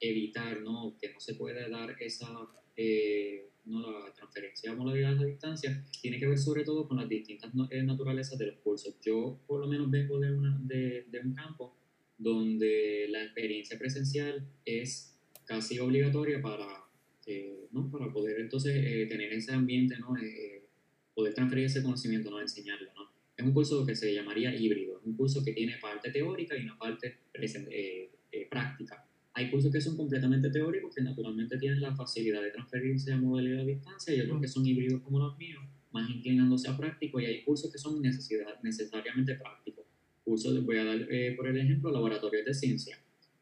evitar 0.00 0.60
¿no? 0.62 0.96
que 1.00 1.12
no 1.12 1.20
se 1.20 1.34
puede 1.34 1.70
dar 1.70 1.96
esa 2.00 2.26
¿no? 3.64 4.00
la 4.00 4.12
transferencia 4.12 4.70
de 4.70 4.76
modalidades 4.76 5.20
a 5.20 5.24
distancia, 5.24 5.84
tiene 6.00 6.18
que 6.18 6.26
ver 6.26 6.38
sobre 6.38 6.64
todo 6.64 6.88
con 6.88 6.98
las 6.98 7.08
distintas 7.08 7.50
eh, 7.70 7.82
naturalezas 7.82 8.38
de 8.38 8.46
los 8.46 8.56
cursos. 8.58 8.96
Yo 9.04 9.40
por 9.46 9.60
lo 9.60 9.68
menos 9.68 9.90
vengo 9.90 10.18
de, 10.18 10.32
una, 10.32 10.58
de, 10.62 11.06
de 11.10 11.20
un 11.20 11.34
campo 11.34 11.76
donde 12.18 13.06
la 13.08 13.22
experiencia 13.24 13.78
presencial 13.78 14.46
es 14.64 15.16
casi 15.44 15.78
obligatoria 15.78 16.40
para, 16.40 16.66
eh, 17.26 17.68
¿no? 17.72 17.90
para 17.90 18.12
poder 18.12 18.40
entonces 18.40 18.74
eh, 18.76 19.06
tener 19.06 19.32
ese 19.32 19.52
ambiente, 19.52 19.96
¿no? 19.98 20.14
poder 21.14 21.34
transferir 21.34 21.66
ese 21.66 21.82
conocimiento, 21.82 22.30
no 22.30 22.40
enseñarlo. 22.40 22.90
¿no? 22.94 23.12
Es 23.36 23.44
un 23.44 23.52
curso 23.52 23.84
que 23.84 23.94
se 23.94 24.14
llamaría 24.14 24.54
híbrido, 24.54 25.00
un 25.04 25.16
curso 25.16 25.44
que 25.44 25.52
tiene 25.52 25.78
parte 25.78 26.10
teórica 26.10 26.56
y 26.56 26.62
una 26.62 26.78
parte 26.78 27.18
práctica. 28.48 29.06
Hay 29.34 29.50
cursos 29.50 29.72
que 29.72 29.80
son 29.80 29.96
completamente 29.96 30.50
teóricos, 30.50 30.94
que 30.94 31.02
naturalmente 31.02 31.56
tienen 31.58 31.80
la 31.80 31.94
facilidad 31.94 32.42
de 32.42 32.50
transferirse 32.50 33.12
a 33.12 33.16
modalidad 33.16 33.60
a 33.60 33.64
distancia, 33.64 34.14
y 34.14 34.20
otros 34.20 34.40
que 34.40 34.48
son 34.48 34.66
híbridos 34.66 35.00
como 35.02 35.18
los 35.18 35.38
míos, 35.38 35.62
más 35.90 36.08
inclinándose 36.10 36.68
a 36.68 36.76
práctico, 36.76 37.18
y 37.20 37.26
hay 37.26 37.42
cursos 37.42 37.72
que 37.72 37.78
son 37.78 38.00
necesidad, 38.02 38.60
necesariamente 38.62 39.34
prácticos. 39.36 39.86
Cursos, 40.24 40.64
voy 40.64 40.76
a 40.76 40.84
dar 40.84 41.06
eh, 41.10 41.34
por 41.36 41.48
el 41.48 41.58
ejemplo, 41.58 41.90
laboratorios 41.90 42.44
de 42.44 42.54
ciencia. 42.54 42.98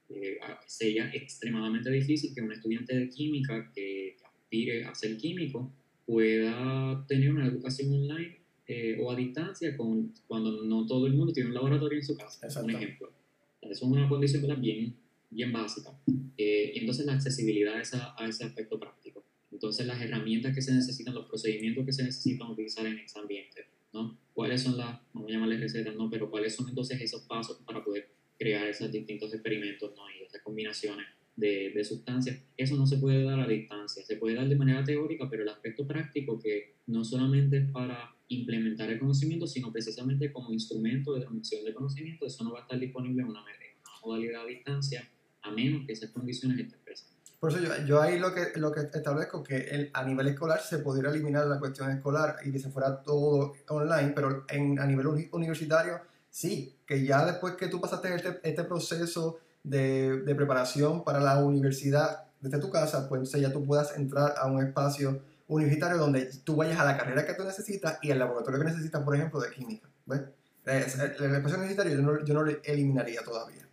Eh, 0.09 0.39
sería 0.67 1.11
extremadamente 1.13 1.91
difícil 1.91 2.35
que 2.35 2.41
un 2.41 2.53
estudiante 2.53 2.97
de 2.97 3.09
química 3.09 3.71
que 3.75 4.17
aspire 4.25 4.85
a 4.85 4.95
ser 4.95 5.17
químico 5.17 5.73
pueda 6.07 7.05
tener 7.07 7.33
una 7.33 7.47
educación 7.47 7.93
online 7.93 8.39
eh, 8.67 8.99
o 9.01 9.11
a 9.11 9.17
distancia 9.17 9.77
con, 9.77 10.13
cuando 10.27 10.65
no 10.65 10.87
todo 10.87 11.07
el 11.07 11.15
mundo 11.15 11.33
tiene 11.33 11.49
un 11.49 11.55
laboratorio 11.55 11.99
en 11.99 12.05
su 12.05 12.17
casa, 12.17 12.63
un 12.63 12.71
ejemplo. 12.71 13.13
Eso 13.61 13.73
es 13.73 13.83
una 13.83 14.09
condición 14.09 14.61
bien 14.61 14.97
bien 15.31 15.53
básica. 15.53 15.91
Eh, 16.37 16.73
entonces 16.75 17.07
la 17.07 17.15
accesibilidad 17.15 17.75
a, 17.75 17.81
esa, 17.81 18.15
a, 18.19 18.29
ese 18.29 18.45
aspecto 18.45 18.79
práctico. 18.79 19.25
Entonces 19.51 19.87
las 19.87 20.01
herramientas 20.01 20.55
que 20.55 20.63
se 20.63 20.73
necesitan, 20.73 21.15
los 21.15 21.27
procedimientos 21.27 21.85
que 21.85 21.93
se 21.93 22.03
necesitan 22.03 22.51
utilizar 22.51 22.87
en 22.87 22.99
ese 22.99 23.19
ambiente, 23.19 23.67
¿no? 23.93 24.19
¿Cuáles 24.33 24.63
son 24.63 24.77
las, 24.77 25.01
vamos 25.13 25.29
a 25.29 25.33
llamarles 25.33 25.61
recetas, 25.61 25.95
¿no? 25.95 26.09
Pero 26.11 26.31
cuáles 26.31 26.55
son 26.55 26.69
entonces 26.69 27.01
esos 27.01 27.23
pasos 27.23 27.59
para 27.65 27.85
poder 27.85 28.09
crear 28.39 28.67
esos 28.67 28.91
distintos 28.91 29.33
experimentos, 29.35 29.93
¿no? 29.97 30.03
Y 30.11 30.25
esas 30.25 30.43
combinaciones 30.43 31.07
de, 31.37 31.73
de 31.75 31.85
sustancias. 31.85 32.43
Eso 32.57 32.77
no 32.77 32.87
se 32.87 32.99
puede 32.99 33.23
dar 33.23 33.41
a 33.41 33.47
distancia, 33.47 34.05
se 34.05 34.17
puede 34.17 34.37
dar 34.37 34.49
de 34.49 34.57
manera 34.57 34.83
teórica, 34.85 35.29
pero 35.29 35.43
el 35.43 35.49
aspecto 35.49 35.87
práctico 35.87 36.39
que 36.41 36.75
no 36.87 37.05
solamente 37.05 37.59
es 37.59 37.71
para 37.71 38.15
implementar 38.29 38.91
el 38.91 38.99
conocimiento, 38.99 39.47
sino 39.47 39.73
precisamente 39.73 40.33
como 40.33 40.53
instrumento 40.53 41.15
de 41.15 41.21
transmisión 41.21 41.65
de 41.65 41.75
conocimiento, 41.75 42.27
eso 42.27 42.45
no 42.45 42.53
va 42.53 42.61
a 42.61 42.63
estar 42.63 42.79
disponible 42.79 43.23
en 43.23 43.29
una, 43.29 43.41
en 43.41 43.47
una 43.81 44.01
modalidad 44.03 44.43
a 44.43 44.47
distancia 44.47 45.11
a 45.43 45.51
menos 45.51 45.87
que 45.87 45.93
esas 45.93 46.11
condiciones 46.11 46.59
estén 46.59 46.81
presentes. 46.81 47.21
Por 47.39 47.51
eso 47.51 47.61
yo, 47.61 47.87
yo, 47.87 48.03
ahí 48.03 48.19
lo 48.19 48.35
que, 48.35 48.53
lo 48.57 48.71
que 48.71 48.81
establezco 48.81 49.43
que 49.43 49.57
el, 49.57 49.91
a 49.95 50.05
nivel 50.05 50.29
escolar 50.29 50.61
se 50.61 50.79
pudiera 50.79 51.11
eliminar 51.11 51.47
la 51.47 51.59
cuestión 51.59 51.91
escolar 51.91 52.37
y 52.45 52.53
que 52.53 52.59
se 52.59 52.71
fuera 52.71 53.03
todo 53.03 53.55
online, 53.69 54.13
pero 54.15 54.45
en, 54.49 54.79
a 54.79 54.87
nivel 54.87 55.07
universitario 55.33 56.01
sí, 56.29 56.77
que 56.87 57.05
ya 57.05 57.25
después 57.25 57.55
que 57.55 57.69
tú 57.69 57.81
pasaste 57.81 58.15
este, 58.15 58.41
este 58.43 58.65
proceso 58.65 59.39
de, 59.63 60.21
de, 60.21 60.35
preparación 60.35 61.03
para 61.03 61.21
la 61.21 61.43
universidad 61.43 62.25
desde 62.41 62.59
tu 62.59 62.71
casa, 62.71 63.09
pues 63.09 63.33
ya 63.33 63.53
tú 63.53 63.65
puedas 63.65 63.97
entrar 63.97 64.35
a 64.37 64.47
un 64.47 64.63
espacio 64.63 65.23
universitario 65.49 65.99
donde 65.99 66.27
tú 66.45 66.57
vayas 66.57 66.79
a 66.79 66.85
la 66.85 66.97
carrera 66.97 67.27
que 67.27 67.35
tú 67.35 67.45
necesitas 67.45 67.99
y 68.03 68.11
al 68.11 68.19
laboratorio 68.19 68.61
que 68.61 68.67
necesitas, 68.67 69.03
por 69.03 69.17
ejemplo, 69.17 69.41
de 69.41 69.51
química. 69.51 69.89
¿ves? 70.07 70.23
El, 70.65 70.83
espacio 70.85 71.59
universitario 71.59 71.97
yo 71.97 72.03
no, 72.03 72.25
yo 72.25 72.35
no 72.35 72.43
lo 72.43 72.53
eliminaría 72.63 73.23
todavía. 73.23 73.67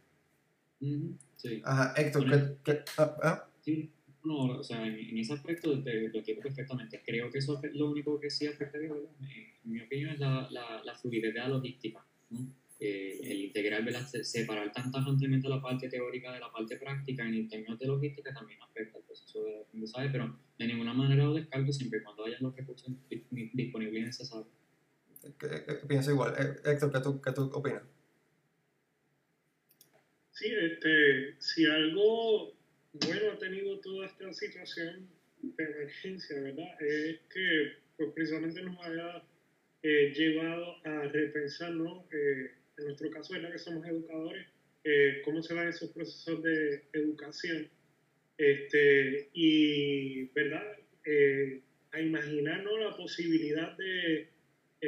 Sí. 1.37 1.61
Ajá, 1.63 1.93
Héctor, 1.95 2.59
¿qué, 2.63 2.79
ah, 2.97 3.17
ah. 3.23 3.49
Sí, 3.61 3.91
no, 4.23 4.59
o 4.59 4.63
sea, 4.63 4.85
en, 4.85 5.17
ese 5.17 5.33
aspecto 5.33 5.81
te, 5.83 6.09
lo 6.09 6.21
quiero 6.23 6.41
perfectamente. 6.41 7.01
Creo 7.05 7.31
que 7.31 7.37
eso 7.37 7.59
es 7.63 7.73
lo 7.73 7.89
único 7.89 8.19
que 8.19 8.29
sí 8.29 8.47
afectaría, 8.47 8.91
¿verdad? 8.91 9.11
En, 9.21 9.71
mi 9.71 9.81
opinión, 9.81 10.11
es 10.11 10.19
la, 10.19 10.47
la, 10.51 10.83
la 10.83 10.95
fluidez 10.95 11.33
de 11.33 11.39
la 11.39 11.47
logística. 11.47 12.05
Eh, 12.79 13.19
el 13.23 13.41
integrar, 13.45 13.83
¿verdad? 13.83 14.05
separar 14.05 14.71
tan 14.71 14.91
tajantemente 14.91 15.49
la 15.49 15.59
parte 15.59 15.89
teórica 15.89 16.31
de 16.31 16.39
la 16.39 16.51
parte 16.51 16.77
práctica 16.77 17.27
en 17.27 17.47
términos 17.47 17.79
de 17.79 17.87
logística 17.87 18.31
también 18.31 18.61
afecta 18.61 18.99
el 18.99 19.03
proceso 19.03 19.43
de 19.43 19.61
aprendizaje, 19.61 20.09
pero 20.11 20.37
de 20.59 20.67
ninguna 20.67 20.93
manera 20.93 21.23
lo 21.23 21.33
descargo 21.33 21.73
siempre 21.73 21.99
y 21.99 22.03
cuando 22.03 22.25
haya 22.25 22.37
los 22.39 22.55
recursos 22.55 22.93
disponibles 23.09 24.03
y 24.03 24.05
necesarios. 24.05 24.47
Pienso 25.87 26.11
igual. 26.11 26.35
Eh, 26.37 26.69
Héctor, 26.71 26.91
¿qué 26.91 26.99
tú, 26.99 27.21
qué 27.21 27.31
tú 27.31 27.49
opinas? 27.53 27.81
Sí, 30.37 30.53
este, 30.53 31.33
si 31.39 31.65
algo 31.65 32.53
bueno 32.93 33.31
ha 33.31 33.39
tenido 33.39 33.79
toda 33.79 34.05
esta 34.05 34.31
situación 34.31 35.09
de 35.41 35.63
emergencia, 35.63 36.39
¿verdad? 36.39 36.79
Es 36.79 37.21
que 37.33 37.71
pues, 37.97 38.11
precisamente 38.13 38.61
nos 38.61 38.79
haya 38.85 39.23
eh, 39.81 40.13
llevado 40.15 40.75
a 40.85 41.07
repensar, 41.07 41.71
¿no? 41.71 42.07
Eh, 42.11 42.51
en 42.77 42.85
nuestro 42.85 43.09
caso, 43.09 43.33
¿verdad? 43.33 43.51
Que 43.51 43.57
somos 43.57 43.87
educadores, 43.87 44.45
eh, 44.83 45.23
cómo 45.25 45.41
se 45.41 45.55
dan 45.55 45.69
esos 45.69 45.89
procesos 45.89 46.43
de 46.43 46.83
educación. 46.93 47.67
Este, 48.37 49.29
y, 49.33 50.25
¿verdad? 50.35 50.77
a 51.93 52.01
imaginarnos 52.01 52.79
la 52.81 52.97
posibilidad 52.97 53.75
de 53.77 54.27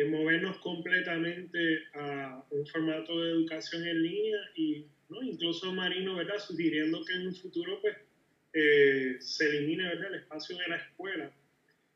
movernos 0.10 0.58
completamente 0.58 1.80
a 1.94 2.44
un 2.52 2.68
formato 2.68 3.20
de 3.22 3.32
educación 3.32 3.88
en 3.88 4.04
línea 4.04 4.38
y 4.54 4.86
incluso 5.22 5.74
Marino, 5.74 6.16
¿verdad? 6.16 6.40
sugiriendo 6.40 7.04
que 7.04 7.14
en 7.14 7.28
un 7.28 7.36
futuro 7.36 7.82
pues, 7.82 7.98
eh, 8.54 9.18
se 9.20 9.50
elimine 9.50 9.84
¿verdad? 9.84 10.14
el 10.14 10.20
espacio 10.22 10.58
de 10.58 10.68
la 10.68 10.78
escuela. 10.78 11.32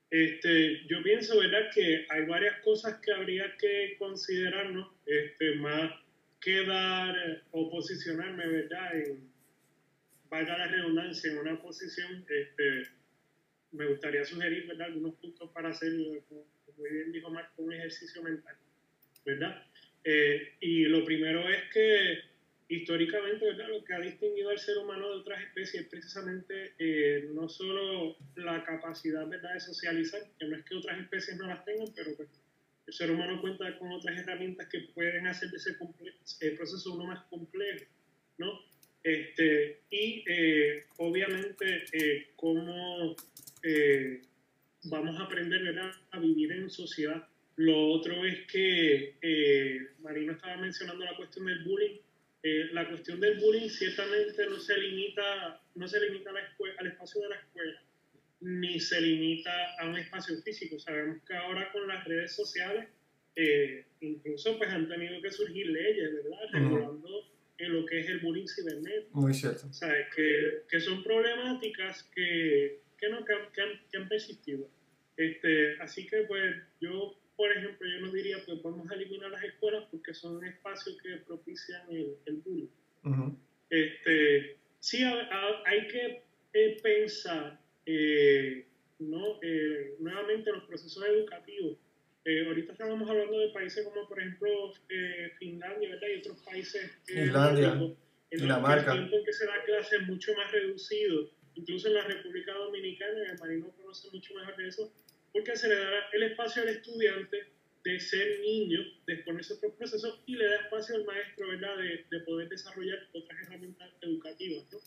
Este, 0.09 0.85
yo 0.87 1.01
pienso 1.01 1.39
¿verdad? 1.39 1.69
que 1.73 2.05
hay 2.09 2.25
varias 2.25 2.59
cosas 2.61 2.99
que 3.01 3.11
habría 3.11 3.55
que 3.57 3.95
considerarnos, 3.97 4.91
este, 5.05 5.55
más 5.55 5.91
que 6.39 6.65
dar 6.65 7.15
eh, 7.17 7.41
o 7.51 7.69
posicionarme 7.69 8.45
¿verdad? 8.47 8.95
en, 8.95 9.31
valga 10.29 10.57
la 10.57 10.67
redundancia, 10.67 11.31
en 11.31 11.37
una 11.37 11.61
posición, 11.61 12.25
este, 12.29 12.89
me 13.71 13.87
gustaría 13.87 14.23
sugerir 14.25 14.67
¿verdad? 14.67 14.87
algunos 14.87 15.15
puntos 15.15 15.49
para 15.51 15.69
hacer, 15.69 15.91
como 16.27 16.45
muy 16.77 16.89
bien 16.89 17.11
dijo 17.11 17.29
Marco, 17.29 17.61
un 17.61 17.73
ejercicio 17.73 18.21
mental. 18.21 18.55
¿verdad? 19.25 19.63
Eh, 20.03 20.53
y 20.59 20.83
lo 20.85 21.05
primero 21.05 21.47
es 21.47 21.63
que 21.71 22.32
históricamente. 22.75 23.53
Lo 23.53 23.83
que 23.83 23.93
ha 23.93 23.99
distinguido 23.99 24.49
al 24.49 24.59
ser 24.59 24.77
humano 24.77 25.09
de 25.09 25.15
otras 25.15 25.41
especies 25.41 25.83
es 25.83 25.89
precisamente 25.89 26.73
eh, 26.77 27.29
no 27.33 27.47
solo 27.47 28.17
la 28.35 28.63
capacidad, 28.63 29.27
¿verdad?, 29.27 29.53
de 29.53 29.59
socializar, 29.59 30.21
que 30.39 30.47
no 30.47 30.57
es 30.57 30.65
que 30.65 30.75
otras 30.75 30.99
especies 30.99 31.37
no 31.37 31.47
las 31.47 31.63
tengan, 31.65 31.87
pero 31.95 32.15
pues, 32.15 32.29
el 32.87 32.93
ser 32.93 33.11
humano 33.11 33.39
cuenta 33.41 33.77
con 33.77 33.91
otras 33.91 34.17
herramientas 34.17 34.67
que 34.69 34.79
pueden 34.93 35.27
hacer 35.27 35.49
ese 35.55 35.77
el 36.41 36.55
proceso 36.55 36.93
uno 36.93 37.05
más 37.05 37.23
complejo, 37.25 37.85
¿no? 38.37 38.59
Este, 39.03 39.81
y 39.89 40.23
eh, 40.27 40.85
obviamente 40.97 41.83
eh, 41.91 42.27
cómo 42.35 43.15
vamos 44.85 45.19
a 45.19 45.23
aprender 45.23 45.63
¿verdad? 45.63 45.91
a 46.11 46.19
vivir 46.19 46.51
en 46.51 46.69
sociedad. 46.69 47.27
Lo 47.55 47.91
otro 47.91 48.25
es 48.25 48.47
que 48.47 49.15
Marino 49.99 50.33
estaba 50.33 50.57
mencionando 50.57 51.05
la 51.05 51.15
cuestión 51.15 51.45
del 51.45 51.63
bullying 51.63 52.02
eh, 52.43 52.69
la 52.73 52.87
cuestión 52.89 53.19
del 53.19 53.39
bullying 53.39 53.69
ciertamente 53.69 54.45
no 54.47 54.59
se 54.59 54.77
limita, 54.77 55.61
no 55.75 55.87
se 55.87 55.99
limita 56.01 56.29
a 56.29 56.33
la 56.33 56.41
escuela, 56.41 56.75
al 56.79 56.87
espacio 56.87 57.21
de 57.21 57.29
la 57.29 57.35
escuela. 57.37 57.81
ni 58.41 58.79
se 58.79 58.99
limita 58.99 59.51
a 59.79 59.87
un 59.87 59.97
espacio 59.97 60.35
físico. 60.41 60.77
Sabemos 60.77 61.23
que 61.25 61.33
ahora 61.33 61.71
con 61.71 61.87
las 61.87 62.03
redes 62.05 62.35
sociales, 62.35 62.89
eh, 63.35 63.85
incluso 64.01 64.57
pues 64.57 64.69
han 64.69 64.87
tenido 64.89 65.21
que 65.21 65.31
surgir 65.31 65.67
leyes, 65.67 66.13
¿verdad? 66.13 66.39
Regulando 66.51 67.09
en 67.57 67.73
lo 67.73 67.85
que 67.85 68.01
es 68.01 68.09
el 68.09 68.19
bullying 68.19 68.47
cibernético. 68.47 69.21
Muy 69.21 69.33
cierto. 69.33 69.71
¿Sabes? 69.71 70.07
Que, 70.13 70.63
que 70.69 70.79
son 70.81 71.01
problemáticas 71.01 72.03
que, 72.13 72.81
que, 72.97 73.09
no, 73.09 73.23
que, 73.23 73.33
han, 73.33 73.81
que 73.89 73.97
han 73.97 74.09
persistido. 74.09 74.69
Este, 75.15 75.77
así 75.79 76.05
que 76.05 76.23
pues 76.23 76.55
yo, 76.81 77.17
por 77.43 77.51
ejemplo, 77.51 77.85
yo 77.85 77.99
no 78.05 78.11
diría 78.13 78.37
que 78.37 78.45
pues, 78.45 78.59
podemos 78.59 78.89
eliminar 78.89 79.29
las 79.29 79.43
escuelas 79.43 79.83
porque 79.91 80.13
son 80.13 80.41
espacios 80.45 80.95
que 81.03 81.17
propician 81.27 81.81
el, 81.89 82.15
el 82.25 82.37
bullying. 82.37 82.69
este, 83.69 84.57
sí, 84.79 85.03
hay 85.03 85.87
que 85.89 86.23
eh, 86.53 86.79
pensar 86.81 87.59
eh, 87.85 88.65
¿no? 88.99 89.39
Eh, 89.41 89.95
nuevamente 89.99 90.53
los 90.53 90.63
procesos 90.63 91.03
educativos. 91.05 91.77
ahorita 92.47 92.71
estábamos 92.71 93.09
hablando 93.09 93.37
de 93.37 93.49
países 93.49 93.83
como 93.83 94.07
por 94.07 94.21
ejemplo 94.21 94.71
Finlandia 95.37 95.89
¿verdad? 95.89 96.07
y 96.15 96.19
otros 96.19 96.39
países 96.45 96.91
Finlandia, 97.03 97.73
en 97.73 98.39
Dinamarca. 98.39 98.93
el 98.93 98.99
tiempo 98.99 99.17
en 99.17 99.25
que 99.25 99.33
se 99.33 99.45
da 99.45 99.61
clase 99.65 99.97
es 99.97 100.07
mucho 100.07 100.33
más 100.37 100.49
reducido. 100.49 101.29
Incluso 101.55 101.89
en 101.89 101.95
la 101.95 102.05
República 102.05 102.53
Dominicana, 102.53 103.31
el 103.33 103.37
marino 103.37 103.69
conoce 103.75 104.09
mucho 104.13 104.33
mejor 104.33 104.55
de 104.55 104.69
eso, 104.69 104.93
porque 105.33 105.55
se 105.57 105.67
le 105.67 105.75
da 105.75 106.09
el 106.13 106.23
espacio 106.23 106.61
al 106.61 106.69
estudiante 106.69 107.47
de 107.83 107.99
ser 107.99 108.39
niño, 108.39 108.79
de 109.05 109.13
exponerse 109.13 109.53
a 109.53 109.57
otros 109.57 109.73
procesos 109.73 110.23
y 110.25 110.35
le 110.35 110.45
da 110.45 110.55
espacio 110.55 110.95
al 110.95 111.05
maestro 111.05 111.49
¿verdad? 111.49 111.77
De, 111.77 112.05
de 112.09 112.19
poder 112.23 112.47
desarrollar 112.47 113.09
otras 113.11 113.41
herramientas 113.41 113.89
educativas. 114.01 114.65
¿no? 114.71 114.79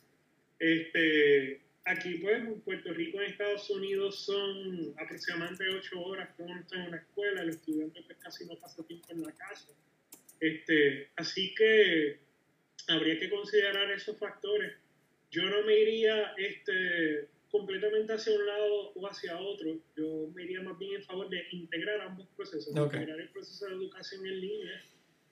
Este, 0.59 1.61
aquí, 1.85 2.15
pues, 2.19 2.39
en 2.39 2.61
Puerto 2.63 2.93
Rico, 2.93 3.21
en 3.21 3.31
Estados 3.31 3.69
Unidos, 3.71 4.25
son 4.25 4.95
aproximadamente 4.99 5.69
ocho 5.69 6.01
horas 6.01 6.31
que 6.37 6.43
uno 6.43 6.61
está 6.61 6.77
en 6.77 6.89
una 6.89 6.97
escuela, 6.99 7.43
el 7.43 7.51
estudiante 7.51 8.03
pues, 8.07 8.19
casi 8.19 8.47
no 8.47 8.57
pasa 8.57 8.87
tiempo 8.87 9.07
en 9.11 9.23
la 9.23 9.33
casa. 9.33 9.69
Este, 10.41 11.11
así 11.17 11.55
que 11.55 12.21
habría 12.89 13.19
que 13.19 13.31
considerar 13.31 13.91
esos 13.91 14.19
factores. 14.19 14.73
Yo 15.31 15.43
no 15.43 15.63
me 15.65 15.79
iría 15.79 16.33
este, 16.39 17.29
completamente 17.59 18.13
hacia 18.13 18.35
un 18.35 18.47
lado 18.47 18.93
o 18.95 19.07
hacia 19.07 19.39
otro. 19.39 19.79
Yo 19.97 20.29
me 20.35 20.45
iría 20.45 20.63
más 20.63 20.79
bien 20.79 20.97
en 20.97 21.03
favor 21.03 21.29
de 21.29 21.43
integrar 21.53 22.01
ambos 22.03 22.29
procesos, 22.37 22.69
integrar 22.77 23.21
el 23.21 23.29
proceso 23.31 23.67
de 23.67 23.73
educación 23.73 24.27
en 24.27 24.41
línea 24.41 24.83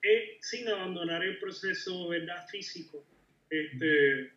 eh, 0.01 0.37
sin 0.41 0.67
abandonar 0.67 1.23
el 1.23 1.39
proceso 1.39 2.09
¿verdad? 2.09 2.45
físico. 2.47 3.03
Este, 3.49 4.31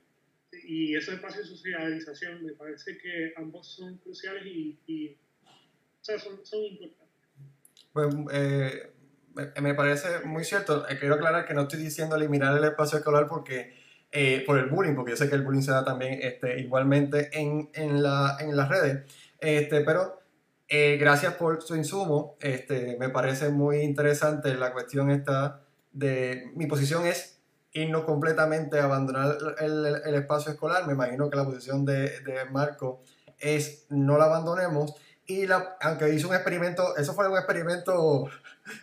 y 0.64 0.95
esos 0.97 1.14
espacios 1.14 1.49
de 1.49 1.57
socialización, 1.57 2.45
me 2.45 2.53
parece 2.53 2.99
que 2.99 3.32
ambos 3.36 3.66
son 3.74 3.99
cruciales 3.99 4.47
y, 4.47 4.78
y 4.86 5.09
o 5.11 6.05
sea, 6.05 6.18
son, 6.18 6.45
son 6.45 6.62
importantes. 6.64 7.09
Pues 7.93 8.14
eh, 8.32 8.91
me 9.61 9.74
parece 9.74 10.20
muy 10.24 10.45
cierto. 10.45 10.89
Eh, 10.89 10.99
quiero 10.99 11.14
aclarar 11.14 11.47
que 11.47 11.55
no 11.55 11.62
estoy 11.62 11.80
diciendo 11.80 12.16
eliminar 12.16 12.57
el 12.57 12.64
espacio 12.64 12.99
escolar 12.99 13.26
porque 13.28 13.78
eh, 14.11 14.42
por 14.46 14.59
el 14.59 14.66
bullying, 14.66 14.94
porque 14.94 15.12
yo 15.12 15.16
sé 15.16 15.28
que 15.28 15.34
el 15.34 15.42
bullying 15.42 15.62
se 15.62 15.72
da 15.72 15.84
también 15.84 16.18
este, 16.22 16.61
igualmente 16.61 17.30
en, 17.32 17.70
en, 17.74 18.02
la, 18.02 18.36
en 18.40 18.56
las 18.56 18.68
redes. 18.68 19.04
Este, 19.38 19.82
pero 19.82 20.20
eh, 20.68 20.96
gracias 20.98 21.34
por 21.34 21.62
su 21.62 21.76
insumo. 21.76 22.36
Este, 22.40 22.96
me 22.98 23.09
parece 23.09 23.50
muy 23.50 23.78
interesante 23.78 24.54
la 24.54 24.72
cuestión 24.72 25.11
esta 25.11 25.61
de 25.92 26.50
mi 26.54 26.66
posición 26.66 27.06
es 27.06 27.40
irnos 27.72 28.04
completamente 28.04 28.78
a 28.78 28.84
abandonar 28.84 29.36
el, 29.61 29.86
el, 30.04 30.14
espacio 30.14 30.52
escolar. 30.52 30.86
Me 30.86 30.94
imagino 30.94 31.28
que 31.28 31.36
la 31.36 31.44
posición 31.44 31.84
de, 31.84 32.20
de 32.20 32.44
Marco 32.50 33.02
es 33.38 33.86
no 33.90 34.18
la 34.18 34.24
abandonemos. 34.24 34.94
Y 35.26 35.46
la, 35.46 35.76
aunque 35.82 36.09
hizo 36.14 36.28
un 36.28 36.34
experimento, 36.34 36.96
eso 36.96 37.12
fue 37.12 37.28
un 37.28 37.36
experimento 37.36 38.24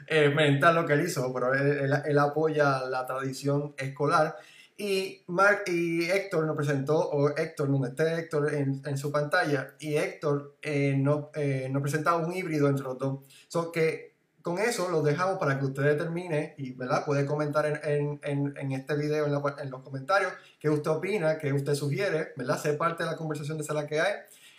eh, 0.07 0.29
mental 0.29 0.75
lo 0.75 0.85
que 0.85 0.93
él 0.93 1.01
hizo, 1.01 1.33
pero 1.33 1.53
él, 1.53 1.91
él, 2.05 2.19
apoya 2.19 2.81
la 2.81 3.05
tradición 3.05 3.73
escolar. 3.77 4.35
Y, 4.77 5.23
Mark, 5.27 5.63
y 5.67 6.03
Héctor 6.09 6.45
nos 6.45 6.55
presentó, 6.55 6.97
o 6.97 7.29
Héctor, 7.29 7.71
donde 7.71 7.89
esté 7.89 8.19
Héctor 8.19 8.53
en, 8.53 8.81
en 8.85 8.97
su 8.97 9.09
pantalla, 9.09 9.73
y 9.79 9.95
Héctor 9.95 10.57
eh, 10.61 10.95
nos, 10.97 11.27
eh, 11.33 11.69
nos 11.71 11.81
presentaba 11.81 12.17
un 12.17 12.33
híbrido 12.33 12.67
entre 12.67 12.83
los 12.83 12.97
dos. 12.97 13.19
So 13.47 13.71
que 13.71 14.15
con 14.45 14.59
eso 14.59 14.89
lo 14.91 15.01
dejamos 15.01 15.39
para 15.39 15.57
que 15.57 15.65
usted 15.65 15.81
determine 15.81 16.53
y 16.59 16.73
¿verdad? 16.73 17.03
puede 17.03 17.25
comentar 17.25 17.65
en, 17.65 18.19
en, 18.21 18.53
en 18.55 18.71
este 18.73 18.95
video 18.95 19.25
en, 19.25 19.33
en, 19.59 19.71
los 19.71 19.81
comentarios 19.81 20.31
qué 20.59 20.69
usted 20.69 20.91
opina, 20.91 21.39
qué 21.39 21.51
usted 21.51 21.73
sugiere, 21.73 22.33
¿verdad? 22.35 22.61
ser 22.61 22.77
parte 22.77 23.03
de 23.03 23.09
la 23.09 23.17
conversación 23.17 23.57
de 23.57 23.63
Sala 23.63 23.87
que 23.87 23.99
hay. 23.99 24.13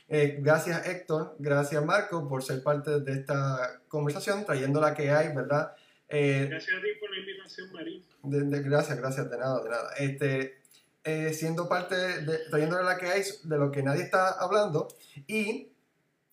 Eh, 0.08 0.38
gracias 0.40 0.88
Héctor, 0.88 1.36
gracias 1.38 1.84
Marco 1.84 2.26
por 2.26 2.42
ser 2.42 2.64
parte 2.64 2.98
de 2.98 3.12
esta 3.12 3.80
conversación, 3.86 4.44
trayendo 4.44 4.80
la 4.80 4.92
que 4.92 5.08
hay, 5.08 5.32
¿verdad? 5.32 5.72
Eh, 6.08 6.48
gracias 6.50 6.78
a 6.78 6.80
ti 6.80 6.88
por 6.98 7.10
la 7.10 7.18
invitación, 7.20 7.72
Marín. 7.72 8.04
Gracias, 8.26 8.98
gracias, 8.98 9.30
de 9.30 9.38
nada, 9.38 9.62
de 9.62 9.70
nada. 9.70 9.90
Este, 9.98 10.60
eh, 11.04 11.32
siendo 11.32 11.68
parte, 11.68 11.94
de, 11.96 12.38
trayéndole 12.50 12.84
la 12.84 12.96
que 12.96 13.06
hay 13.06 13.22
de 13.44 13.58
lo 13.58 13.70
que 13.70 13.82
nadie 13.82 14.02
está 14.02 14.30
hablando 14.30 14.88
y 15.26 15.72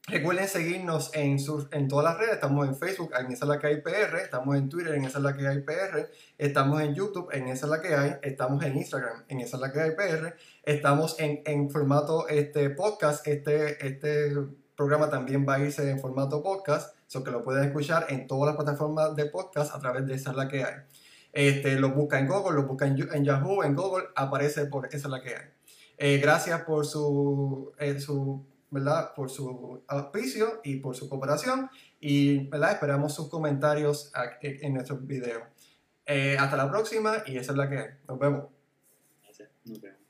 Recuerden 0.05 0.49
seguirnos 0.49 1.11
en, 1.13 1.39
sus, 1.39 1.67
en 1.71 1.87
todas 1.87 2.03
las 2.03 2.17
redes. 2.17 2.33
Estamos 2.33 2.67
en 2.67 2.75
Facebook, 2.75 3.13
en 3.17 3.31
esa 3.31 3.45
es 3.45 3.49
la 3.49 3.57
que 3.57 3.67
hay 3.67 3.81
PR. 3.81 4.17
Estamos 4.21 4.57
en 4.57 4.67
Twitter, 4.67 4.95
en 4.95 5.05
esa 5.05 5.19
es 5.19 5.23
la 5.23 5.33
que 5.33 5.47
hay 5.47 5.61
PR. 5.61 6.09
Estamos 6.37 6.81
en 6.81 6.93
YouTube, 6.93 7.29
en 7.31 7.47
esa 7.47 7.67
es 7.67 7.69
la 7.69 7.81
que 7.81 7.95
hay. 7.95 8.15
Estamos 8.21 8.61
en 8.65 8.75
Instagram, 8.75 9.23
en 9.29 9.39
esa 9.39 9.55
es 9.55 9.61
la 9.61 9.71
que 9.71 9.79
hay 9.79 9.91
PR. 9.91 10.35
Estamos 10.63 11.17
en, 11.19 11.41
en 11.45 11.69
formato 11.69 12.27
este, 12.27 12.69
podcast. 12.71 13.25
Este, 13.25 13.87
este 13.87 14.33
programa 14.75 15.09
también 15.09 15.45
va 15.47 15.53
a 15.53 15.59
irse 15.59 15.89
en 15.89 16.01
formato 16.01 16.43
podcast. 16.43 16.93
Eso 17.07 17.23
que 17.23 17.31
lo 17.31 17.41
pueden 17.41 17.63
escuchar 17.63 18.07
en 18.09 18.27
todas 18.27 18.47
las 18.47 18.55
plataformas 18.57 19.15
de 19.15 19.27
podcast 19.27 19.73
a 19.73 19.79
través 19.79 20.05
de 20.05 20.15
esa 20.15 20.31
es 20.31 20.35
la 20.35 20.49
que 20.49 20.65
hay. 20.65 20.73
Este, 21.33 21.79
lo 21.79 21.91
busca 21.91 22.19
en 22.19 22.27
Google, 22.27 22.55
lo 22.55 22.67
busca 22.67 22.85
en, 22.85 23.25
Yahoo, 23.25 23.63
en 23.63 23.75
Google, 23.75 24.05
aparece 24.15 24.67
por 24.67 24.85
esa 24.85 24.95
es 24.95 25.05
la 25.05 25.21
que 25.21 25.35
hay. 25.35 25.47
Eh, 25.97 26.19
gracias 26.19 26.61
por 26.61 26.85
su, 26.85 27.73
eh, 27.79 27.99
su 27.99 28.45
¿verdad? 28.73 29.13
Por 29.15 29.29
su 29.29 29.83
auspicio 29.87 30.61
y 30.63 30.77
por 30.77 30.95
su 30.95 31.07
cooperación. 31.07 31.69
Y, 31.99 32.47
¿verdad? 32.47 32.73
Esperamos 32.73 33.13
sus 33.13 33.29
comentarios 33.29 34.11
en 34.41 34.73
nuestro 34.73 34.97
video. 34.97 35.43
Eh, 36.05 36.35
hasta 36.37 36.57
la 36.57 36.69
próxima 36.69 37.23
y 37.25 37.37
esa 37.37 37.51
es 37.51 37.57
la 37.57 37.69
que 37.69 37.95
Nos 38.07 38.19
vemos. 38.19 38.45
Nos 39.65 39.79
vemos. 39.79 40.02